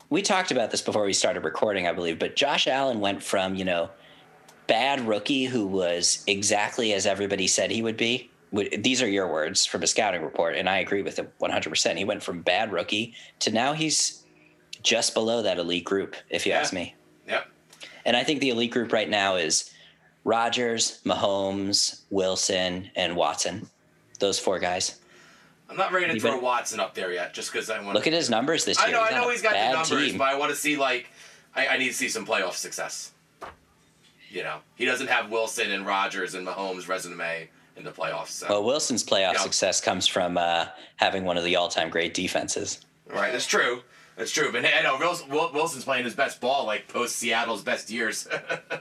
We 0.10 0.22
talked 0.22 0.52
about 0.52 0.72
this 0.72 0.82
before 0.82 1.06
we 1.06 1.14
started 1.14 1.43
recording, 1.43 1.88
I 1.88 1.93
believe, 1.93 2.18
but 2.20 2.36
Josh 2.36 2.68
Allen 2.68 3.00
went 3.00 3.22
from, 3.24 3.56
you 3.56 3.66
know, 3.66 3.89
bad 4.68 5.02
rookie 5.08 5.45
who 5.45 5.66
was 5.68 6.24
exactly 6.28 6.93
as 6.93 7.06
everybody 7.06 7.48
said 7.48 7.72
he 7.72 7.82
would 7.82 7.98
be. 7.98 8.30
These 8.52 9.02
are 9.02 9.08
your 9.08 9.32
words 9.32 9.66
from 9.66 9.84
a 9.84 9.88
scouting 9.88 10.22
report, 10.22 10.56
and 10.56 10.70
I 10.70 10.78
agree 10.80 11.02
with 11.02 11.20
it 11.20 11.38
100%. 11.39 11.98
He 11.98 12.06
went 12.06 12.24
from 12.24 12.41
bad 12.41 12.72
rookie 12.72 13.14
to 13.39 13.52
now 13.52 13.74
he's 13.74 14.24
just 14.82 15.14
below 15.14 15.41
that 15.41 15.58
elite 15.58 15.84
group, 15.84 16.16
if 16.30 16.45
you 16.45 16.54
Yeah. 16.54 16.60
ask 16.60 16.72
me. 16.74 16.95
Yep. 17.28 17.48
And 18.06 18.16
I 18.16 18.24
think 18.24 18.39
the 18.39 18.50
elite 18.50 18.72
group 18.72 18.93
right 18.93 19.10
now 19.10 19.36
is 19.36 19.70
Rodgers, 20.24 21.02
Mahomes, 21.06 22.02
Wilson, 22.10 22.89
and 22.95 23.16
Watson. 23.16 23.70
Those 24.20 24.39
four 24.39 24.60
guys. 24.60 24.95
I'm 25.70 25.76
not 25.76 25.91
ready 25.91 26.08
to 26.08 26.14
You 26.14 26.20
throw 26.22 26.39
Watson 26.39 26.80
up 26.80 26.95
there 26.95 27.12
yet, 27.12 27.34
just 27.34 27.52
because 27.52 27.70
I 27.70 27.82
want. 27.82 27.93
Look 27.95 28.08
at 28.08 28.14
his 28.14 28.30
numbers 28.30 28.64
this 28.64 28.78
I 28.80 28.88
year. 28.88 28.95
know, 28.95 29.04
I 29.04 29.12
know 29.12 29.30
he's 29.30 29.41
got 29.41 29.54
the 29.54 29.74
numbers, 29.74 30.10
team. 30.12 30.18
but 30.18 30.30
I 30.30 30.36
want 30.38 30.52
to 30.52 30.56
see 30.56 30.78
like, 30.78 31.10
I, 31.54 31.68
I 31.68 31.78
need 31.78 31.89
to 31.89 31.93
see 31.93 32.08
some 32.08 32.26
playoff 32.26 32.54
success. 32.54 33.12
You 34.30 34.43
know, 34.43 34.60
he 34.76 34.86
doesn't 34.86 35.08
have 35.08 35.30
Wilson 35.30 35.72
and 35.72 35.86
Rodgers 35.86 36.34
and 36.36 36.48
Mahomes' 36.48 36.88
resume 36.88 37.50
in 37.78 37.84
the 37.84 37.91
playoffs. 37.91 38.30
So. 38.30 38.47
Well, 38.49 38.63
Wilson's 38.63 39.03
playoff 39.03 39.34
Yeah. 39.34 39.39
success 39.41 39.80
comes 39.82 40.07
from 40.07 40.38
uh, 40.38 40.67
having 40.97 41.23
one 41.25 41.38
of 41.38 41.43
the 41.43 41.55
all-time 41.55 41.89
great 41.89 42.13
defenses. 42.13 42.80
Right, 43.07 43.32
that's 43.32 43.45
true. 43.45 43.84
That's 44.17 44.32
true. 44.32 44.51
But 44.51 44.65
hey, 44.65 44.78
I 44.80 44.82
know 44.84 44.97
Wilson's 45.53 45.84
playing 45.86 46.05
his 46.05 46.15
best 46.15 46.41
ball, 46.41 46.65
like 46.65 46.88
post 46.88 47.15
Seattle's 47.17 47.61
best 47.61 47.89
years. 47.89 48.28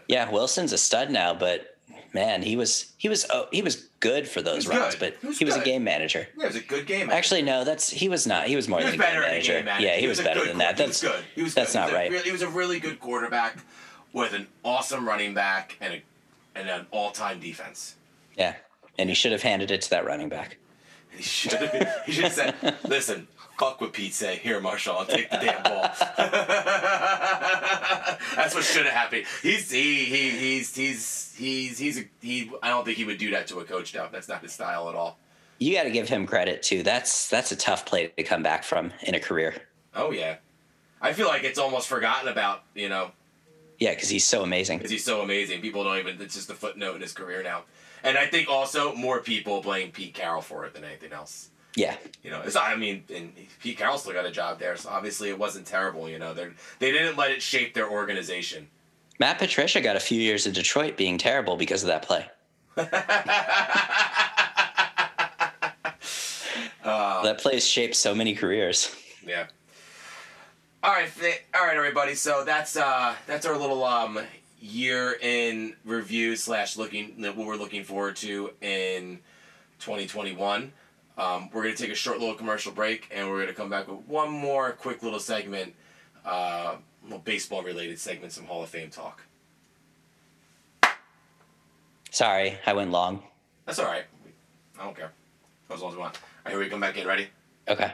Yeah, 0.09 0.31
Wilson's 0.31 0.73
a 0.73 0.79
stud 0.79 1.11
now, 1.11 1.35
but 1.35 1.77
man, 2.15 2.41
he 2.43 2.55
was 2.57 2.93
he 2.97 3.09
was 3.09 3.27
oh, 3.31 3.47
he 3.53 3.61
was 3.61 3.89
good 4.01 4.27
for 4.29 4.41
those 4.41 4.63
He 4.63 4.69
was 4.69 4.79
runs, 4.79 4.95
good. 4.95 5.01
but 5.15 5.21
He 5.21 5.27
was 5.27 5.39
he 5.39 5.45
was 5.45 5.57
a 5.57 5.65
game 5.65 5.83
manager. 5.85 6.27
yeah, 6.39 6.45
it 6.45 6.47
was 6.47 6.57
a 6.57 6.61
good 6.61 6.87
game. 6.87 7.01
manager. 7.09 7.17
Actually, 7.19 7.43
no, 7.43 7.65
that's 7.65 7.91
he 7.91 8.09
was 8.09 8.25
not. 8.27 8.47
He 8.47 8.55
was 8.57 8.69
more 8.69 8.79
he 8.79 8.85
was 8.87 8.93
than 8.93 9.01
a 9.01 9.05
game 9.05 9.11
better 9.15 9.21
than 9.21 9.29
a 9.29 9.33
manager. 9.33 9.53
game 9.55 9.65
manager. 9.65 9.87
Yeah, 9.87 9.97
he, 9.97 10.07
was, 10.07 10.21
a 10.21 10.23
better 10.23 10.45
than 10.47 10.59
that. 10.59 10.77
That's 10.77 11.03
good. 11.03 11.25
He 11.35 11.43
was 11.43 11.55
that's 11.55 11.73
good. 11.73 11.79
not 11.81 11.89
He 11.89 11.93
was 11.95 11.99
right. 12.01 12.11
really- 12.13 12.25
he 12.25 12.33
was 12.33 12.43
a 12.43 12.49
really 12.49 12.79
good 12.81 13.01
quarterback 13.01 13.59
with 14.13 14.33
an 14.33 14.47
awesome 14.65 15.07
running 15.07 15.35
back 15.35 15.77
and 15.81 15.95
a 15.95 16.03
and 16.55 16.69
an 16.71 16.87
all-time 16.93 17.41
defense. 17.41 17.97
yeah, 18.39 18.55
and 18.99 19.09
he 19.09 19.15
should 19.15 19.33
have 19.33 19.43
handed 19.43 19.71
it 19.71 19.83
to 19.83 19.91
that 19.91 20.05
running 20.05 20.29
back. 20.29 20.59
He 21.11 21.23
should 21.23 21.53
have. 21.53 22.03
He 22.07 22.13
should 22.13 22.25
have 22.25 22.33
said, 22.33 22.55
"Listen, 22.89 23.27
fuck 23.59 23.81
what 23.81 23.93
Pete 23.93 24.13
say. 24.15 24.37
Here, 24.37 24.61
Marshall, 24.61 24.97
I'll 24.99 25.07
take 25.07 25.31
the 25.31 25.39
damn 25.39 25.63
ball." 25.63 25.83
That's 28.37 28.55
what 28.55 28.65
should 28.65 28.85
have 28.85 28.93
happened. 28.95 29.25
He's 29.43 29.71
he, 29.71 30.05
he 30.05 30.31
he's 30.31 30.75
he's 30.75 31.35
he's 31.37 31.79
he's 31.79 31.99
a, 32.01 32.05
he. 32.21 32.51
I 32.63 32.69
don't 32.69 32.85
think 32.85 32.97
he 32.99 33.05
would 33.05 33.19
do 33.19 33.31
that 33.31 33.47
to 33.49 33.61
a 33.61 33.65
coach 33.65 33.95
now. 33.95 34.09
That's 34.11 34.29
not 34.29 34.43
his 34.43 34.53
style 34.53 34.89
at 34.89 34.95
all. 34.95 35.19
You 35.59 35.75
got 35.75 35.85
to 35.85 35.91
give 35.91 36.09
him 36.09 36.27
credit 36.27 36.63
too. 36.63 36.83
That's 36.83 37.29
that's 37.29 37.51
a 37.53 37.57
tough 37.57 37.87
play 37.87 38.09
to 38.09 38.23
come 38.23 38.43
back 38.43 38.63
from 38.63 38.93
in 39.03 39.15
a 39.15 39.21
career. 39.21 39.55
Oh 39.95 40.11
yeah, 40.11 40.37
I 41.01 41.15
feel 41.15 41.29
like 41.29 41.45
it's 41.45 41.59
almost 41.59 41.89
forgotten 41.89 42.29
about. 42.29 42.63
You 42.75 42.91
know, 42.91 43.13
Yeah, 43.79 43.95
because 43.95 44.11
he's 44.11 44.25
so 44.25 44.43
amazing. 44.43 44.79
because 44.79 44.91
he's 44.91 45.05
so 45.05 45.23
amazing. 45.23 45.63
People 45.63 45.83
don't 45.85 45.97
even. 45.99 46.21
It's 46.21 46.35
just 46.35 46.51
a 46.51 46.55
footnote 46.55 46.97
in 46.97 47.01
his 47.01 47.15
career 47.15 47.43
now. 47.43 47.63
And 48.07 48.17
I 48.17 48.27
think 48.27 48.49
also 48.49 48.95
more 48.95 49.21
people 49.21 49.61
blame 49.61 49.91
Pete 49.91 50.15
Carroll 50.15 50.41
for 50.41 50.65
it 50.65 50.73
than 50.75 50.85
anything 50.85 51.13
else. 51.13 51.51
Yeah, 51.75 51.97
You 52.23 52.31
know, 52.31 52.41
it's 52.41 52.57
I 52.57 52.75
mean, 52.77 53.05
and 53.15 53.35
Pete 53.61 53.77
Carroll 53.77 53.99
still 53.99 54.15
got 54.15 54.25
a 54.25 54.31
job 54.31 54.59
there, 54.59 54.77
so 54.79 54.89
obviously 54.89 55.29
it 55.29 55.39
wasn't 55.39 55.67
terrible. 55.67 56.09
You 56.09 56.19
know, 56.19 56.33
they 56.33 56.49
they 56.79 56.91
didn't 56.91 57.19
let 57.19 57.31
it 57.33 57.43
shape 57.43 57.75
their 57.75 57.91
organization. 57.91 58.69
Matt 59.19 59.39
Patricia 59.39 59.81
got 59.83 59.95
a 59.97 60.01
few 60.01 60.19
years 60.21 60.47
in 60.47 60.53
Detroit 60.55 60.97
being 60.97 61.19
terrible 61.19 61.57
because 61.57 61.83
of 61.83 61.89
that 61.89 62.03
play. 62.03 62.27
Uh, 66.85 67.23
That 67.25 67.39
play's 67.39 67.67
shaped 67.67 67.97
so 67.97 68.15
many 68.15 68.33
careers. 68.35 68.95
yeah. 69.27 69.47
All 70.85 70.93
right, 70.93 71.11
all 71.53 71.67
right, 71.67 71.77
everybody. 71.77 72.15
So 72.15 72.45
that's 72.45 72.77
uh 72.77 73.17
that's 73.27 73.45
our 73.45 73.59
little 73.59 73.83
um 73.83 74.21
year 74.61 75.17
in 75.21 75.75
review 75.85 76.37
slash 76.37 76.77
looking 76.77 77.15
what 77.23 77.37
we're 77.37 77.57
looking 77.57 77.85
forward 77.85 78.17
to 78.17 78.51
in 78.61 79.19
2021. 79.81 80.73
Um, 81.19 81.49
we're 81.53 81.63
going 81.63 81.75
to 81.75 81.83
take 81.83 81.93
a 81.93 81.97
short 81.97 82.19
little 82.19 82.35
commercial 82.35 82.73
break 82.73 83.09
and 83.11 83.29
we're 83.29 83.37
going 83.37 83.49
to 83.49 83.55
come 83.55 83.71
back 83.71 83.89
with 83.89 84.01
one 84.07 84.31
more 84.31 84.73
quick 84.73 85.03
little 85.03 85.21
segment, 85.21 85.75
uh, 86.25 86.77
little 87.05 87.19
baseball 87.21 87.63
related 87.63 87.99
segment, 87.99 88.33
some 88.33 88.45
Hall 88.45 88.63
of 88.63 88.69
Fame 88.69 88.91
talk. 88.91 89.23
Sorry, 92.11 92.59
I 92.67 92.73
went 92.73 92.91
long. 92.91 93.23
That's 93.67 93.79
all 93.79 93.87
right. 93.87 94.05
I 94.79 94.85
don't 94.85 94.97
care. 94.97 95.13
As 95.71 95.81
long 95.81 95.91
as 95.91 95.97
we 95.97 96.01
want. 96.01 96.17
All 96.17 96.21
right, 96.47 96.51
here 96.53 96.61
we 96.61 96.69
come 96.69 96.81
back 96.81 96.97
in. 96.97 97.07
Ready? 97.07 97.29
Okay. 97.69 97.93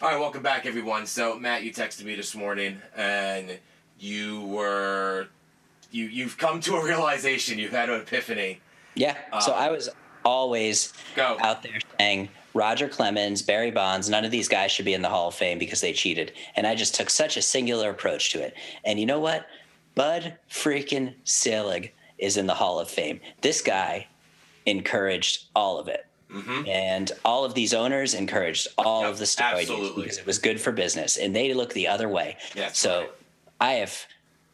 All 0.00 0.10
right, 0.10 0.20
welcome 0.20 0.42
back, 0.42 0.66
everyone. 0.66 1.06
So, 1.06 1.38
Matt, 1.38 1.62
you 1.62 1.72
texted 1.72 2.04
me 2.04 2.14
this 2.14 2.34
morning, 2.34 2.80
and 2.94 3.58
you 3.98 4.42
were, 4.46 5.28
you 5.90 6.06
you've 6.06 6.38
come 6.38 6.60
to 6.60 6.76
a 6.76 6.84
realization. 6.84 7.58
You've 7.58 7.72
had 7.72 7.88
an 7.88 8.00
epiphany. 8.00 8.60
Yeah. 8.94 9.16
so 9.40 9.52
Um, 9.52 9.58
I 9.58 9.70
was 9.70 9.88
always 10.24 10.92
Go. 11.14 11.36
out 11.40 11.62
there 11.62 11.78
saying 11.98 12.28
Roger 12.54 12.88
Clemens, 12.88 13.42
Barry 13.42 13.70
Bonds, 13.70 14.08
none 14.08 14.24
of 14.24 14.30
these 14.30 14.48
guys 14.48 14.72
should 14.72 14.84
be 14.86 14.94
in 14.94 15.02
the 15.02 15.08
Hall 15.08 15.28
of 15.28 15.34
Fame 15.34 15.58
because 15.58 15.80
they 15.80 15.92
cheated. 15.92 16.32
And 16.56 16.66
I 16.66 16.74
just 16.74 16.94
took 16.94 17.10
such 17.10 17.36
a 17.36 17.42
singular 17.42 17.90
approach 17.90 18.32
to 18.32 18.40
it. 18.42 18.54
And 18.84 18.98
you 18.98 19.06
know 19.06 19.20
what? 19.20 19.46
Bud 19.94 20.36
freaking 20.50 21.14
Selig 21.24 21.92
is 22.18 22.36
in 22.36 22.46
the 22.46 22.54
Hall 22.54 22.78
of 22.80 22.88
Fame. 22.90 23.20
This 23.42 23.60
guy 23.60 24.06
encouraged 24.64 25.44
all 25.54 25.78
of 25.78 25.88
it. 25.88 26.06
Mm-hmm. 26.32 26.66
And 26.66 27.12
all 27.24 27.44
of 27.44 27.54
these 27.54 27.72
owners 27.72 28.12
encouraged 28.14 28.66
all 28.78 29.02
Yep, 29.02 29.10
of 29.12 29.18
the 29.18 29.24
steroid 29.26 29.60
absolutely. 29.60 30.02
because 30.02 30.18
it 30.18 30.26
was 30.26 30.38
good 30.38 30.60
for 30.60 30.72
business. 30.72 31.16
And 31.18 31.36
they 31.36 31.54
look 31.54 31.72
the 31.72 31.86
other 31.86 32.08
way. 32.08 32.36
That's 32.54 32.78
so 32.78 33.00
right. 33.02 33.10
I 33.60 33.72
have 33.74 34.06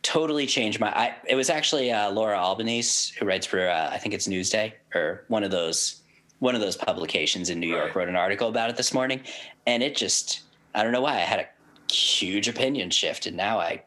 totally 0.02 0.46
changed 0.46 0.80
my. 0.80 0.88
I, 0.90 1.14
it 1.28 1.34
was 1.34 1.50
actually 1.50 1.90
uh, 1.92 2.10
Laura 2.10 2.36
Albanese 2.38 3.14
who 3.18 3.26
writes 3.26 3.46
for 3.46 3.68
uh, 3.68 3.90
I 3.90 3.98
think 3.98 4.14
it's 4.14 4.28
Newsday 4.28 4.72
or 4.94 5.24
one 5.28 5.44
of 5.44 5.50
those 5.50 6.00
one 6.40 6.54
of 6.56 6.60
those 6.60 6.76
publications 6.76 7.50
in 7.50 7.60
New 7.60 7.68
York 7.68 7.86
Right. 7.86 7.96
wrote 7.96 8.08
an 8.08 8.16
article 8.16 8.48
about 8.48 8.68
it 8.70 8.76
this 8.76 8.92
morning, 8.92 9.20
and 9.66 9.82
it 9.82 9.96
just 9.96 10.42
I 10.74 10.82
don't 10.82 10.92
know 10.92 11.00
why 11.02 11.14
I 11.14 11.20
had 11.20 11.40
a 11.40 11.92
huge 11.92 12.48
opinion 12.48 12.90
shift, 12.90 13.26
and 13.26 13.36
now 13.36 13.58
I 13.60 13.82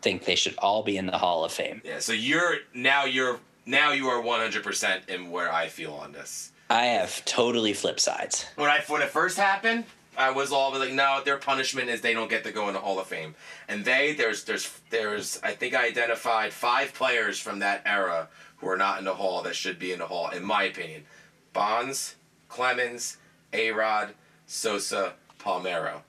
think 0.00 0.24
they 0.24 0.34
should 0.34 0.54
all 0.58 0.82
be 0.82 0.96
in 0.96 1.06
the 1.06 1.16
Hall 1.18 1.44
of 1.44 1.52
Fame. 1.52 1.80
Yeah. 1.84 2.00
So 2.00 2.12
you're 2.12 2.56
now 2.74 3.04
you're 3.04 3.38
now 3.66 3.92
you 3.92 4.08
are 4.08 4.20
100 4.20 4.62
percent 4.64 5.08
in 5.08 5.30
where 5.30 5.52
I 5.52 5.68
feel 5.68 5.92
on 5.94 6.12
this. 6.12 6.50
I 6.70 6.86
have 6.86 7.24
totally 7.24 7.72
flip 7.74 8.00
sides. 8.00 8.46
when 8.56 8.70
I 8.70 8.80
when 8.88 9.02
it 9.02 9.10
first 9.10 9.36
happened, 9.38 9.84
I 10.16 10.30
was 10.30 10.52
all 10.52 10.78
like, 10.78 10.92
no, 10.92 11.22
their 11.24 11.38
punishment 11.38 11.88
is 11.88 12.00
they 12.00 12.12
don't 12.12 12.28
get 12.28 12.44
to 12.44 12.52
go 12.52 12.68
in 12.68 12.74
the 12.74 12.80
Hall 12.80 13.00
of 13.00 13.06
Fame. 13.06 13.34
And 13.68 13.84
they 13.84 14.12
there's 14.12 14.44
there's 14.44 14.80
there's 14.90 15.40
I 15.42 15.52
think 15.52 15.74
I 15.74 15.86
identified 15.86 16.52
five 16.52 16.92
players 16.94 17.38
from 17.38 17.60
that 17.60 17.82
era 17.86 18.28
who 18.58 18.68
are 18.68 18.76
not 18.76 18.98
in 18.98 19.04
the 19.04 19.14
Hall 19.14 19.42
that 19.42 19.56
should 19.56 19.78
be 19.78 19.92
in 19.92 19.98
the 19.98 20.06
Hall, 20.06 20.28
in 20.30 20.44
my 20.44 20.64
opinion. 20.64 21.04
Bonds, 21.52 22.16
Clemens, 22.48 23.16
A 23.52 23.72
Rod, 23.72 24.14
Sosa, 24.46 25.14
Palmeiro. 25.38 26.02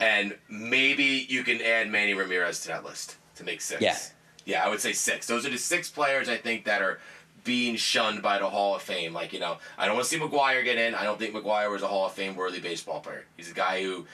And 0.00 0.36
maybe 0.48 1.26
you 1.28 1.44
can 1.44 1.60
add 1.60 1.88
Manny 1.88 2.14
Ramirez 2.14 2.60
to 2.60 2.68
that 2.68 2.84
list 2.84 3.16
to 3.36 3.44
make 3.44 3.60
six. 3.60 3.82
Yeah. 3.82 3.96
Yeah, 4.46 4.64
I 4.64 4.68
would 4.68 4.80
say 4.80 4.92
six. 4.92 5.26
Those 5.26 5.46
are 5.46 5.50
the 5.50 5.56
six 5.56 5.90
players 5.90 6.28
I 6.28 6.36
think 6.36 6.64
that 6.66 6.82
are 6.82 7.00
being 7.44 7.76
shunned 7.76 8.22
by 8.22 8.38
the 8.38 8.48
Hall 8.48 8.74
of 8.74 8.82
Fame. 8.82 9.12
Like, 9.12 9.32
you 9.32 9.38
know, 9.38 9.58
I 9.78 9.86
don't 9.86 9.94
want 9.94 10.08
to 10.08 10.10
see 10.10 10.18
McGwire 10.18 10.64
get 10.64 10.78
in. 10.78 10.94
I 10.94 11.04
don't 11.04 11.18
think 11.18 11.34
McGwire 11.34 11.70
was 11.70 11.82
a 11.82 11.86
Hall 11.86 12.06
of 12.06 12.12
Fame 12.12 12.34
worthy 12.34 12.60
baseball 12.60 13.00
player. 13.00 13.26
He's 13.36 13.50
a 13.50 13.54
guy 13.54 13.82
who 13.82 14.06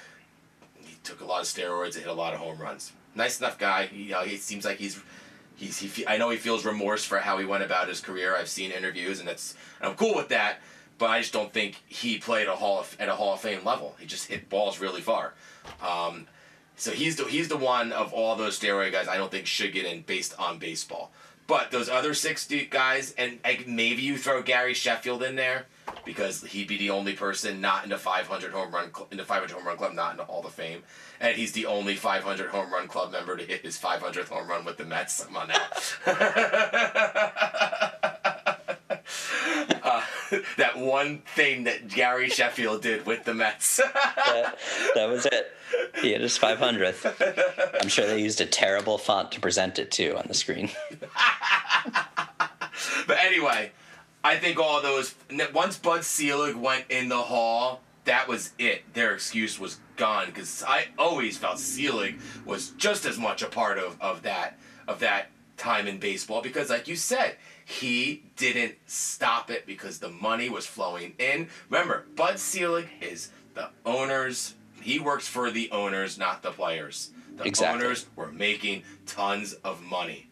he 0.74 0.96
took 1.04 1.20
a 1.20 1.24
lot 1.24 1.40
of 1.40 1.46
steroids 1.46 1.94
and 1.94 2.04
hit 2.04 2.08
a 2.08 2.12
lot 2.12 2.34
of 2.34 2.40
home 2.40 2.58
runs. 2.58 2.92
Nice 3.14 3.40
enough 3.40 3.58
guy. 3.58 3.86
He, 3.86 4.04
you 4.04 4.10
know, 4.10 4.22
he 4.22 4.36
seems 4.36 4.64
like 4.64 4.78
he's 4.78 5.00
he's 5.56 5.78
he. 5.78 6.06
I 6.06 6.18
know 6.18 6.30
he 6.30 6.36
feels 6.36 6.64
remorse 6.64 7.04
for 7.04 7.18
how 7.18 7.38
he 7.38 7.44
went 7.44 7.62
about 7.62 7.88
his 7.88 8.00
career. 8.00 8.36
I've 8.36 8.48
seen 8.48 8.72
interviews, 8.72 9.20
and 9.20 9.28
that's 9.28 9.54
and 9.80 9.90
I'm 9.90 9.96
cool 9.96 10.14
with 10.14 10.28
that. 10.28 10.58
But 10.98 11.08
I 11.08 11.20
just 11.20 11.32
don't 11.32 11.50
think 11.50 11.82
he 11.86 12.18
played 12.18 12.46
a 12.46 12.54
Hall 12.54 12.80
of, 12.80 12.96
at 13.00 13.08
a 13.08 13.14
Hall 13.14 13.32
of 13.32 13.40
Fame 13.40 13.64
level. 13.64 13.96
He 13.98 14.06
just 14.06 14.26
hit 14.26 14.50
balls 14.50 14.80
really 14.80 15.00
far. 15.00 15.32
Um, 15.82 16.26
so 16.76 16.90
he's 16.90 17.16
the 17.16 17.24
he's 17.24 17.48
the 17.48 17.56
one 17.56 17.92
of 17.92 18.12
all 18.12 18.36
those 18.36 18.58
steroid 18.58 18.92
guys 18.92 19.08
I 19.08 19.16
don't 19.16 19.30
think 19.30 19.46
should 19.46 19.72
get 19.72 19.86
in 19.86 20.02
based 20.02 20.34
on 20.38 20.58
baseball. 20.58 21.10
But 21.50 21.72
those 21.72 21.88
other 21.88 22.14
six 22.14 22.46
guys, 22.70 23.12
and 23.18 23.40
like, 23.42 23.66
maybe 23.66 24.02
you 24.02 24.16
throw 24.16 24.40
Gary 24.40 24.72
Sheffield 24.72 25.24
in 25.24 25.34
there 25.34 25.66
because 26.04 26.44
he'd 26.44 26.68
be 26.68 26.78
the 26.78 26.90
only 26.90 27.14
person 27.14 27.60
not 27.60 27.82
in 27.82 27.90
the 27.90 27.98
500 27.98 28.52
home 28.52 28.72
run 28.72 28.94
cl- 28.94 29.08
in 29.10 29.16
the 29.16 29.24
500 29.24 29.52
home 29.52 29.66
run 29.66 29.76
club, 29.76 29.92
not 29.92 30.12
in 30.12 30.18
the 30.18 30.24
Hall 30.24 30.46
of 30.46 30.54
Fame, 30.54 30.84
and 31.18 31.34
he's 31.36 31.50
the 31.50 31.66
only 31.66 31.96
500 31.96 32.50
home 32.50 32.72
run 32.72 32.86
club 32.86 33.10
member 33.10 33.36
to 33.36 33.42
hit 33.42 33.62
his 33.62 33.76
500th 33.76 34.28
home 34.28 34.48
run 34.48 34.64
with 34.64 34.76
the 34.76 34.84
Mets. 34.84 35.24
Come 35.24 35.38
on 35.38 35.48
now. 35.48 35.66
that 40.56 40.78
one 40.78 41.18
thing 41.34 41.64
that 41.64 41.88
Gary 41.88 42.28
Sheffield 42.28 42.82
did 42.82 43.06
with 43.06 43.24
the 43.24 43.34
Mets. 43.34 43.76
that, 43.94 44.58
that 44.94 45.08
was 45.08 45.26
it. 45.26 45.52
He 46.00 46.10
hit 46.10 46.20
his 46.20 46.38
500th. 46.38 47.80
I'm 47.80 47.88
sure 47.88 48.06
they 48.06 48.20
used 48.20 48.40
a 48.40 48.46
terrible 48.46 48.98
font 48.98 49.32
to 49.32 49.40
present 49.40 49.78
it 49.78 49.90
to 49.92 50.16
on 50.18 50.24
the 50.26 50.34
screen. 50.34 50.70
But 53.06 53.18
anyway, 53.18 53.72
I 54.22 54.36
think 54.36 54.58
all 54.58 54.80
those 54.80 55.14
once 55.52 55.76
Bud 55.76 56.04
Selig 56.04 56.54
went 56.54 56.84
in 56.90 57.08
the 57.08 57.22
hall, 57.22 57.80
that 58.04 58.28
was 58.28 58.52
it. 58.58 58.94
Their 58.94 59.14
excuse 59.14 59.58
was 59.58 59.80
gone 59.96 60.26
because 60.26 60.62
I 60.66 60.86
always 60.98 61.36
felt 61.36 61.58
Selig 61.58 62.20
was 62.44 62.70
just 62.70 63.04
as 63.04 63.18
much 63.18 63.42
a 63.42 63.46
part 63.46 63.78
of, 63.78 64.00
of 64.00 64.22
that 64.22 64.58
of 64.88 65.00
that 65.00 65.30
time 65.56 65.86
in 65.86 65.98
baseball 65.98 66.40
because, 66.40 66.70
like 66.70 66.88
you 66.88 66.96
said, 66.96 67.36
he 67.70 68.24
didn't 68.36 68.74
stop 68.86 69.48
it 69.48 69.64
because 69.64 70.00
the 70.00 70.08
money 70.10 70.48
was 70.48 70.66
flowing 70.66 71.14
in. 71.20 71.48
Remember, 71.68 72.04
Bud 72.16 72.40
Selig 72.40 72.88
is 73.00 73.30
the 73.54 73.68
owners. 73.86 74.54
He 74.82 74.98
works 74.98 75.28
for 75.28 75.52
the 75.52 75.70
owners, 75.70 76.18
not 76.18 76.42
the 76.42 76.50
players. 76.50 77.10
The 77.36 77.44
Exactly. 77.44 77.84
owners 77.86 78.06
were 78.16 78.32
making 78.32 78.82
tons 79.06 79.52
of 79.62 79.82
money. 79.84 80.26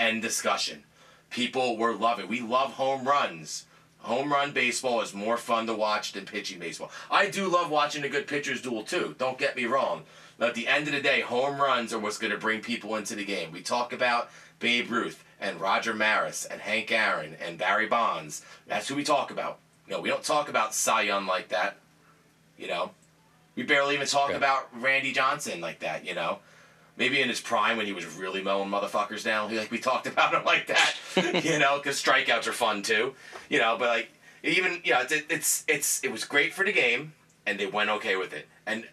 End 0.00 0.22
discussion. 0.22 0.82
People 1.30 1.76
were 1.76 1.94
loving. 1.94 2.26
We 2.26 2.40
love 2.40 2.72
home 2.72 3.06
runs. 3.06 3.66
Home 3.98 4.32
run 4.32 4.50
baseball 4.50 5.00
is 5.02 5.14
more 5.14 5.36
fun 5.36 5.66
to 5.68 5.74
watch 5.74 6.12
than 6.12 6.26
pitching 6.26 6.58
baseball. 6.58 6.90
I 7.08 7.30
do 7.30 7.46
love 7.46 7.70
watching 7.70 8.02
a 8.02 8.08
good 8.08 8.26
pitcher's 8.26 8.60
duel 8.60 8.82
too. 8.82 9.14
Don't 9.18 9.38
get 9.38 9.54
me 9.54 9.66
wrong. 9.66 10.02
But 10.36 10.48
at 10.48 10.54
the 10.56 10.66
end 10.66 10.88
of 10.88 10.94
the 10.94 11.00
day, 11.00 11.20
home 11.20 11.60
runs 11.60 11.92
are 11.92 12.00
what's 12.00 12.18
going 12.18 12.32
to 12.32 12.38
bring 12.38 12.60
people 12.60 12.96
into 12.96 13.14
the 13.14 13.24
game. 13.24 13.52
We 13.52 13.60
talk 13.62 13.92
about 13.92 14.30
Babe 14.58 14.90
Ruth 14.90 15.22
and 15.42 15.60
Roger 15.60 15.92
Maris 15.92 16.46
and 16.46 16.60
Hank 16.60 16.90
Aaron 16.90 17.36
and 17.44 17.58
Barry 17.58 17.86
Bonds. 17.86 18.42
That's 18.66 18.88
who 18.88 18.94
we 18.94 19.04
talk 19.04 19.30
about. 19.30 19.58
No, 19.88 20.00
we 20.00 20.08
don't 20.08 20.22
talk 20.22 20.48
about 20.48 20.74
Cy 20.74 21.02
Young 21.02 21.26
like 21.26 21.48
that. 21.48 21.76
You 22.56 22.68
know, 22.68 22.92
we 23.56 23.64
barely 23.64 23.94
even 23.94 24.06
talk 24.06 24.30
Yeah. 24.30 24.36
about 24.36 24.68
Randy 24.80 25.12
Johnson 25.12 25.60
like 25.60 25.80
that. 25.80 26.06
You 26.06 26.14
know, 26.14 26.38
maybe 26.96 27.20
in 27.20 27.28
his 27.28 27.40
prime 27.40 27.76
when 27.76 27.86
he 27.86 27.92
was 27.92 28.06
really 28.06 28.40
mowing 28.42 28.70
motherfuckers 28.70 29.24
down, 29.24 29.54
like 29.54 29.70
we 29.70 29.78
talked 29.78 30.06
about 30.06 30.32
him 30.32 30.44
like 30.44 30.68
that. 30.68 30.94
you 31.44 31.58
know, 31.58 31.78
because 31.78 32.00
strikeouts 32.02 32.46
are 32.46 32.52
fun 32.52 32.82
too. 32.82 33.14
You 33.50 33.58
know, 33.58 33.76
but 33.78 33.88
like 33.88 34.10
even 34.44 34.80
you 34.84 34.92
know, 34.92 35.00
it's, 35.00 35.12
it's 35.28 35.64
it's 35.66 36.04
it 36.04 36.12
was 36.12 36.24
great 36.24 36.54
for 36.54 36.64
the 36.64 36.72
game, 36.72 37.14
and 37.46 37.58
they 37.58 37.66
went 37.66 37.90
okay 37.90 38.16
with 38.16 38.32
it. 38.32 38.46
And 38.66 38.86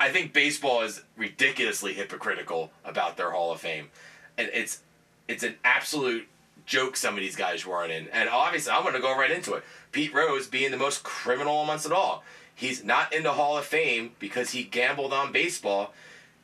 I 0.00 0.10
think 0.10 0.32
baseball 0.32 0.82
is 0.82 1.02
ridiculously 1.16 1.94
hypocritical 1.94 2.72
about 2.84 3.16
their 3.16 3.30
Hall 3.30 3.52
of 3.52 3.60
Fame, 3.60 3.88
and 4.36 4.50
it's 4.52 4.80
it's 5.28 5.42
an 5.42 5.56
absolute 5.64 6.28
joke 6.66 6.96
some 6.96 7.14
of 7.14 7.20
these 7.20 7.36
guys 7.36 7.66
weren't 7.66 7.92
in. 7.92 8.08
And 8.08 8.28
obviously, 8.28 8.72
I'm 8.72 8.82
going 8.82 8.94
to 8.94 9.00
go 9.00 9.16
right 9.16 9.30
into 9.30 9.54
it. 9.54 9.64
Pete 9.90 10.14
Rose 10.14 10.46
being 10.46 10.70
the 10.70 10.76
most 10.76 11.02
criminal 11.02 11.62
amongst 11.62 11.86
it 11.86 11.92
all. 11.92 12.22
He's 12.54 12.84
not 12.84 13.12
in 13.12 13.22
the 13.22 13.32
Hall 13.32 13.56
of 13.58 13.64
Fame 13.64 14.12
because 14.18 14.50
he 14.50 14.62
gambled 14.62 15.12
on 15.12 15.32
baseball. 15.32 15.92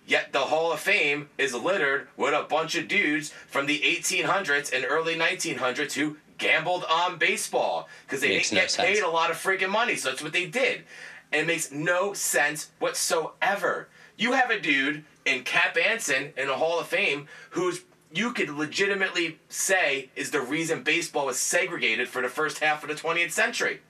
Yet 0.07 0.33
the 0.33 0.41
Hall 0.41 0.73
of 0.73 0.81
Fame 0.81 1.29
is 1.37 1.55
littered 1.55 2.09
with 2.17 2.33
a 2.33 2.43
bunch 2.43 2.75
of 2.77 2.89
dudes 2.89 3.31
from 3.47 3.67
the 3.67 3.79
1800s 3.81 4.73
and 4.73 4.87
early 4.89 5.15
1900s 5.15 5.93
who 5.93 6.17
gambled 6.39 6.85
on 6.91 7.19
baseball 7.19 7.89
because 8.07 8.21
they 8.23 8.29
Makes 8.29 8.51
didn't 8.51 8.57
no 8.57 8.63
get 8.63 8.71
sense. 8.71 8.89
paid 8.89 9.03
a 9.03 9.11
lot 9.11 9.31
of 9.31 9.37
freaking 9.37 9.69
money. 9.71 9.97
So 9.97 10.09
that's 10.09 10.23
what 10.23 10.33
they 10.33 10.47
did. 10.47 10.83
And 11.31 11.43
it 11.43 11.47
makes 11.47 11.71
no 11.71 12.15
sense 12.15 12.71
whatsoever. 12.79 13.89
You 14.17 14.33
have 14.33 14.51
a 14.51 14.59
dude 14.59 15.05
in 15.27 15.45
Cap 15.45 15.77
Anson 15.77 16.33
in 16.37 16.47
the 16.49 16.57
Hall 16.57 16.81
of 16.81 16.87
Fame 16.87 17.29
who's 17.51 17.83
you 18.13 18.33
could 18.33 18.51
legitimately 18.51 19.39
say 19.49 20.11
is 20.17 20.31
the 20.31 20.41
reason 20.41 20.83
baseball 20.83 21.27
was 21.27 21.39
segregated 21.39 22.09
for 22.09 22.23
the 22.23 22.29
first 22.29 22.59
half 22.61 22.83
of 22.83 22.89
the 22.89 22.95
20th 22.95 23.33
century. 23.33 23.81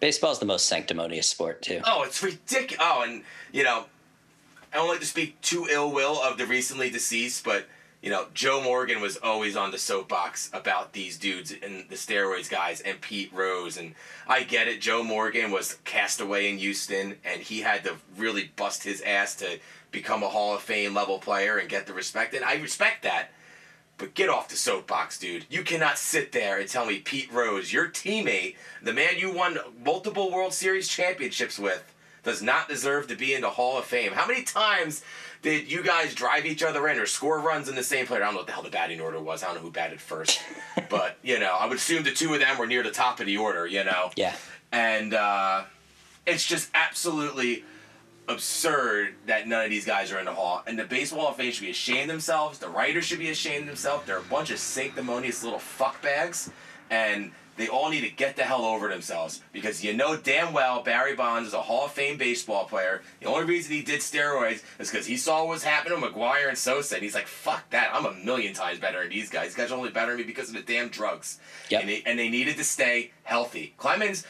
Baseball's 0.00 0.38
the 0.38 0.46
most 0.46 0.66
sanctimonious 0.66 1.28
sport, 1.28 1.62
too. 1.62 1.80
Oh, 1.84 2.02
it's 2.02 2.22
ridiculous. 2.22 2.84
Oh, 2.86 3.04
and 3.06 3.22
you 3.52 3.64
know, 3.64 3.86
I 4.72 4.76
don't 4.76 4.88
like 4.88 5.00
to 5.00 5.06
speak 5.06 5.40
too 5.40 5.66
ill 5.70 5.92
will 5.92 6.20
of 6.20 6.36
the 6.36 6.46
recently 6.46 6.90
deceased, 6.90 7.44
but 7.44 7.66
you 8.02 8.10
know, 8.10 8.26
Joe 8.34 8.60
Morgan 8.60 9.00
was 9.00 9.16
always 9.16 9.56
on 9.56 9.70
the 9.70 9.78
soapbox 9.78 10.50
about 10.52 10.92
these 10.92 11.16
dudes 11.16 11.54
and 11.62 11.86
the 11.88 11.94
steroids 11.94 12.50
guys 12.50 12.82
and 12.82 13.00
Pete 13.00 13.32
Rose 13.32 13.78
and 13.78 13.94
I 14.28 14.42
get 14.42 14.68
it. 14.68 14.82
Joe 14.82 15.02
Morgan 15.02 15.50
was 15.50 15.78
cast 15.84 16.20
away 16.20 16.50
in 16.50 16.58
Houston 16.58 17.16
and 17.24 17.40
he 17.40 17.60
had 17.60 17.82
to 17.84 17.94
really 18.18 18.50
bust 18.56 18.84
his 18.84 19.00
ass 19.00 19.34
to 19.36 19.58
become 19.90 20.22
a 20.22 20.28
Hall 20.28 20.54
of 20.54 20.60
Fame 20.60 20.92
level 20.92 21.18
player 21.18 21.56
and 21.56 21.66
get 21.66 21.86
the 21.86 21.94
respect 21.94 22.34
and 22.34 22.44
I 22.44 22.56
respect 22.56 23.04
that. 23.04 23.30
But 23.96 24.14
get 24.14 24.28
off 24.28 24.48
the 24.48 24.56
soapbox, 24.56 25.18
dude. 25.18 25.46
You 25.48 25.62
cannot 25.62 25.98
sit 25.98 26.32
there 26.32 26.58
and 26.58 26.68
tell 26.68 26.84
me 26.84 26.98
Pete 26.98 27.32
Rose, 27.32 27.72
your 27.72 27.88
teammate, 27.88 28.56
the 28.82 28.92
man 28.92 29.18
you 29.18 29.32
won 29.32 29.58
multiple 29.84 30.32
World 30.32 30.52
Series 30.52 30.88
championships 30.88 31.58
with, 31.58 31.94
does 32.24 32.42
not 32.42 32.68
deserve 32.68 33.06
to 33.08 33.14
be 33.14 33.34
in 33.34 33.42
the 33.42 33.50
Hall 33.50 33.78
of 33.78 33.84
Fame. 33.84 34.12
How 34.12 34.26
many 34.26 34.42
times 34.42 35.04
did 35.42 35.70
you 35.70 35.82
guys 35.82 36.14
drive 36.14 36.46
each 36.46 36.62
other 36.62 36.88
in 36.88 36.98
or 36.98 37.06
score 37.06 37.38
runs 37.38 37.68
in 37.68 37.76
the 37.76 37.84
same 37.84 38.06
player? 38.06 38.22
I 38.22 38.26
don't 38.26 38.34
know 38.34 38.38
what 38.38 38.46
the 38.46 38.52
hell 38.52 38.62
the 38.62 38.70
batting 38.70 39.00
order 39.00 39.20
was. 39.20 39.42
I 39.42 39.46
don't 39.46 39.56
know 39.56 39.60
who 39.60 39.70
batted 39.70 40.00
first. 40.00 40.40
but, 40.88 41.18
you 41.22 41.38
know, 41.38 41.56
I 41.58 41.66
would 41.66 41.76
assume 41.76 42.02
the 42.02 42.12
two 42.12 42.32
of 42.34 42.40
them 42.40 42.58
were 42.58 42.66
near 42.66 42.82
the 42.82 42.90
top 42.90 43.20
of 43.20 43.26
the 43.26 43.36
order, 43.36 43.66
you 43.66 43.84
know? 43.84 44.10
Yeah. 44.16 44.34
And 44.72 45.14
uh, 45.14 45.64
it's 46.26 46.46
just 46.46 46.70
absolutely 46.74 47.64
absurd 48.28 49.14
that 49.26 49.46
none 49.46 49.64
of 49.64 49.70
these 49.70 49.84
guys 49.84 50.12
are 50.12 50.18
in 50.18 50.24
the 50.24 50.34
hall. 50.34 50.62
And 50.66 50.78
the 50.78 50.84
baseball 50.84 51.32
Fame 51.32 51.52
should 51.52 51.64
be 51.64 51.70
ashamed 51.70 52.02
of 52.02 52.08
themselves. 52.08 52.58
The 52.58 52.68
writers 52.68 53.04
should 53.04 53.18
be 53.18 53.30
ashamed 53.30 53.62
of 53.62 53.66
themselves. 53.68 54.06
They're 54.06 54.18
a 54.18 54.22
bunch 54.22 54.50
of 54.50 54.58
sanctimonious 54.58 55.42
little 55.44 55.58
fuckbags. 55.58 56.50
And 56.90 57.32
they 57.56 57.68
all 57.68 57.88
need 57.90 58.00
to 58.00 58.10
get 58.10 58.36
the 58.36 58.42
hell 58.42 58.64
over 58.64 58.88
themselves 58.88 59.40
because 59.52 59.84
you 59.84 59.92
know 59.92 60.16
damn 60.16 60.52
well 60.52 60.82
Barry 60.82 61.14
Bonds 61.14 61.48
is 61.48 61.54
a 61.54 61.62
Hall 61.62 61.86
of 61.86 61.92
Fame 61.92 62.18
baseball 62.18 62.64
player. 62.64 63.02
The 63.20 63.26
only 63.26 63.44
reason 63.44 63.72
he 63.72 63.82
did 63.82 64.00
steroids 64.00 64.62
is 64.78 64.90
because 64.90 65.06
he 65.06 65.16
saw 65.16 65.40
what 65.40 65.48
was 65.48 65.64
happening 65.64 66.00
with 66.00 66.12
McGwire 66.12 66.48
and 66.48 66.58
Sosa, 66.58 66.96
and 66.96 67.04
he's 67.04 67.14
like, 67.14 67.26
"Fuck 67.26 67.70
that! 67.70 67.90
I'm 67.92 68.06
a 68.06 68.12
million 68.12 68.54
times 68.54 68.78
better 68.78 69.00
than 69.00 69.10
these 69.10 69.30
guys. 69.30 69.48
These 69.48 69.56
guys 69.56 69.72
are 69.72 69.76
only 69.76 69.90
better 69.90 70.12
than 70.12 70.18
me 70.18 70.24
because 70.24 70.48
of 70.48 70.54
the 70.54 70.62
damn 70.62 70.88
drugs." 70.88 71.38
Yep. 71.70 71.80
And 71.80 71.90
they, 71.90 72.02
and 72.06 72.18
they 72.18 72.28
needed 72.28 72.56
to 72.56 72.64
stay 72.64 73.12
healthy. 73.22 73.74
Clemens, 73.76 74.24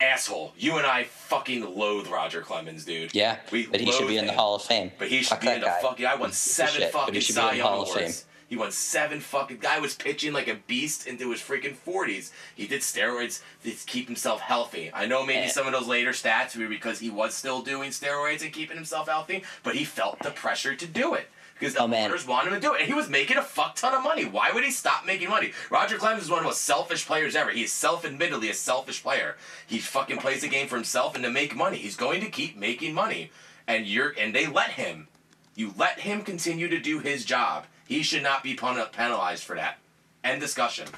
asshole. 0.00 0.52
You 0.56 0.76
and 0.78 0.86
I 0.86 1.04
fucking 1.04 1.76
loathe 1.76 2.08
Roger 2.08 2.40
Clemens, 2.40 2.84
dude. 2.84 3.14
Yeah. 3.14 3.36
We 3.52 3.66
but 3.66 3.80
he 3.80 3.90
should 3.92 4.08
be 4.08 4.16
in 4.18 4.26
the. 4.26 4.32
Hall 4.32 4.54
of 4.56 4.62
Fame. 4.62 4.92
But 4.98 5.08
he 5.08 5.18
should 5.18 5.28
Fuck 5.28 5.40
be 5.42 5.48
in 5.48 5.60
the 5.60 5.66
guy. 5.66 5.80
fucking. 5.82 6.06
I 6.06 6.14
won 6.16 6.30
He's 6.30 6.38
seven 6.38 6.74
shit, 6.74 6.92
fucking 6.92 7.14
he 7.14 7.20
should 7.20 7.34
be 7.36 7.40
in 7.40 7.48
Cy 7.48 7.54
Young 7.56 7.66
Hall 7.66 7.82
of 7.82 7.88
awards. 7.88 8.20
Fame. 8.22 8.26
He 8.48 8.56
won 8.56 8.72
seven 8.72 9.20
fucking. 9.20 9.58
Guy 9.58 9.78
was 9.78 9.94
pitching 9.94 10.32
like 10.32 10.48
a 10.48 10.56
beast 10.66 11.06
into 11.06 11.30
his 11.30 11.40
freaking 11.40 11.74
forties. 11.76 12.32
He 12.56 12.66
did 12.66 12.80
steroids 12.80 13.42
to 13.62 13.70
keep 13.86 14.06
himself 14.08 14.40
healthy. 14.40 14.90
I 14.92 15.06
know 15.06 15.24
maybe 15.24 15.44
Eh. 15.44 15.48
some 15.48 15.66
of 15.68 15.72
those 15.72 15.86
later 15.86 16.10
stats 16.10 16.56
were 16.56 16.66
because 16.68 16.98
he 16.98 17.10
was 17.10 17.34
still 17.34 17.62
doing 17.62 17.90
steroids 17.90 18.42
and 18.42 18.52
keeping 18.52 18.76
himself 18.76 19.06
healthy, 19.08 19.44
but 19.62 19.76
he 19.76 19.84
felt 19.84 20.18
the 20.20 20.30
pressure 20.32 20.74
to 20.74 20.86
do 20.86 21.14
it. 21.14 21.28
Because 21.60 21.74
the 21.74 21.80
Oh, 21.82 21.86
man. 21.86 22.10
owners 22.10 22.26
wanted 22.26 22.54
him 22.54 22.60
to 22.60 22.66
do 22.66 22.72
it, 22.74 22.80
and 22.80 22.88
he 22.88 22.94
was 22.94 23.10
making 23.10 23.36
a 23.36 23.42
fuck 23.42 23.76
ton 23.76 23.92
of 23.94 24.02
money. 24.02 24.24
Why 24.24 24.50
would 24.50 24.64
he 24.64 24.70
stop 24.70 25.04
making 25.04 25.28
money? 25.28 25.52
Roger 25.68 25.98
Clemens 25.98 26.24
is 26.24 26.30
one 26.30 26.38
of 26.38 26.44
the 26.44 26.48
most 26.48 26.62
selfish 26.62 27.04
players 27.06 27.36
ever. 27.36 27.50
He 27.50 27.62
is 27.64 27.72
self-admittedly 27.72 28.48
a 28.48 28.54
selfish 28.54 29.02
player. 29.02 29.36
He 29.66 29.78
fucking 29.78 30.16
plays 30.18 30.40
the 30.40 30.48
game 30.48 30.68
for 30.68 30.76
himself 30.76 31.14
and 31.14 31.22
to 31.22 31.30
make 31.30 31.54
money. 31.54 31.76
He's 31.76 31.96
going 31.96 32.22
to 32.22 32.30
keep 32.30 32.56
making 32.56 32.94
money, 32.94 33.30
and 33.68 33.86
you're 33.86 34.14
and 34.18 34.34
they 34.34 34.46
let 34.46 34.70
him. 34.70 35.08
You 35.54 35.74
let 35.76 36.00
him 36.00 36.22
continue 36.22 36.68
to 36.68 36.78
do 36.80 37.00
his 37.00 37.26
job. 37.26 37.66
He 37.86 38.02
should 38.02 38.22
not 38.22 38.42
be 38.42 38.54
pen- 38.54 38.82
penalized 38.92 39.44
for 39.44 39.56
that. 39.56 39.76
End 40.24 40.40
discussion. 40.40 40.88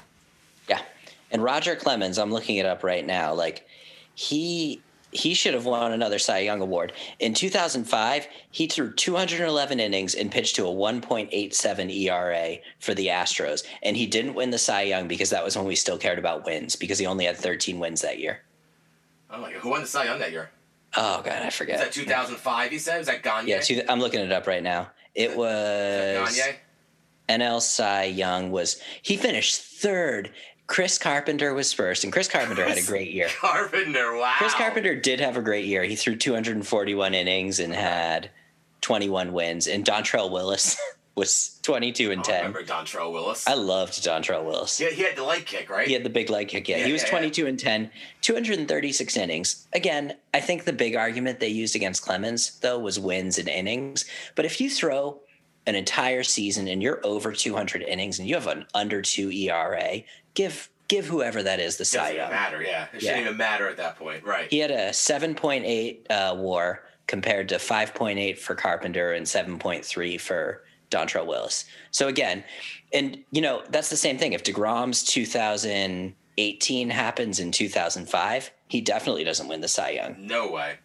Yeah. 0.69 0.81
And 1.31 1.43
Roger 1.43 1.75
Clemens, 1.75 2.17
I'm 2.17 2.31
looking 2.31 2.55
it 2.55 2.65
up 2.65 2.83
right 2.85 3.05
now. 3.05 3.33
Like 3.33 3.67
he 4.15 4.81
he 5.15 5.33
should 5.33 5.53
have 5.53 5.65
won 5.65 5.91
another 5.91 6.19
Cy 6.19 6.39
Young 6.39 6.61
award. 6.61 6.93
In 7.19 7.33
2005, 7.33 8.27
he 8.51 8.67
threw 8.67 8.91
211 8.91 9.79
innings 9.79 10.15
and 10.15 10.31
pitched 10.31 10.55
to 10.57 10.65
a 10.65 10.71
1.87 10.71 11.95
ERA 11.95 12.57
for 12.79 12.93
the 12.93 13.07
Astros, 13.07 13.63
and 13.81 13.95
he 13.97 14.05
didn't 14.05 14.33
win 14.33 14.51
the 14.51 14.57
Cy 14.57 14.83
Young 14.83 15.07
because 15.07 15.29
that 15.29 15.43
was 15.43 15.55
when 15.55 15.65
we 15.65 15.75
still 15.75 15.97
cared 15.97 16.19
about 16.19 16.45
wins 16.45 16.75
because 16.75 16.99
he 16.99 17.05
only 17.05 17.25
had 17.25 17.37
13 17.37 17.79
wins 17.79 18.01
that 18.01 18.19
year. 18.19 18.41
Oh 19.29 19.39
my 19.39 19.51
god, 19.51 19.61
who 19.61 19.69
won 19.69 19.81
the 19.81 19.87
Cy 19.87 20.05
Young 20.05 20.19
that 20.19 20.31
year? 20.31 20.49
Oh 20.95 21.21
god, 21.23 21.41
I 21.41 21.47
Is 21.47 21.55
forget. 21.55 21.79
that 21.79 21.91
2005? 21.91 22.71
He 22.71 22.77
said. 22.77 23.01
Is 23.01 23.07
that 23.07 23.23
Gagne? 23.23 23.49
Yeah, 23.49 23.59
two, 23.61 23.81
I'm 23.89 23.99
looking 23.99 24.19
it 24.19 24.31
up 24.31 24.45
right 24.45 24.61
now. 24.61 24.91
It 25.15 25.35
was 25.35 26.37
that 26.37 26.57
NL 27.29 27.61
Cy 27.61 28.03
Young 28.05 28.51
was 28.51 28.79
he 29.01 29.17
finished 29.17 29.59
third. 29.61 30.31
Chris 30.67 30.97
Carpenter 30.97 31.53
was 31.53 31.73
first, 31.73 32.03
and 32.03 32.13
Chris 32.13 32.27
Carpenter 32.27 32.65
had 32.65 32.77
a 32.77 32.83
great 32.85 33.11
year. 33.11 33.27
Carpenter. 33.39 34.15
Wow. 34.15 34.33
Chris 34.37 34.53
Carpenter 34.53 34.95
did 34.95 35.19
have 35.19 35.35
a 35.37 35.41
great 35.41 35.65
year. 35.65 35.83
He 35.83 35.95
threw 35.95 36.15
241 36.15 37.13
innings 37.13 37.59
and 37.59 37.73
had 37.73 38.29
21 38.81 39.33
wins. 39.33 39.67
And 39.67 39.83
Dontrelle 39.85 40.31
Willis 40.31 40.79
was 41.15 41.59
22 41.63 42.11
and 42.11 42.21
I 42.21 42.23
10. 42.23 42.35
remember 42.37 42.63
Dontrelle 42.63 43.11
Willis. 43.11 43.47
I 43.47 43.53
loved 43.55 43.93
Dontrelle 43.93 44.45
Willis. 44.45 44.79
Yeah, 44.79 44.89
he 44.89 45.03
had 45.03 45.15
the 45.15 45.23
leg 45.23 45.45
kick, 45.45 45.69
right? 45.69 45.87
He 45.87 45.93
had 45.93 46.03
the 46.03 46.09
big 46.09 46.29
leg 46.29 46.47
kick. 46.47 46.67
Yeah, 46.69 46.77
Yeah, 46.77 46.85
he 46.85 46.93
was 46.93 47.03
yeah, 47.03 47.07
yeah. 47.09 47.19
22 47.19 47.47
and 47.47 47.59
10, 47.59 47.91
236 48.21 49.17
innings. 49.17 49.67
Again, 49.73 50.15
I 50.33 50.39
think 50.39 50.63
the 50.63 50.73
big 50.73 50.95
argument 50.95 51.39
they 51.39 51.49
used 51.49 51.75
against 51.75 52.03
Clemens, 52.03 52.59
though, 52.61 52.79
was 52.79 52.99
wins 52.99 53.37
and 53.37 53.47
innings. 53.49 54.05
But 54.35 54.45
if 54.45 54.59
you 54.61 54.69
throw 54.69 55.19
an 55.65 55.75
entire 55.75 56.23
season 56.23 56.67
and 56.67 56.81
you're 56.81 56.99
over 57.05 57.31
200 57.31 57.81
innings 57.83 58.19
and 58.19 58.27
you 58.27 58.35
have 58.35 58.47
an 58.47 58.65
under 58.73 59.01
two 59.01 59.31
ERA, 59.31 60.01
give 60.33 60.69
give 60.89 61.05
whoever 61.07 61.41
that 61.41 61.59
is 61.59 61.77
the 61.77 61.85
Cy 61.85 61.97
Doesn't 61.99 62.15
Young. 62.17 62.29
matter. 62.31 62.61
Yeah, 62.61 62.83
it 62.93 63.01
Yeah. 63.01 63.09
shouldn't 63.11 63.25
even 63.25 63.37
matter 63.37 63.67
at 63.69 63.77
that 63.77 63.97
point, 63.97 64.23
right? 64.23 64.47
He 64.49 64.59
had 64.59 64.69
a 64.71 64.89
7.8 64.89 66.05
uh, 66.09 66.35
WAR 66.37 66.83
compared 67.07 67.49
to 67.49 67.55
5.8 67.55 68.37
for 68.37 68.53
Carpenter 68.53 69.13
and 69.13 69.25
7.3 69.25 70.17
for 70.19 70.63
Dontrelle 70.91 71.25
Willis. 71.25 71.65
So 71.91 72.07
again, 72.07 72.43
and 72.93 73.17
you 73.31 73.41
know 73.41 73.63
that's 73.69 73.89
the 73.89 73.97
same 73.97 74.17
thing. 74.17 74.33
If 74.33 74.43
deGrom's 74.43 75.03
2018 75.03 76.89
happens 76.89 77.39
in 77.39 77.51
2005, 77.51 78.51
he 78.67 78.81
definitely 78.81 79.23
doesn't 79.23 79.47
win 79.47 79.61
the 79.61 79.67
Cy 79.67 79.91
Young. 79.91 80.15
No 80.19 80.51
way. 80.51 80.75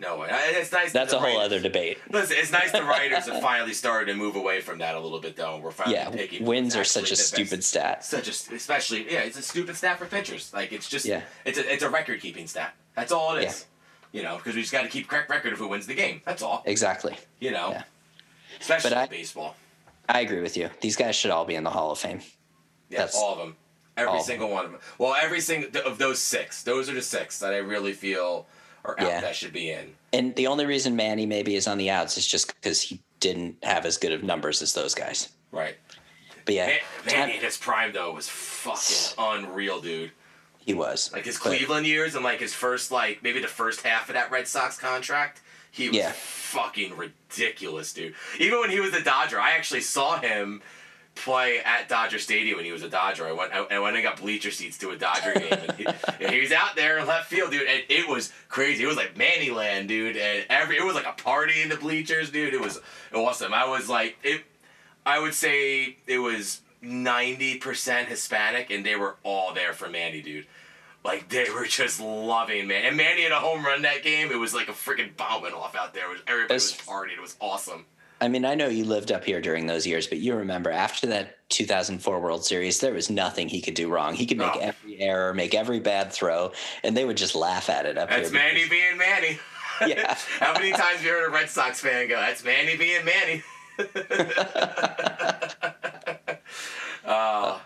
No 0.00 0.16
way. 0.16 0.28
It's 0.30 0.72
nice. 0.72 0.92
That's 0.92 1.12
a 1.12 1.18
whole 1.18 1.28
writers- 1.28 1.44
other 1.44 1.60
debate. 1.60 1.98
Listen, 2.10 2.36
it's 2.40 2.50
nice 2.50 2.72
the 2.72 2.82
writers 2.82 3.26
have 3.28 3.42
finally 3.42 3.74
started 3.74 4.06
to 4.10 4.14
move 4.18 4.34
away 4.34 4.62
from 4.62 4.78
that 4.78 4.94
a 4.94 4.98
little 5.00 5.20
bit, 5.20 5.36
though. 5.36 5.56
and 5.56 5.62
We're 5.62 5.72
finally 5.72 5.96
Yeah, 5.96 6.10
taking 6.10 6.46
wins 6.46 6.74
are 6.74 6.84
such 6.84 7.10
a 7.10 7.16
stupid 7.16 7.58
best- 7.58 7.68
stat. 7.68 8.02
Such 8.04 8.26
a, 8.28 8.54
especially 8.54 9.12
yeah, 9.12 9.20
it's 9.20 9.38
a 9.38 9.42
stupid 9.42 9.76
stat 9.76 9.98
for 9.98 10.06
pitchers. 10.06 10.52
Like 10.54 10.72
it's 10.72 10.88
just 10.88 11.04
Yeah. 11.04 11.20
it's 11.44 11.58
a 11.58 11.72
it's 11.72 11.82
a 11.82 11.90
record 11.90 12.20
keeping 12.20 12.46
stat. 12.46 12.74
That's 12.96 13.12
all 13.12 13.36
it 13.36 13.44
is. 13.44 13.66
Yeah. 14.12 14.20
You 14.20 14.22
know, 14.26 14.36
because 14.38 14.54
we 14.56 14.62
just 14.62 14.72
got 14.72 14.82
to 14.82 14.88
keep 14.88 15.06
correct 15.06 15.28
record 15.30 15.52
of 15.52 15.58
who 15.58 15.68
wins 15.68 15.86
the 15.86 15.94
game. 15.94 16.22
That's 16.24 16.42
all. 16.42 16.62
Exactly. 16.64 17.16
You 17.38 17.50
know, 17.52 17.70
Yeah. 17.70 17.82
especially 18.60 18.90
But 18.90 18.98
I- 18.98 19.06
baseball. 19.06 19.54
I 20.08 20.20
agree 20.22 20.40
with 20.40 20.56
you. 20.56 20.70
These 20.80 20.96
guys 20.96 21.14
should 21.14 21.30
all 21.30 21.44
be 21.44 21.54
in 21.54 21.62
the 21.62 21.70
Hall 21.70 21.90
of 21.92 21.98
Fame. 21.98 22.20
Yeah, 22.88 22.98
That's- 23.00 23.14
all 23.14 23.32
of 23.34 23.38
them. 23.38 23.56
Every 23.96 24.12
all 24.12 24.20
of 24.20 24.24
single 24.24 24.48
one 24.48 24.64
of 24.64 24.72
them. 24.72 24.80
Well, 24.98 25.14
every 25.20 25.40
single 25.42 25.82
of 25.82 25.98
those 25.98 26.20
six. 26.20 26.62
Those 26.62 26.88
are 26.88 26.94
the 26.94 27.02
six 27.02 27.38
that 27.40 27.52
I 27.52 27.58
really 27.58 27.92
feel 27.92 28.46
are 28.84 28.98
out 28.98 29.06
Yeah. 29.06 29.20
that 29.20 29.36
should 29.36 29.52
be 29.52 29.70
in. 29.70 29.94
And 30.12 30.34
the 30.36 30.46
only 30.46 30.66
reason 30.66 30.96
Manny 30.96 31.26
maybe 31.26 31.54
is 31.54 31.66
on 31.66 31.78
the 31.78 31.90
outs 31.90 32.16
is 32.18 32.26
just 32.26 32.54
because 32.54 32.80
he 32.82 33.00
didn't 33.20 33.56
have 33.62 33.84
as 33.86 33.96
good 33.96 34.12
of 34.12 34.22
numbers 34.22 34.62
as 34.62 34.72
those 34.74 34.94
guys. 34.94 35.28
Right. 35.52 35.76
But 36.44 36.54
yeah, 36.54 36.66
Man, 36.66 36.78
Manny 37.06 37.36
in 37.36 37.42
his 37.42 37.56
prime 37.56 37.92
though 37.92 38.12
was 38.14 38.28
fucking 38.28 39.14
unreal, 39.18 39.80
dude. 39.80 40.10
he 40.58 40.74
was 40.74 41.12
Like 41.12 41.24
his 41.24 41.38
Cleveland 41.38 41.86
years 41.86 42.14
and 42.14 42.24
like 42.24 42.40
his 42.40 42.54
first 42.54 42.90
like 42.90 43.22
maybe 43.22 43.40
the 43.40 43.46
first 43.48 43.82
half 43.82 44.08
of 44.08 44.14
that 44.14 44.30
Red 44.30 44.48
Sox 44.48 44.78
contract, 44.78 45.40
he 45.70 45.88
was 45.88 45.96
Yeah. 45.98 46.12
fucking 46.12 46.96
ridiculous, 46.96 47.92
dude. 47.92 48.14
Even 48.38 48.58
when 48.60 48.70
he 48.70 48.80
was 48.80 48.94
a 48.94 49.02
Dodger, 49.02 49.38
I 49.40 49.52
actually 49.52 49.82
saw 49.82 50.18
him 50.18 50.62
play 51.20 51.58
at 51.60 51.88
Dodger 51.88 52.18
Stadium 52.18 52.56
when 52.56 52.64
he 52.64 52.72
was 52.72 52.82
a 52.82 52.88
Dodger. 52.88 53.26
I 53.26 53.32
went 53.32 53.52
I, 53.52 53.64
I 53.70 53.78
went 53.78 53.96
and 53.96 54.04
got 54.04 54.20
bleacher 54.20 54.50
seats 54.50 54.78
to 54.78 54.90
a 54.90 54.96
Dodger 54.96 55.34
game, 55.34 55.52
and 55.52 55.72
he, 55.72 55.86
and 56.20 56.34
he 56.34 56.40
was 56.40 56.52
out 56.52 56.76
there 56.76 56.98
in 56.98 57.06
left 57.06 57.30
field, 57.30 57.50
dude. 57.50 57.68
And 57.68 57.82
it 57.88 58.08
was 58.08 58.32
crazy. 58.48 58.84
It 58.84 58.86
was 58.86 58.96
like 58.96 59.16
Manny 59.16 59.50
Land, 59.50 59.88
dude. 59.88 60.16
And 60.16 60.44
every 60.48 60.76
it 60.76 60.84
was 60.84 60.94
like 60.94 61.06
a 61.06 61.12
party 61.12 61.62
in 61.62 61.68
the 61.68 61.76
bleachers, 61.76 62.30
dude. 62.30 62.54
It 62.54 62.60
was 62.60 62.80
awesome. 63.14 63.54
I 63.54 63.68
was 63.68 63.88
like 63.88 64.16
it. 64.22 64.42
I 65.04 65.18
would 65.18 65.34
say 65.34 65.96
it 66.06 66.18
was 66.18 66.60
ninety 66.82 67.58
percent 67.58 68.08
Hispanic, 68.08 68.70
and 68.70 68.84
they 68.84 68.96
were 68.96 69.16
all 69.22 69.54
there 69.54 69.72
for 69.72 69.88
Manny, 69.88 70.22
dude. 70.22 70.46
Like 71.04 71.28
they 71.28 71.48
were 71.50 71.66
just 71.66 72.00
loving 72.00 72.66
man. 72.66 72.84
And 72.84 72.96
Manny 72.96 73.22
had 73.22 73.32
a 73.32 73.36
home 73.36 73.64
run 73.64 73.82
that 73.82 74.02
game. 74.02 74.30
It 74.30 74.38
was 74.38 74.54
like 74.54 74.68
a 74.68 74.72
freaking 74.72 75.16
bomb 75.16 75.42
went 75.42 75.54
off 75.54 75.74
out 75.74 75.94
there. 75.94 76.06
It 76.06 76.12
was, 76.12 76.20
everybody 76.26 76.54
was 76.54 76.72
partying. 76.72 77.16
It 77.16 77.22
was 77.22 77.36
awesome. 77.40 77.86
I 78.22 78.28
mean, 78.28 78.44
I 78.44 78.54
know 78.54 78.68
you 78.68 78.84
lived 78.84 79.10
up 79.12 79.24
here 79.24 79.40
during 79.40 79.66
those 79.66 79.86
years, 79.86 80.06
but 80.06 80.18
you 80.18 80.34
remember 80.36 80.70
after 80.70 81.06
that 81.06 81.38
2004 81.48 82.20
World 82.20 82.44
Series, 82.44 82.78
there 82.78 82.92
was 82.92 83.08
nothing 83.08 83.48
he 83.48 83.62
could 83.62 83.72
do 83.74 83.88
wrong. 83.88 84.14
He 84.14 84.26
could 84.26 84.36
make 84.36 84.54
No. 84.56 84.60
every 84.60 85.00
error, 85.00 85.32
make 85.32 85.54
every 85.54 85.80
bad 85.80 86.12
throw, 86.12 86.52
and 86.84 86.94
they 86.96 87.04
would 87.06 87.16
just 87.16 87.34
laugh 87.34 87.70
at 87.70 87.86
it 87.86 87.96
up 87.96 88.10
there. 88.10 88.18
That's 88.18 88.30
here. 88.30 88.38
Manny 88.40 88.68
being 88.68 88.98
Manny. 88.98 89.38
Yeah. 89.86 90.14
How 90.38 90.52
many 90.52 90.70
times 90.72 90.96
have 90.98 91.04
you 91.04 91.10
heard 91.10 91.28
a 91.28 91.30
Red 91.32 91.48
Sox 91.48 91.80
fan 91.80 92.08
go, 92.08 92.16
"That's 92.20 92.44
Manny 92.44 92.76
being 92.76 93.02
Manny"? 93.06 93.42
uh, 97.06 97.58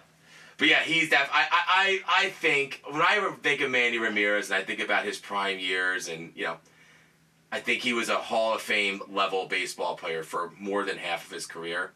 but 0.59 0.69
yeah, 0.69 0.81
he's. 0.81 1.13
I, 1.13 1.27
I 1.33 1.47
I 1.53 2.01
I 2.07 2.29
think 2.31 2.81
when 2.89 3.03
I 3.03 3.35
think 3.43 3.61
of 3.61 3.71
Manny 3.73 3.99
Ramirez 3.99 4.51
and 4.51 4.59
I 4.59 4.63
think 4.65 4.79
about 4.79 5.05
his 5.05 5.19
prime 5.19 5.59
years 5.59 6.09
and 6.09 6.33
you 6.37 6.45
know. 6.45 6.57
I 7.55 7.61
think 7.61 7.83
he 7.83 7.93
was 7.93 8.09
a 8.09 8.17
Hall 8.17 8.53
of 8.53 8.61
Fame 8.61 9.01
level 9.09 9.47
baseball 9.47 9.97
player 9.97 10.25
for 10.25 10.53
more 10.59 10.83
than 10.83 10.99
half 10.99 11.27
of 11.27 11.31
his 11.31 11.47
career. 11.47 11.93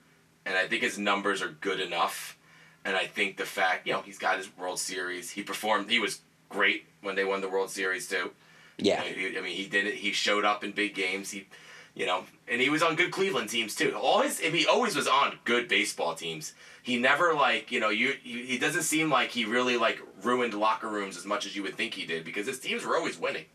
And 0.46 0.56
I 0.56 0.68
think 0.68 0.84
his 0.84 0.98
numbers 0.98 1.42
are 1.42 1.48
good 1.48 1.80
enough. 1.80 2.38
And 2.84 2.96
I 2.96 3.06
think 3.06 3.36
the 3.38 3.44
fact, 3.44 3.84
you 3.84 3.92
know, 3.92 4.02
he's 4.02 4.18
got 4.18 4.38
his 4.38 4.56
World 4.56 4.78
Series. 4.78 5.30
He 5.30 5.42
performed, 5.42 5.90
he 5.90 5.98
was 5.98 6.20
great 6.48 6.86
when 7.02 7.16
they 7.16 7.24
won 7.24 7.40
the 7.40 7.48
World 7.48 7.70
Series 7.70 8.06
too. 8.06 8.30
yeah. 8.76 9.02
I 9.02 9.06
mean, 9.06 9.18
he, 9.18 9.36
I 9.36 9.40
mean, 9.40 9.56
he 9.56 9.66
did 9.66 9.88
it. 9.88 9.96
He 9.96 10.12
showed 10.12 10.44
up 10.44 10.62
in 10.62 10.70
big 10.70 10.94
games. 10.94 11.32
He, 11.32 11.48
You 11.96 12.06
know, 12.06 12.22
and 12.46 12.60
he 12.60 12.70
was 12.70 12.80
on 12.80 12.94
good 12.94 13.10
Cleveland 13.10 13.50
teams 13.50 13.74
too. 13.74 13.96
Always, 14.00 14.38
if 14.38 14.54
he 14.54 14.64
always 14.64 14.94
was 14.94 15.08
on 15.08 15.40
good 15.44 15.66
baseball 15.66 16.14
teams. 16.14 16.54
He 16.84 16.96
never 16.98 17.34
like 17.34 17.72
you 17.72 17.80
know 17.80 17.90
you. 17.90 18.14
He, 18.22 18.46
he 18.46 18.58
doesn't 18.58 18.84
seem 18.84 19.10
like 19.10 19.30
he 19.30 19.44
really 19.44 19.76
like 19.76 19.98
ruined 20.22 20.54
locker 20.54 20.88
rooms 20.88 21.16
as 21.16 21.26
much 21.26 21.44
as 21.44 21.56
you 21.56 21.64
would 21.64 21.74
think 21.74 21.94
he 21.94 22.06
did 22.06 22.24
because 22.24 22.46
his 22.46 22.60
teams 22.60 22.84
were 22.86 22.96
always 22.96 23.18
winning. 23.18 23.46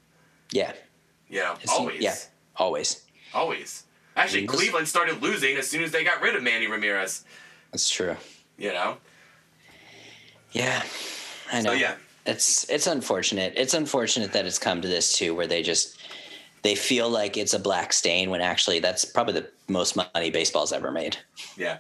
Yeah. 0.52 0.74
You 1.30 1.40
know, 1.40 1.56
His 1.56 1.70
team- 1.70 1.80
always. 1.80 2.02
yeah. 2.02 2.16
Always. 2.58 3.04
Always. 3.34 3.84
Actually, 4.16 4.42
He 4.42 4.48
Cleveland 4.48 4.88
started 4.88 5.22
losing 5.22 5.58
as 5.58 5.68
soon 5.68 5.84
as 5.84 5.92
they 5.92 6.04
got 6.04 6.22
rid 6.22 6.36
of 6.36 6.44
Manny 6.44 6.68
Ramirez. 6.68 7.24
That's 7.72 7.90
true. 7.90 8.16
You 8.58 8.72
know. 8.74 8.98
Yeah. 10.52 10.84
I 11.52 11.62
know. 11.62 11.72
So 11.72 11.76
yeah. 11.76 11.96
It's 12.26 12.70
it's 12.70 12.88
unfortunate. 12.88 13.54
It's 13.58 13.74
unfortunate 13.74 14.32
that 14.34 14.46
it's 14.46 14.60
come 14.60 14.82
to 14.82 14.88
this 14.88 15.18
too, 15.18 15.36
where 15.36 15.48
they 15.48 15.62
just 15.62 15.98
they 16.62 16.76
feel 16.76 17.10
like 17.10 17.36
it's 17.36 17.54
a 17.54 17.60
black 17.60 17.92
stain 17.92 18.30
when 18.30 18.40
actually 18.40 18.80
that's 18.80 19.04
probably 19.04 19.34
the 19.34 19.50
most 19.68 19.96
money 19.98 20.30
baseball's 20.30 20.72
ever 20.72 20.92
made. 20.92 21.18
Yeah. 21.58 21.80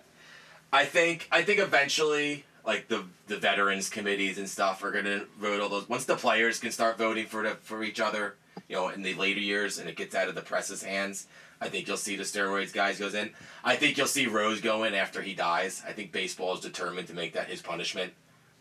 I 0.73 0.85
think 0.85 1.27
I 1.31 1.43
think 1.43 1.59
eventually 1.59 2.43
like 2.65 2.87
the 2.89 3.05
the 3.27 3.37
veterans 3.37 3.89
committees 3.89 4.37
and 4.37 4.49
stuff 4.49 4.83
are 4.83 4.91
gonna 4.91 5.25
vote 5.39 5.61
all 5.61 5.69
those 5.69 5.87
once 5.87 6.05
the 6.05 6.15
players 6.15 6.59
can 6.59 6.71
start 6.71 6.97
voting 6.97 7.27
for 7.27 7.43
the 7.43 7.51
for 7.61 7.81
each 7.83 7.99
other, 8.01 8.35
you 8.73 8.79
know, 8.79 8.89
in 8.89 9.03
the 9.03 9.13
later 9.13 9.39
years 9.39 9.77
and 9.77 9.87
it 9.87 9.95
gets 9.95 10.15
out 10.15 10.27
of 10.29 10.33
the 10.33 10.41
press's 10.41 10.81
hands. 10.81 11.27
I 11.61 11.69
think 11.69 11.87
you'll 11.87 11.95
see 11.95 12.15
the 12.15 12.23
steroids 12.23 12.73
guys 12.73 12.97
goes 12.97 13.13
in. 13.13 13.29
I 13.63 13.75
think 13.75 13.97
you'll 13.97 14.07
see 14.07 14.25
Rose 14.25 14.61
go 14.61 14.83
in 14.83 14.95
after 14.95 15.21
he 15.21 15.35
dies. 15.35 15.83
I 15.87 15.91
think 15.91 16.11
baseball 16.11 16.55
is 16.55 16.59
determined 16.59 17.07
to 17.09 17.13
make 17.13 17.33
that 17.33 17.47
his 17.47 17.61
punishment, 17.61 18.13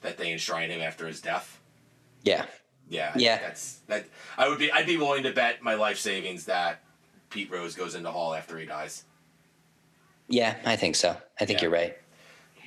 that 0.03 0.19
they 0.19 0.31
enshrine 0.31 0.69
him 0.71 0.83
after 0.83 1.07
his 1.07 1.23
death. 1.23 1.59
Yeah. 2.23 2.45
Yeah, 2.91 3.13
Yeah. 3.17 3.39
That's 3.39 3.79
that. 3.87 4.05
I 4.37 4.51
would 4.51 4.59
be. 4.59 4.71
I'd 4.71 4.85
be 4.85 4.99
willing 4.99 5.23
to 5.23 5.33
bet 5.33 5.63
my 5.63 5.75
life 5.77 5.99
savings 5.99 6.45
that 6.45 6.83
Pete 7.31 7.51
Rose 7.51 7.75
goes 7.75 7.95
into 7.95 8.11
Hall 8.11 8.35
after 8.35 8.59
he 8.59 8.67
dies. 8.67 9.05
Yeah, 10.29 10.57
I 10.67 10.77
think 10.77 10.97
so. 10.97 11.17
I 11.41 11.47
think 11.47 11.61
Yeah. 11.61 11.63
you're 11.63 11.73
right. 11.73 11.97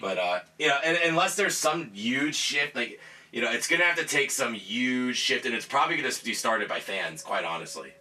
But 0.02 0.18
uh, 0.18 0.40
you 0.58 0.68
know, 0.68 0.80
and, 0.84 0.98
unless 1.06 1.36
there's 1.36 1.56
some 1.56 1.92
huge 1.94 2.34
shift, 2.36 2.76
like 2.76 3.00
you 3.36 3.42
know, 3.42 3.52
it's 3.52 3.68
gonna 3.68 3.84
have 3.84 3.98
to 3.98 4.06
take 4.06 4.32
some 4.32 4.54
huge 4.54 5.18
shift, 5.18 5.46
and 5.46 5.54
it's 5.54 5.66
probably 5.66 5.98
gonna 5.98 6.10
be 6.24 6.34
started 6.34 6.70
by 6.70 6.80
fans. 6.80 7.22
Quite 7.22 7.44
honestly, 7.44 7.94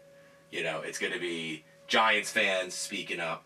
you 0.52 0.62
know, 0.62 0.80
it's 0.82 0.96
gonna 1.00 1.18
be 1.18 1.64
Giants 1.88 2.30
fans 2.30 2.72
speaking 2.74 3.18
up. 3.18 3.44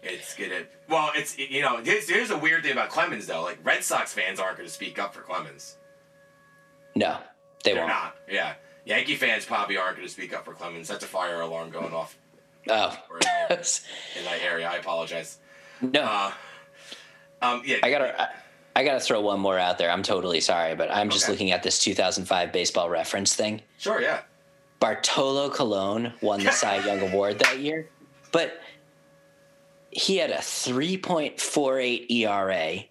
It's 0.00 0.36
gonna 0.36 0.62
well, 0.88 1.10
it's 1.16 1.36
you 1.36 1.60
know, 1.60 1.78
here's, 1.82 2.08
here's 2.08 2.30
a 2.30 2.38
weird 2.38 2.62
thing 2.62 2.70
about 2.70 2.88
Clemens 2.90 3.26
though. 3.26 3.42
Like 3.42 3.58
Red 3.64 3.82
Sox 3.82 4.14
fans 4.14 4.38
aren't 4.38 4.58
gonna 4.58 4.68
speak 4.68 4.96
up 5.00 5.12
for 5.12 5.22
Clemens. 5.22 5.76
No, 6.94 7.18
they 7.64 7.72
They're 7.72 7.80
won't. 7.80 7.88
not. 7.92 8.16
Yeah, 8.30 8.54
Yankee 8.84 9.16
fans 9.16 9.44
probably 9.44 9.76
aren't 9.76 9.96
gonna 9.96 10.08
speak 10.08 10.32
up 10.32 10.44
for 10.44 10.52
Clemens. 10.54 10.86
That's 10.86 11.02
a 11.02 11.08
fire 11.08 11.40
alarm 11.40 11.70
going 11.70 11.92
off 11.92 12.16
Oh. 12.70 12.96
in, 13.50 13.56
that 14.24 14.40
area. 14.40 14.68
I 14.70 14.76
apologize. 14.76 15.38
no. 15.82 16.00
Uh, 16.00 16.32
um, 17.42 17.62
yeah, 17.66 17.78
I 17.82 17.90
gotta 17.90 18.30
I, 18.74 18.80
I 18.80 18.84
gotta 18.84 19.00
throw 19.00 19.20
one 19.20 19.40
more 19.40 19.58
out 19.58 19.78
there. 19.78 19.90
I'm 19.90 20.02
totally 20.02 20.40
sorry, 20.40 20.74
but 20.74 20.90
I'm 20.90 21.10
just 21.10 21.24
Okay. 21.24 21.32
looking 21.32 21.50
at 21.52 21.62
this 21.62 21.78
2005 21.78 22.52
baseball 22.52 22.88
reference 22.90 23.34
thing. 23.34 23.62
sure, 23.78 24.00
yeah. 24.00 24.22
Bartolo 24.80 25.48
Colon 25.50 26.12
won 26.20 26.42
the 26.44 26.50
Cy 26.60 26.84
Young 26.84 27.00
Award 27.08 27.38
that 27.38 27.58
year, 27.58 27.88
but 28.32 28.60
he 29.90 30.16
had 30.16 30.30
a 30.30 30.38
3.48 30.38 32.10
ERA, 32.10 32.84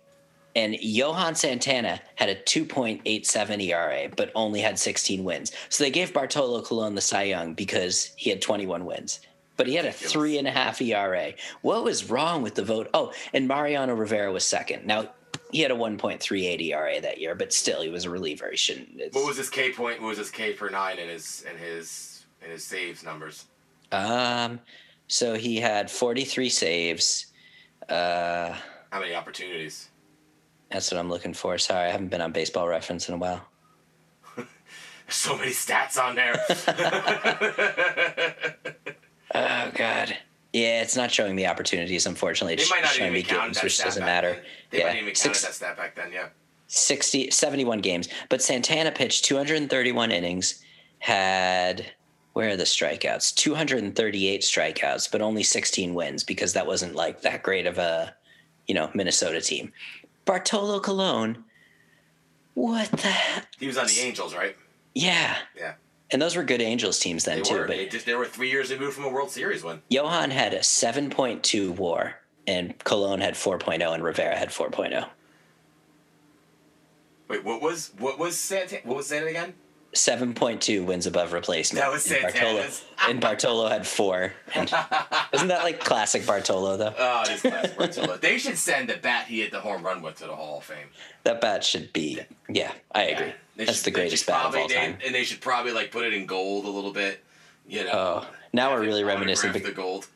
and 0.55 0.75
Johan 0.81 1.35
Santana 1.35 1.99
had 2.15 2.29
a 2.29 2.35
2.87 2.35 3.61
ERA, 3.61 4.09
but 4.15 4.31
only 4.35 4.61
had 4.61 4.79
16 4.79 5.23
wins. 5.23 5.51
So 5.69 5.83
they 5.83 5.91
gave 5.91 6.13
Bartolo 6.13 6.61
Colon 6.61 6.95
the 6.95 7.01
Cy 7.01 7.23
Young 7.23 7.53
because 7.53 8.11
he 8.15 8.29
had 8.29 8.41
21 8.41 8.85
wins. 8.85 9.19
But 9.57 9.67
he 9.67 9.75
had 9.75 9.85
a 9.85 9.91
three 9.91 10.37
and 10.39 10.47
a 10.47 10.51
half 10.51 10.81
ERA. 10.81 11.33
What 11.61 11.83
was 11.83 12.09
wrong 12.09 12.41
with 12.41 12.55
the 12.55 12.63
vote? 12.63 12.89
Oh, 12.93 13.11
and 13.33 13.47
Mariano 13.47 13.93
Rivera 13.93 14.31
was 14.31 14.43
second. 14.45 14.85
Now 14.87 15.09
he 15.53 15.61
had 15.61 15.71
a 15.71 15.75
1.38 15.75 16.61
ERA 16.61 16.99
that 16.99 17.19
year, 17.19 17.35
but 17.35 17.53
still 17.53 17.81
he 17.83 17.89
was 17.89 18.05
a 18.05 18.09
reliever. 18.09 18.49
He 18.49 18.57
shouldn't. 18.57 19.13
What 19.13 19.25
was 19.27 19.37
his 19.37 19.49
K 19.49 19.71
point? 19.71 20.01
What 20.01 20.07
was 20.09 20.17
his 20.17 20.31
K 20.31 20.53
per 20.53 20.69
nine 20.69 20.97
in 20.97 21.07
his 21.07 21.45
in 21.49 21.57
his 21.57 22.25
in 22.43 22.49
his 22.49 22.63
saves 22.63 23.03
numbers? 23.03 23.45
Um, 23.91 24.59
so 25.07 25.35
he 25.35 25.57
had 25.57 25.91
43 25.91 26.49
saves. 26.49 27.27
Uh, 27.87 28.55
How 28.91 28.99
many 28.99 29.13
opportunities? 29.13 29.89
that's 30.71 30.91
what 30.91 30.99
I'm 30.99 31.09
looking 31.09 31.33
for. 31.35 31.59
Sorry, 31.59 31.87
I 31.87 31.91
haven't 31.91 32.07
been 32.07 32.21
on 32.21 32.31
Baseball 32.31 32.67
Reference 32.67 33.07
in 33.07 33.13
a 33.13 33.17
while. 33.17 33.45
There's 34.35 34.47
so 35.09 35.37
many 35.37 35.51
stats 35.51 36.01
on 36.01 36.15
there. 36.15 36.35
Oh 39.35 39.71
God. 39.73 40.15
Yeah, 40.53 40.83
it's 40.83 40.95
not 40.95 41.11
showing 41.11 41.35
me 41.35 41.47
opportunities. 41.47 42.05
Unfortunately, 42.05 42.55
they 42.55 42.61
it's 42.61 42.69
might 42.71 42.83
not 42.83 42.91
showing 42.91 43.11
even 43.11 43.21
me 43.21 43.23
count 43.23 43.53
games, 43.53 43.63
which 43.63 43.79
doesn't 43.79 44.05
matter. 44.05 44.33
Then. 44.33 44.41
They 44.69 44.77
yeah, 44.79 44.83
might 44.85 44.95
even 44.97 45.05
count 45.07 45.17
Six- 45.17 45.41
that 45.41 45.53
stat 45.55 45.75
back 45.77 45.95
then. 45.95 46.11
Yeah. 46.13 46.27
60, 46.67 47.31
71 47.31 47.79
games. 47.79 48.07
But 48.29 48.41
Santana 48.41 48.91
pitched 48.91 49.25
231 49.25 50.11
innings, 50.11 50.63
had 50.99 51.85
where 52.33 52.49
are 52.51 52.55
the 52.57 52.63
strikeouts? 52.63 53.33
238 53.35 54.41
strikeouts, 54.41 55.11
but 55.11 55.21
only 55.21 55.43
16 55.43 55.93
wins 55.93 56.23
because 56.23 56.53
that 56.53 56.65
wasn't 56.65 56.95
like 56.95 57.21
that 57.21 57.43
great 57.43 57.65
of 57.67 57.77
a, 57.77 58.15
you 58.67 58.73
know, 58.73 58.89
Minnesota 58.95 59.41
team. 59.41 59.71
Bartolo 60.25 60.79
Colon, 60.79 61.43
what 62.53 62.89
the? 62.91 63.07
he- 63.11 63.41
He 63.59 63.67
was 63.67 63.77
on 63.77 63.87
the 63.87 63.99
Angels, 63.99 64.33
right? 64.35 64.55
Yeah, 64.95 65.35
Yeah. 65.57 65.73
And 66.13 66.21
those 66.21 66.35
were 66.35 66.43
good 66.43 66.61
Angels 66.61 66.99
teams 66.99 67.25
then 67.25 67.37
They 67.37 67.43
too. 67.43 67.55
were. 67.55 67.67
But 67.67 67.75
They 67.75 67.87
just 67.87 68.05
they 68.05 68.13
were 68.13 68.25
three 68.25 68.51
years 68.51 68.71
removed 68.71 68.93
from 68.93 69.05
a 69.05 69.09
World 69.09 69.31
Series 69.31 69.63
win. 69.63 69.81
Johan 69.89 70.29
had 70.29 70.53
a 70.53 70.59
7.2 70.59 71.75
WAR, 71.75 72.19
and 72.45 72.81
Colon 72.83 73.19
had 73.19 73.33
4.0, 73.33 73.93
and 73.93 74.03
Rivera 74.03 74.37
had 74.37 74.49
oh. 74.49 74.69
4.0. 74.69 75.07
Wait, 77.27 77.43
what 77.43 77.61
was 77.61 77.91
what 77.97 78.19
was 78.19 78.39
Santana? 78.39 78.83
What 78.85 78.97
was 78.97 79.09
that 79.09 79.25
again? 79.25 79.55
7.2 79.93 80.85
wins 80.85 81.05
above 81.05 81.33
replacement. 81.33 81.83
That 81.83 81.91
was 81.91 82.11
and 82.11 82.21
Bartolo, 82.23 82.65
and 83.07 83.21
Bartolo 83.21 83.67
had 83.69 83.85
four. 83.87 84.33
And 84.55 84.71
isn't 85.33 85.47
that 85.47 85.63
like 85.63 85.79
classic 85.79 86.25
Bartolo 86.25 86.77
though? 86.77 86.93
Oh, 86.97 87.23
this 87.27 87.41
classic 87.41 87.77
Bartolo. 87.77 88.17
They 88.17 88.37
should 88.37 88.57
send 88.57 88.89
the 88.89 88.97
bat 88.97 89.27
he 89.27 89.41
hit 89.41 89.51
the 89.51 89.59
home 89.59 89.83
run 89.83 90.01
with 90.01 90.15
to 90.17 90.25
the 90.27 90.35
Hall 90.35 90.57
of 90.59 90.63
Fame. 90.63 90.87
That 91.23 91.41
bat 91.41 91.63
should 91.63 91.93
be. 91.93 92.19
Yeah, 92.49 92.71
I 92.93 93.03
agree. 93.03 93.27
Yeah. 93.27 93.33
That's 93.57 93.75
should- 93.77 93.85
the 93.85 93.91
greatest 93.91 94.25
bat 94.25 94.35
of 94.37 94.41
probably- 94.41 94.61
all 94.61 94.67
they- 94.67 94.75
time. 94.75 94.97
and 95.05 95.13
they 95.13 95.23
should 95.23 95.41
probably 95.41 95.71
like 95.73 95.91
put 95.91 96.05
it 96.05 96.13
in 96.13 96.25
gold 96.25 96.65
a 96.65 96.69
little 96.69 96.91
bit. 96.93 97.23
You 97.67 97.85
know. 97.85 97.91
Oh, 97.93 98.27
now 98.51 98.73
we're 98.73 98.81
really 98.81 99.03
reminiscing. 99.03 99.51
the 99.53 99.71
gold. 99.71 100.07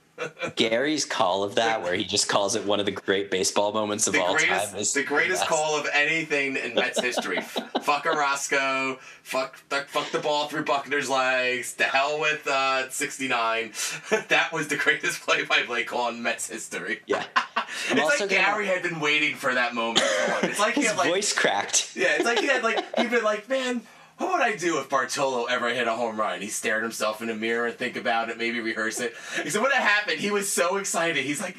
Gary's 0.56 1.06
call 1.06 1.44
of 1.44 1.56
that, 1.56 1.84
where 1.84 1.94
he 1.94 2.04
just 2.04 2.28
calls 2.28 2.56
it 2.56 2.66
one 2.66 2.80
of 2.80 2.86
the 2.86 2.92
great 2.92 3.30
baseball 3.30 3.72
moments 3.72 4.08
of 4.08 4.14
the 4.14 4.22
all 4.22 4.36
greatest, 4.36 4.72
time, 4.72 4.80
is 4.80 4.94
the 4.94 5.04
greatest 5.04 5.46
call 5.46 5.80
of 5.80 5.88
anything 5.94 6.56
in 6.56 6.74
Mets 6.74 7.00
history. 7.00 7.42
fuck 7.42 8.06
Orozco. 8.06 8.98
Fuck, 9.24 9.58
fuck, 9.70 9.88
fuck 9.90 10.10
the 10.12 10.20
ball 10.20 10.48
through 10.48 10.64
Buckner's 10.64 11.10
legs. 11.10 11.74
To 11.76 11.84
hell 11.84 12.20
with 12.20 12.48
uh, 12.48 12.90
69. 12.90 13.72
that 14.30 14.52
was 14.54 14.68
the 14.70 14.78
greatest 14.78 15.22
play-by-play 15.22 15.84
call 15.84 16.10
in 16.10 16.24
Mets 16.24 16.50
history. 16.50 17.02
Yeah, 17.06 17.24
it's 17.92 17.94
like 18.02 18.20
gonna- 18.20 18.30
Gary 18.32 18.68
had 18.68 18.84
been 18.84 19.00
waiting 19.00 19.36
for 19.36 19.54
that 19.54 19.76
moment. 19.76 20.06
It's 20.44 20.60
like 20.60 20.74
he 20.76 20.82
his 20.82 20.92
had 20.92 20.98
like 20.98 21.10
voice 21.10 21.34
cracked. 21.34 21.96
yeah, 21.96 22.16
it's 22.16 22.26
like 22.26 22.40
he 22.40 22.48
had 22.48 22.64
like 22.64 22.84
he'd 22.98 23.12
been 23.12 23.24
like, 23.24 23.48
man, 23.50 23.82
what 24.18 24.32
would 24.32 24.42
I 24.42 24.56
do 24.56 24.80
if 24.80 24.90
Bartolo 24.90 25.46
ever 25.46 25.70
hit 25.74 25.88
a 25.88 25.94
home 25.94 26.20
run? 26.20 26.42
He 26.42 26.48
stared 26.48 26.84
himself 26.84 27.22
in 27.22 27.28
the 27.28 27.36
mirror 27.36 27.68
and 27.68 27.76
think 27.76 27.96
about 27.96 28.30
it, 28.30 28.38
maybe 28.38 28.60
rehearse 28.60 29.00
it. 29.00 29.14
He 29.44 29.50
said, 29.50 29.62
when 29.62 29.72
it 29.72 29.78
happened, 29.78 30.20
he 30.20 30.32
was 30.32 30.52
so 30.52 30.78
excited. 30.78 31.24
He's 31.24 31.42
like, 31.42 31.58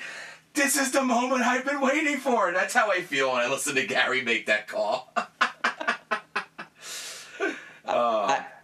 this 0.54 0.76
is 0.76 0.90
the 0.90 1.02
moment 1.02 1.42
I've 1.42 1.64
been 1.64 1.80
waiting 1.80 2.16
for. 2.16 2.52
That's 2.52 2.74
how 2.74 2.90
I 2.90 3.00
feel 3.00 3.32
when 3.32 3.40
I 3.40 3.48
listen 3.48 3.76
to 3.76 3.86
Gary 3.86 4.22
make 4.22 4.46
that 4.46 4.66
call. 4.66 5.12
oh, 7.86 8.44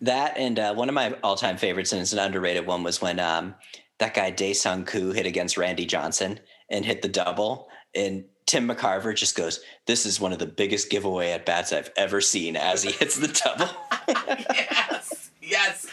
That 0.00 0.36
and 0.36 0.58
uh, 0.58 0.74
one 0.74 0.88
of 0.88 0.94
my 0.94 1.14
all-time 1.24 1.56
favorites, 1.56 1.92
and 1.92 2.00
it's 2.00 2.12
an 2.12 2.20
underrated 2.20 2.66
one, 2.66 2.84
was 2.84 3.02
when 3.02 3.18
um, 3.18 3.56
that 3.98 4.14
guy 4.14 4.30
Dae 4.30 4.52
Sung 4.52 4.84
Koo 4.84 5.10
hit 5.10 5.26
against 5.26 5.56
Randy 5.56 5.86
Johnson 5.86 6.38
and 6.70 6.84
hit 6.84 7.02
the 7.02 7.08
double, 7.08 7.67
and 7.94 8.24
Tim 8.46 8.68
McCarver 8.68 9.14
just 9.14 9.36
goes, 9.36 9.60
"This 9.86 10.06
is 10.06 10.20
one 10.20 10.32
of 10.32 10.38
the 10.38 10.46
biggest 10.46 10.90
giveaway 10.90 11.32
at 11.32 11.44
bats 11.46 11.72
I've 11.72 11.90
ever 11.96 12.20
seen." 12.20 12.56
As 12.56 12.82
he 12.82 12.92
hits 12.92 13.16
the 13.16 13.28
double, 13.28 13.68
yes, 14.54 15.30
yes. 15.42 15.86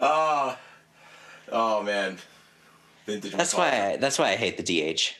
Oh, 0.00 0.56
oh 1.50 1.82
man. 1.82 2.18
Vintage 3.06 3.32
that's 3.32 3.52
McCall. 3.54 3.58
why 3.58 3.92
I, 3.92 3.96
that's 3.96 4.18
why 4.18 4.30
I 4.30 4.36
hate 4.36 4.56
the 4.56 4.62
DH. 4.62 5.14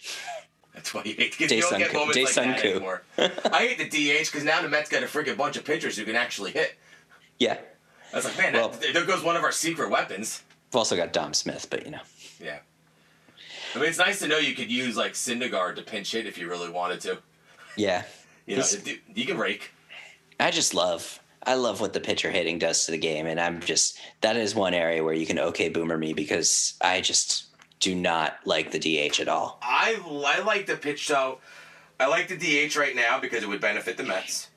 That's 0.75 0.95
why 0.95 1.03
you 1.05 1.15
hate 1.15 1.37
because 1.37 1.53
you 1.53 1.61
don't 1.61 1.79
get 1.79 1.91
Koo- 1.91 1.99
moments 1.99 2.17
like 2.17 2.27
Dae-Sung 2.27 2.49
that 2.49 2.63
Koo. 2.63 2.69
anymore. 2.71 3.03
I 3.19 3.67
hate 3.67 3.79
the 3.79 3.89
DH 3.89 4.27
because 4.27 4.45
now 4.45 4.63
the 4.63 4.69
Mets 4.69 4.89
got 4.89 5.03
a 5.03 5.07
freaking 5.07 5.37
bunch 5.37 5.57
of 5.57 5.65
pitchers 5.65 5.97
who 5.99 6.05
can 6.05 6.17
actually 6.17 6.53
hit. 6.53 6.77
Yeah, 7.39 7.59
I 8.13 8.17
was 8.17 8.25
like, 8.25 8.39
man, 8.39 8.53
Well- 8.55 8.69
that, 8.71 8.93
there 8.95 9.05
goes 9.05 9.23
one 9.23 9.37
of 9.37 9.43
our 9.43 9.53
secret 9.53 9.91
weapons. 9.91 10.43
we've 10.71 10.77
also 10.79 10.97
got 10.97 11.13
Dom 11.13 11.35
Smith, 11.35 11.67
but 11.69 11.85
you 11.85 11.91
know, 11.93 12.01
Yeah. 12.41 12.61
I 13.75 13.79
mean, 13.79 13.89
it's 13.89 13.99
nice 13.99 14.19
to 14.21 14.29
know 14.29 14.39
you 14.39 14.55
could 14.55 14.71
use 14.71 14.97
like 14.97 15.13
Syndergaard 15.13 15.77
to 15.77 15.83
pinch 15.83 16.13
hit 16.13 16.27
if 16.27 16.37
you 16.39 16.49
really 16.49 16.71
wanted 16.71 17.01
to. 17.03 17.19
yeah. 17.77 18.05
You 18.45 18.57
know, 18.57 18.65
it- 18.65 19.01
you 19.15 19.25
can 19.25 19.39
rake. 19.39 19.71
I 20.41 20.51
just 20.51 20.75
love 20.75 21.21
I 21.45 21.55
love 21.55 21.81
what 21.81 21.93
the 21.93 22.01
pitcher 22.01 22.31
hitting 22.31 22.59
does 22.59 22.87
to 22.87 22.91
the 22.93 22.99
game, 22.99 23.27
and 23.27 23.41
I'm 23.41 23.61
just 23.61 24.01
that 24.21 24.37
is 24.37 24.53
one 24.55 24.75
area 24.75 25.05
where 25.05 25.15
you 25.15 25.27
can 25.27 25.39
okay 25.39 25.69
boomer 25.69 25.97
me 25.97 26.13
because 26.13 26.75
I 26.81 27.01
just 27.01 27.45
do 27.79 27.95
not 27.95 28.39
like 28.45 28.73
the 28.73 28.81
DH 28.81 29.21
at 29.21 29.29
all. 29.29 29.61
I 29.63 29.97
I 30.27 30.43
like 30.43 30.67
the 30.67 30.77
pitch 30.77 31.07
so 31.07 31.39
I 32.01 32.07
like 32.09 32.27
the 32.27 32.37
DH 32.37 32.75
right 32.77 32.97
now 32.97 33.21
because 33.21 33.45
it 33.45 33.49
would 33.49 33.61
benefit 33.61 33.97
the 33.97 34.03
Mets, 34.03 34.49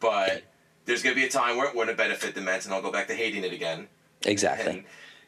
but 0.00 0.42
there's 0.86 1.02
gonna 1.04 1.14
be 1.14 1.24
a 1.24 1.30
time 1.30 1.56
where 1.56 1.68
it 1.68 1.76
wouldn't 1.76 1.96
benefit 1.96 2.34
the 2.34 2.40
Mets, 2.40 2.66
and 2.66 2.74
I'll 2.74 2.82
go 2.82 2.90
back 2.90 3.06
to 3.08 3.14
hating 3.14 3.44
it 3.44 3.52
again. 3.52 3.86
Exactly. 4.26 4.72
And 4.72 4.84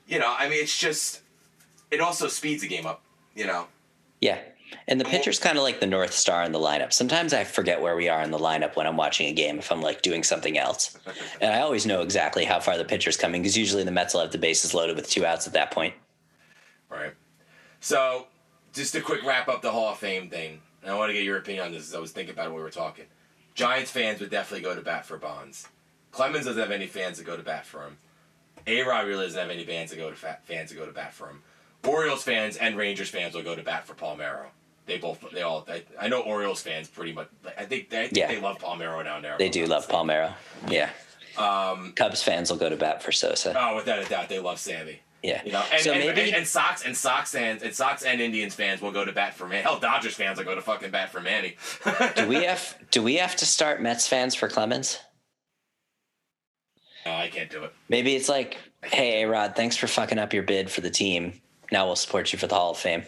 you 0.08 0.18
know, 0.18 0.34
I 0.36 0.48
mean, 0.48 0.60
it's 0.60 0.76
just 0.76 1.20
it 1.92 2.00
also 2.00 2.26
speeds 2.26 2.62
the 2.62 2.68
game 2.68 2.84
up. 2.86 3.04
You 3.34 3.46
know, 3.46 3.66
Yeah. 4.20 4.38
And 4.88 4.98
the 4.98 5.04
pitcher's 5.04 5.38
kind 5.38 5.58
of 5.58 5.64
like 5.64 5.80
the 5.80 5.86
North 5.86 6.14
Star 6.14 6.42
in 6.44 6.52
the 6.52 6.58
lineup. 6.58 6.94
Sometimes 6.94 7.34
I 7.34 7.44
forget 7.44 7.82
where 7.82 7.94
we 7.94 8.08
are 8.08 8.22
in 8.22 8.30
the 8.30 8.38
lineup 8.38 8.74
when 8.74 8.86
I'm 8.86 8.96
watching 8.96 9.26
a 9.26 9.32
game 9.32 9.58
if 9.58 9.70
I'm 9.70 9.82
like 9.82 10.00
doing 10.00 10.22
something 10.22 10.56
else. 10.56 10.96
And 11.42 11.52
I 11.52 11.60
always 11.60 11.84
know 11.84 12.00
exactly 12.00 12.44
how 12.46 12.58
far 12.58 12.78
the 12.78 12.84
pitcher's 12.84 13.16
coming 13.16 13.42
because 13.42 13.56
usually 13.56 13.84
the 13.84 13.90
Mets 13.90 14.14
will 14.14 14.22
have 14.22 14.32
the 14.32 14.38
bases 14.38 14.72
loaded 14.74 14.96
with 14.96 15.10
two 15.10 15.26
outs 15.26 15.46
at 15.46 15.52
that 15.52 15.72
point. 15.72 15.92
right? 16.88 17.12
So 17.80 18.28
just 18.72 18.94
a 18.94 19.00
quick 19.00 19.24
wrap 19.24 19.48
up 19.48 19.60
the 19.60 19.70
Hall 19.72 19.92
of 19.92 19.98
Fame 19.98 20.30
thing. 20.30 20.60
And 20.82 20.90
I 20.90 20.94
want 20.94 21.10
to 21.10 21.14
get 21.14 21.24
your 21.24 21.36
opinion 21.36 21.66
on 21.66 21.72
this. 21.72 21.88
As 21.88 21.94
I 21.94 21.98
was 21.98 22.12
thinking 22.12 22.32
about 22.32 22.46
it 22.46 22.48
when 22.50 22.56
we 22.56 22.62
were 22.62 22.70
talking. 22.70 23.04
Giants 23.54 23.90
fans 23.90 24.20
would 24.20 24.30
definitely 24.30 24.62
go 24.64 24.74
to 24.74 24.80
bat 24.80 25.04
for 25.04 25.18
Bonds. 25.18 25.68
Clemens 26.12 26.46
doesn't 26.46 26.60
have 26.60 26.70
any 26.70 26.86
fans 26.86 27.18
that 27.18 27.24
go 27.24 27.36
to 27.36 27.42
bat 27.42 27.66
for 27.66 27.82
him. 27.82 27.98
A 28.66 28.82
Rod 28.82 29.06
really 29.06 29.26
doesn't 29.26 29.38
have 29.40 29.50
any 29.50 29.64
fans 29.64 29.90
that 29.90 29.96
go 29.96 30.08
to 30.10 30.16
fa- 30.16 30.38
fans 30.44 30.70
that 30.70 30.76
go 30.76 30.86
to 30.86 30.92
bat 30.92 31.12
for 31.12 31.28
him. 31.28 31.42
Orioles 31.86 32.22
fans 32.22 32.56
and 32.56 32.76
Rangers 32.76 33.08
fans 33.08 33.34
will 33.34 33.42
go 33.42 33.56
to 33.56 33.62
bat 33.62 33.86
for 33.86 33.94
Palmeiro. 33.94 34.46
They 34.86 34.98
both, 34.98 35.24
they 35.32 35.42
all. 35.42 35.66
I, 35.68 35.82
I 36.00 36.08
know 36.08 36.20
Orioles 36.20 36.62
fans 36.62 36.88
pretty 36.88 37.12
much. 37.12 37.28
I 37.56 37.64
think, 37.64 37.92
I 37.92 38.08
think 38.08 38.16
Yeah. 38.16 38.28
they 38.28 38.40
love 38.40 38.58
Palmeiro 38.58 39.02
down 39.04 39.22
there. 39.22 39.36
They 39.38 39.48
do 39.48 39.66
love 39.66 39.88
Palmeiro. 39.88 40.32
Yeah. 40.68 40.90
Um, 41.38 41.92
Cubs 41.92 42.22
fans 42.22 42.50
will 42.50 42.58
go 42.58 42.68
to 42.68 42.76
bat 42.76 43.02
for 43.02 43.12
Sosa. 43.12 43.54
oh, 43.56 43.76
without 43.76 44.00
a 44.00 44.04
doubt, 44.04 44.28
they 44.28 44.38
love 44.38 44.58
Sammy. 44.58 45.00
Yeah. 45.22 45.40
You 45.44 45.52
know, 45.52 45.64
and, 45.72 45.80
so 45.80 45.92
and, 45.92 46.00
maybe 46.00 46.28
and, 46.28 46.38
and 46.38 46.46
Sox 46.46 46.84
and 46.84 46.96
Sox 46.96 47.30
fans 47.30 47.62
and 47.62 47.72
Sox 47.72 48.02
and 48.02 48.20
Indians 48.20 48.54
fans 48.56 48.82
will 48.82 48.90
go 48.90 49.04
to 49.04 49.12
bat 49.12 49.34
for 49.34 49.46
Manny. 49.46 49.62
Hell, 49.62 49.78
Dodgers 49.78 50.14
fans 50.14 50.38
will 50.38 50.44
go 50.44 50.56
to 50.56 50.60
fucking 50.60 50.90
bat 50.90 51.10
for 51.12 51.20
Manny. 51.20 51.56
do 52.16 52.26
we 52.26 52.42
have 52.44 52.76
do 52.90 53.02
we 53.02 53.14
have 53.16 53.36
to 53.36 53.46
start 53.46 53.80
Mets 53.80 54.08
fans 54.08 54.34
for 54.34 54.48
Clemens? 54.48 54.98
No, 57.06 57.12
I 57.12 57.28
can't 57.28 57.50
do 57.50 57.62
it. 57.64 57.72
Maybe 57.88 58.14
it's 58.16 58.28
like, 58.28 58.58
hey, 58.82 59.22
A 59.22 59.28
Rod, 59.28 59.54
thanks 59.56 59.76
for 59.76 59.86
fucking 59.86 60.18
up 60.18 60.32
your 60.32 60.42
bid 60.42 60.70
for 60.70 60.80
the 60.80 60.90
team. 60.90 61.40
Now 61.72 61.86
we'll 61.86 61.96
support 61.96 62.34
you 62.34 62.38
for 62.38 62.46
the 62.46 62.54
Hall 62.54 62.72
of 62.72 62.76
Fame. 62.76 63.04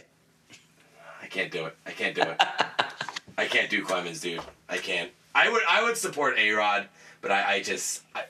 I 1.22 1.26
can't 1.26 1.52
do 1.52 1.66
it. 1.66 1.76
I 1.84 1.90
can't 1.90 2.14
do 2.14 2.22
it. 2.22 2.40
I 3.38 3.44
can't 3.44 3.68
do 3.68 3.84
Clemens, 3.84 4.22
dude. 4.22 4.40
I 4.70 4.78
can't. 4.78 5.10
I 5.34 5.50
would 5.50 5.62
I 5.68 5.82
would 5.82 5.98
support 5.98 6.38
A 6.38 6.50
Rod, 6.52 6.88
but 7.20 7.30
I, 7.30 7.56
I 7.56 7.62
just 7.62 8.00
I, 8.14 8.24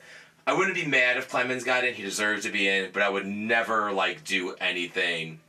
I 0.45 0.51
wouldn't 0.51 0.75
be 0.75 0.85
mad 0.85 1.15
if 1.15 1.29
Clemens 1.29 1.63
got 1.63 1.85
in. 1.85 1.93
He 1.93 2.03
deserves 2.03 2.43
to 2.43 2.51
be 2.51 2.67
in, 2.67 2.91
but 2.91 3.01
I 3.01 3.07
would 3.07 3.25
never 3.25 3.93
like 3.93 4.25
do 4.25 4.55
anything 4.59 5.39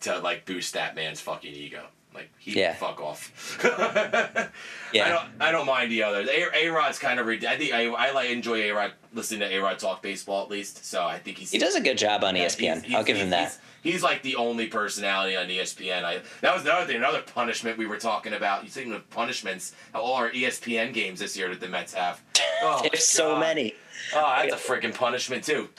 to 0.00 0.18
like 0.18 0.46
boost 0.46 0.72
that 0.72 0.94
man's 0.94 1.20
fucking 1.20 1.52
ego. 1.52 1.84
Like 2.14 2.30
he 2.38 2.58
Yeah. 2.58 2.74
fuck 2.74 3.00
off. 3.00 3.58
Yeah. 4.92 5.06
I 5.06 5.08
don't 5.08 5.28
I 5.40 5.52
don't 5.52 5.64
mind 5.66 5.90
the 5.90 6.02
others. 6.02 6.28
A 6.28 6.68
Rod's 6.68 6.98
kind 6.98 7.18
of 7.18 7.26
I 7.26 7.38
think 7.56 7.72
I, 7.72 7.86
I 7.86 8.12
like 8.12 8.28
enjoy 8.28 8.70
A 8.70 8.72
Rod 8.72 8.92
listening 9.14 9.40
to 9.40 9.46
A 9.54 9.58
Rod 9.58 9.78
talk 9.78 10.02
baseball 10.02 10.42
at 10.44 10.50
least. 10.50 10.84
So 10.84 11.02
I 11.02 11.18
think 11.18 11.38
he's 11.38 11.50
He 11.50 11.58
does 11.58 11.74
a 11.74 11.80
good 11.80 11.96
job 11.96 12.24
on 12.24 12.36
yeah, 12.36 12.44
ESPN. 12.46 12.58
he's- 12.60 12.82
he's- 12.84 12.94
I'll 12.98 13.04
give 13.04 13.16
him 13.16 13.30
that. 13.30 13.58
He's, 13.82 13.94
he's 13.94 14.02
like 14.02 14.22
the 14.22 14.36
only 14.36 14.66
personality 14.66 15.34
on 15.34 15.46
ESPN. 15.48 16.04
I 16.04 16.20
that 16.42 16.52
was 16.54 16.64
another 16.64 16.84
thing, 16.86 16.96
another 16.96 17.22
punishment 17.22 17.78
we 17.78 17.86
were 17.86 17.96
talking 17.96 18.34
about. 18.34 18.64
You 18.64 18.68
thinking 18.70 18.92
of 18.92 19.08
punishments? 19.08 19.72
All 19.94 20.12
our 20.14 20.30
ESPN 20.30 20.92
games 20.92 21.20
this 21.20 21.36
year 21.38 21.48
that 21.48 21.60
the 21.60 21.68
Mets 21.68 21.94
have. 21.94 22.20
Oh, 22.60 22.82
There's 22.92 23.06
so 23.06 23.36
oh, 23.36 23.40
many. 23.40 23.74
Oh, 24.14 24.42
that's 24.46 24.54
a 24.54 24.72
freaking 24.72 24.94
punishment 24.94 25.44
too. 25.44 25.70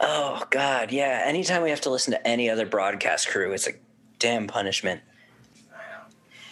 Oh 0.00 0.44
God, 0.50 0.92
yeah. 0.92 1.22
Anytime 1.24 1.62
we 1.62 1.70
have 1.70 1.80
to 1.82 1.90
listen 1.90 2.12
to 2.12 2.28
any 2.28 2.50
other 2.50 2.66
broadcast 2.66 3.28
crew, 3.28 3.52
it's 3.52 3.66
a 3.66 3.72
damn 4.18 4.46
punishment. 4.46 5.00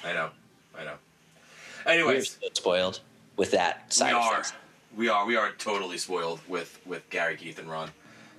I 0.09 0.15
know, 0.15 0.31
I 0.79 0.85
know. 0.85 0.95
We're 1.85 1.93
Anyways, 1.93 2.39
so 2.41 2.49
spoiled 2.55 3.01
with 3.37 3.51
that 3.51 3.85
we 3.89 3.93
side 3.93 4.15
of 4.15 4.23
are, 4.23 4.43
we 4.97 5.09
are, 5.11 5.27
we 5.27 5.37
are 5.37 5.53
totally 5.53 5.99
spoiled 5.99 6.41
with 6.49 6.81
with 6.87 7.09
Gary, 7.11 7.37
Keith, 7.37 7.59
and 7.59 7.69
Ron. 7.71 7.91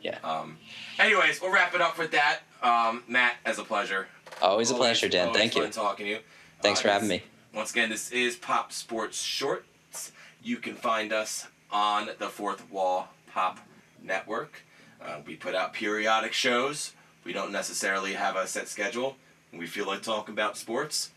Yeah. 0.02 0.18
Um. 0.24 0.58
Anyways, 0.98 1.42
we'll 1.42 1.52
wrap 1.54 1.76
it 1.76 1.82
up 1.82 2.00
with 2.00 2.12
that. 2.12 2.40
Um, 2.64 3.04
Matt, 3.08 3.36
as 3.46 3.60
a 3.60 3.64
pleasure. 3.64 4.08
Always 4.42 4.72
a 4.72 4.76
pleasure, 4.76 5.08
Dan. 5.10 5.28
always 5.28 5.40
Thank 5.40 5.56
you. 5.56 5.68
talking 5.68 6.06
to 6.08 6.12
you. 6.14 6.20
Thanks 6.62 6.80
Uh, 6.80 6.84
for 6.84 6.90
having 6.90 7.08
me. 7.10 7.24
Once 7.54 7.72
again, 7.72 7.90
this 7.90 8.10
is 8.12 8.36
Pop 8.36 8.72
Sports 8.72 9.22
Shorts. 9.22 10.12
You 10.42 10.58
can 10.58 10.74
find 10.76 11.14
us 11.14 11.48
on 11.72 12.10
the 12.18 12.30
Fourth 12.30 12.70
Wall 12.72 13.10
Pop 13.32 13.60
Network. 14.02 14.64
Uh, 15.04 15.20
we 15.26 15.36
put 15.36 15.54
out 15.54 15.74
periodic 15.74 16.34
shows. 16.34 16.94
We 17.24 17.32
don't 17.34 17.52
necessarily 17.52 18.14
have 18.14 18.36
a 18.36 18.48
set 18.48 18.68
schedule. 18.68 19.18
When 19.52 19.60
we 19.60 19.68
feel 19.68 19.86
like 19.86 20.02
talking 20.02 20.34
about 20.34 20.58
sports, 20.58 21.12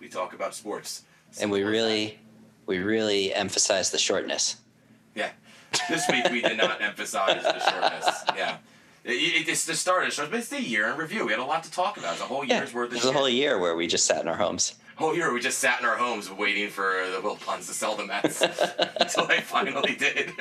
we 0.00 0.08
talk 0.08 0.32
about 0.34 0.54
sports. 0.54 1.02
And 1.40 1.50
we 1.50 1.62
really, 1.62 2.18
we 2.66 2.78
really 2.78 3.34
emphasize 3.34 3.90
the 3.90 3.98
shortness. 3.98 4.56
Yeah. 5.14 5.30
This 5.88 6.08
week 6.08 6.24
we 6.30 6.40
did 6.40 6.56
not 6.56 6.80
emphasize 6.80 7.42
the 7.42 7.58
shortness. 7.58 8.22
Yeah. 8.36 8.56
It, 9.04 9.10
it, 9.12 9.48
it's 9.48 9.64
the 9.66 9.74
start 9.74 10.04
of 10.04 10.08
the 10.10 10.14
show, 10.14 10.26
but 10.28 10.38
it's 10.38 10.48
the 10.48 10.60
year 10.62 10.88
in 10.88 10.96
review. 10.96 11.24
We 11.26 11.32
had 11.32 11.40
a 11.40 11.44
lot 11.44 11.62
to 11.64 11.70
talk 11.70 11.96
about. 11.96 12.12
It's 12.14 12.22
a 12.22 12.24
whole 12.24 12.44
Yeah, 12.44 12.58
year's 12.58 12.72
worth 12.74 12.86
of 12.86 12.90
there's 12.92 13.02
shit. 13.02 13.14
a 13.14 13.18
whole 13.18 13.28
year 13.28 13.58
where 13.58 13.76
we 13.76 13.86
just 13.86 14.06
sat 14.06 14.20
in 14.22 14.28
our 14.28 14.36
homes. 14.36 14.74
whole 14.96 15.14
year 15.14 15.32
we 15.32 15.40
just 15.40 15.58
sat 15.58 15.80
in 15.80 15.86
our 15.86 15.96
homes 15.96 16.30
waiting 16.30 16.68
for 16.70 17.04
the 17.14 17.20
Wilpons 17.20 17.66
to 17.68 17.74
sell 17.74 17.94
the 17.96 18.06
Mets 18.06 18.42
until 19.00 19.26
they 19.26 19.40
finally 19.40 19.94
did. 19.94 20.32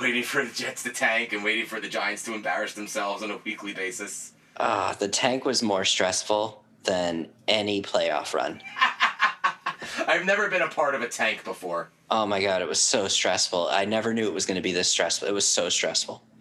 waiting 0.00 0.22
for 0.22 0.44
the 0.44 0.52
Jets 0.52 0.82
to 0.84 0.90
tank 0.90 1.32
and 1.32 1.42
waiting 1.42 1.66
for 1.66 1.80
the 1.80 1.88
Giants 1.88 2.22
to 2.24 2.34
embarrass 2.34 2.74
themselves 2.74 3.22
on 3.22 3.30
a 3.30 3.38
weekly 3.44 3.72
basis. 3.72 4.32
Ah, 4.58 4.94
the 4.98 5.08
tank 5.08 5.44
was 5.44 5.62
more 5.62 5.84
stressful 5.84 6.62
than 6.84 7.28
any 7.46 7.82
playoff 7.82 8.34
run. 8.34 8.62
I've 10.06 10.24
never 10.24 10.48
been 10.48 10.62
a 10.62 10.68
part 10.68 10.94
of 10.94 11.02
a 11.02 11.08
tank 11.08 11.44
before. 11.44 11.90
Oh 12.10 12.26
my 12.26 12.40
god, 12.40 12.62
it 12.62 12.68
was 12.68 12.80
so 12.80 13.08
stressful. 13.08 13.68
I 13.68 13.84
never 13.84 14.14
knew 14.14 14.26
it 14.26 14.34
was 14.34 14.46
going 14.46 14.56
to 14.56 14.62
be 14.62 14.72
this 14.72 14.90
stressful. 14.90 15.28
It 15.28 15.34
was 15.34 15.46
so 15.46 15.68
stressful. 15.68 16.22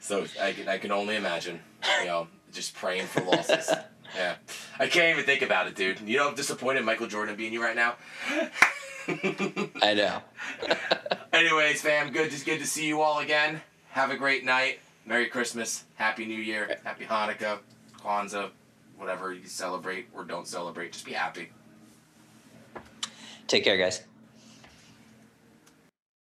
So 0.00 0.24
I 0.40 0.52
can, 0.52 0.66
I 0.66 0.78
can 0.78 0.92
only 0.92 1.16
imagine, 1.16 1.60
you 2.00 2.06
know, 2.06 2.28
just 2.52 2.74
praying 2.74 3.04
for 3.04 3.20
losses. 3.22 3.70
yeah. 4.16 4.36
I 4.78 4.86
can't 4.86 5.10
even 5.10 5.24
think 5.24 5.42
about 5.42 5.66
it, 5.66 5.74
dude. 5.74 6.00
You 6.00 6.16
know 6.16 6.30
how 6.30 6.34
disappointed 6.34 6.84
Michael 6.84 7.06
Jordan 7.06 7.36
being 7.36 7.52
you 7.52 7.62
right 7.62 7.76
now? 7.76 7.96
I 9.82 9.94
know. 9.94 10.22
Anyways, 11.34 11.82
fam, 11.82 12.12
good 12.12 12.30
just 12.30 12.46
good 12.46 12.60
to 12.60 12.66
see 12.66 12.86
you 12.86 13.02
all 13.02 13.18
again. 13.18 13.60
Have 13.90 14.10
a 14.10 14.16
great 14.16 14.44
night. 14.44 14.78
Merry 15.04 15.26
Christmas. 15.26 15.84
Happy 15.96 16.24
New 16.24 16.40
Year. 16.40 16.78
Happy 16.84 17.04
Hanukkah. 17.04 17.58
Kwanzaa. 18.02 18.50
Whatever 18.96 19.32
you 19.32 19.46
celebrate 19.46 20.08
or 20.14 20.24
don't 20.24 20.46
celebrate. 20.46 20.92
Just 20.92 21.04
be 21.04 21.12
happy. 21.12 21.50
Take 23.46 23.64
care, 23.64 23.76
guys. 23.76 24.02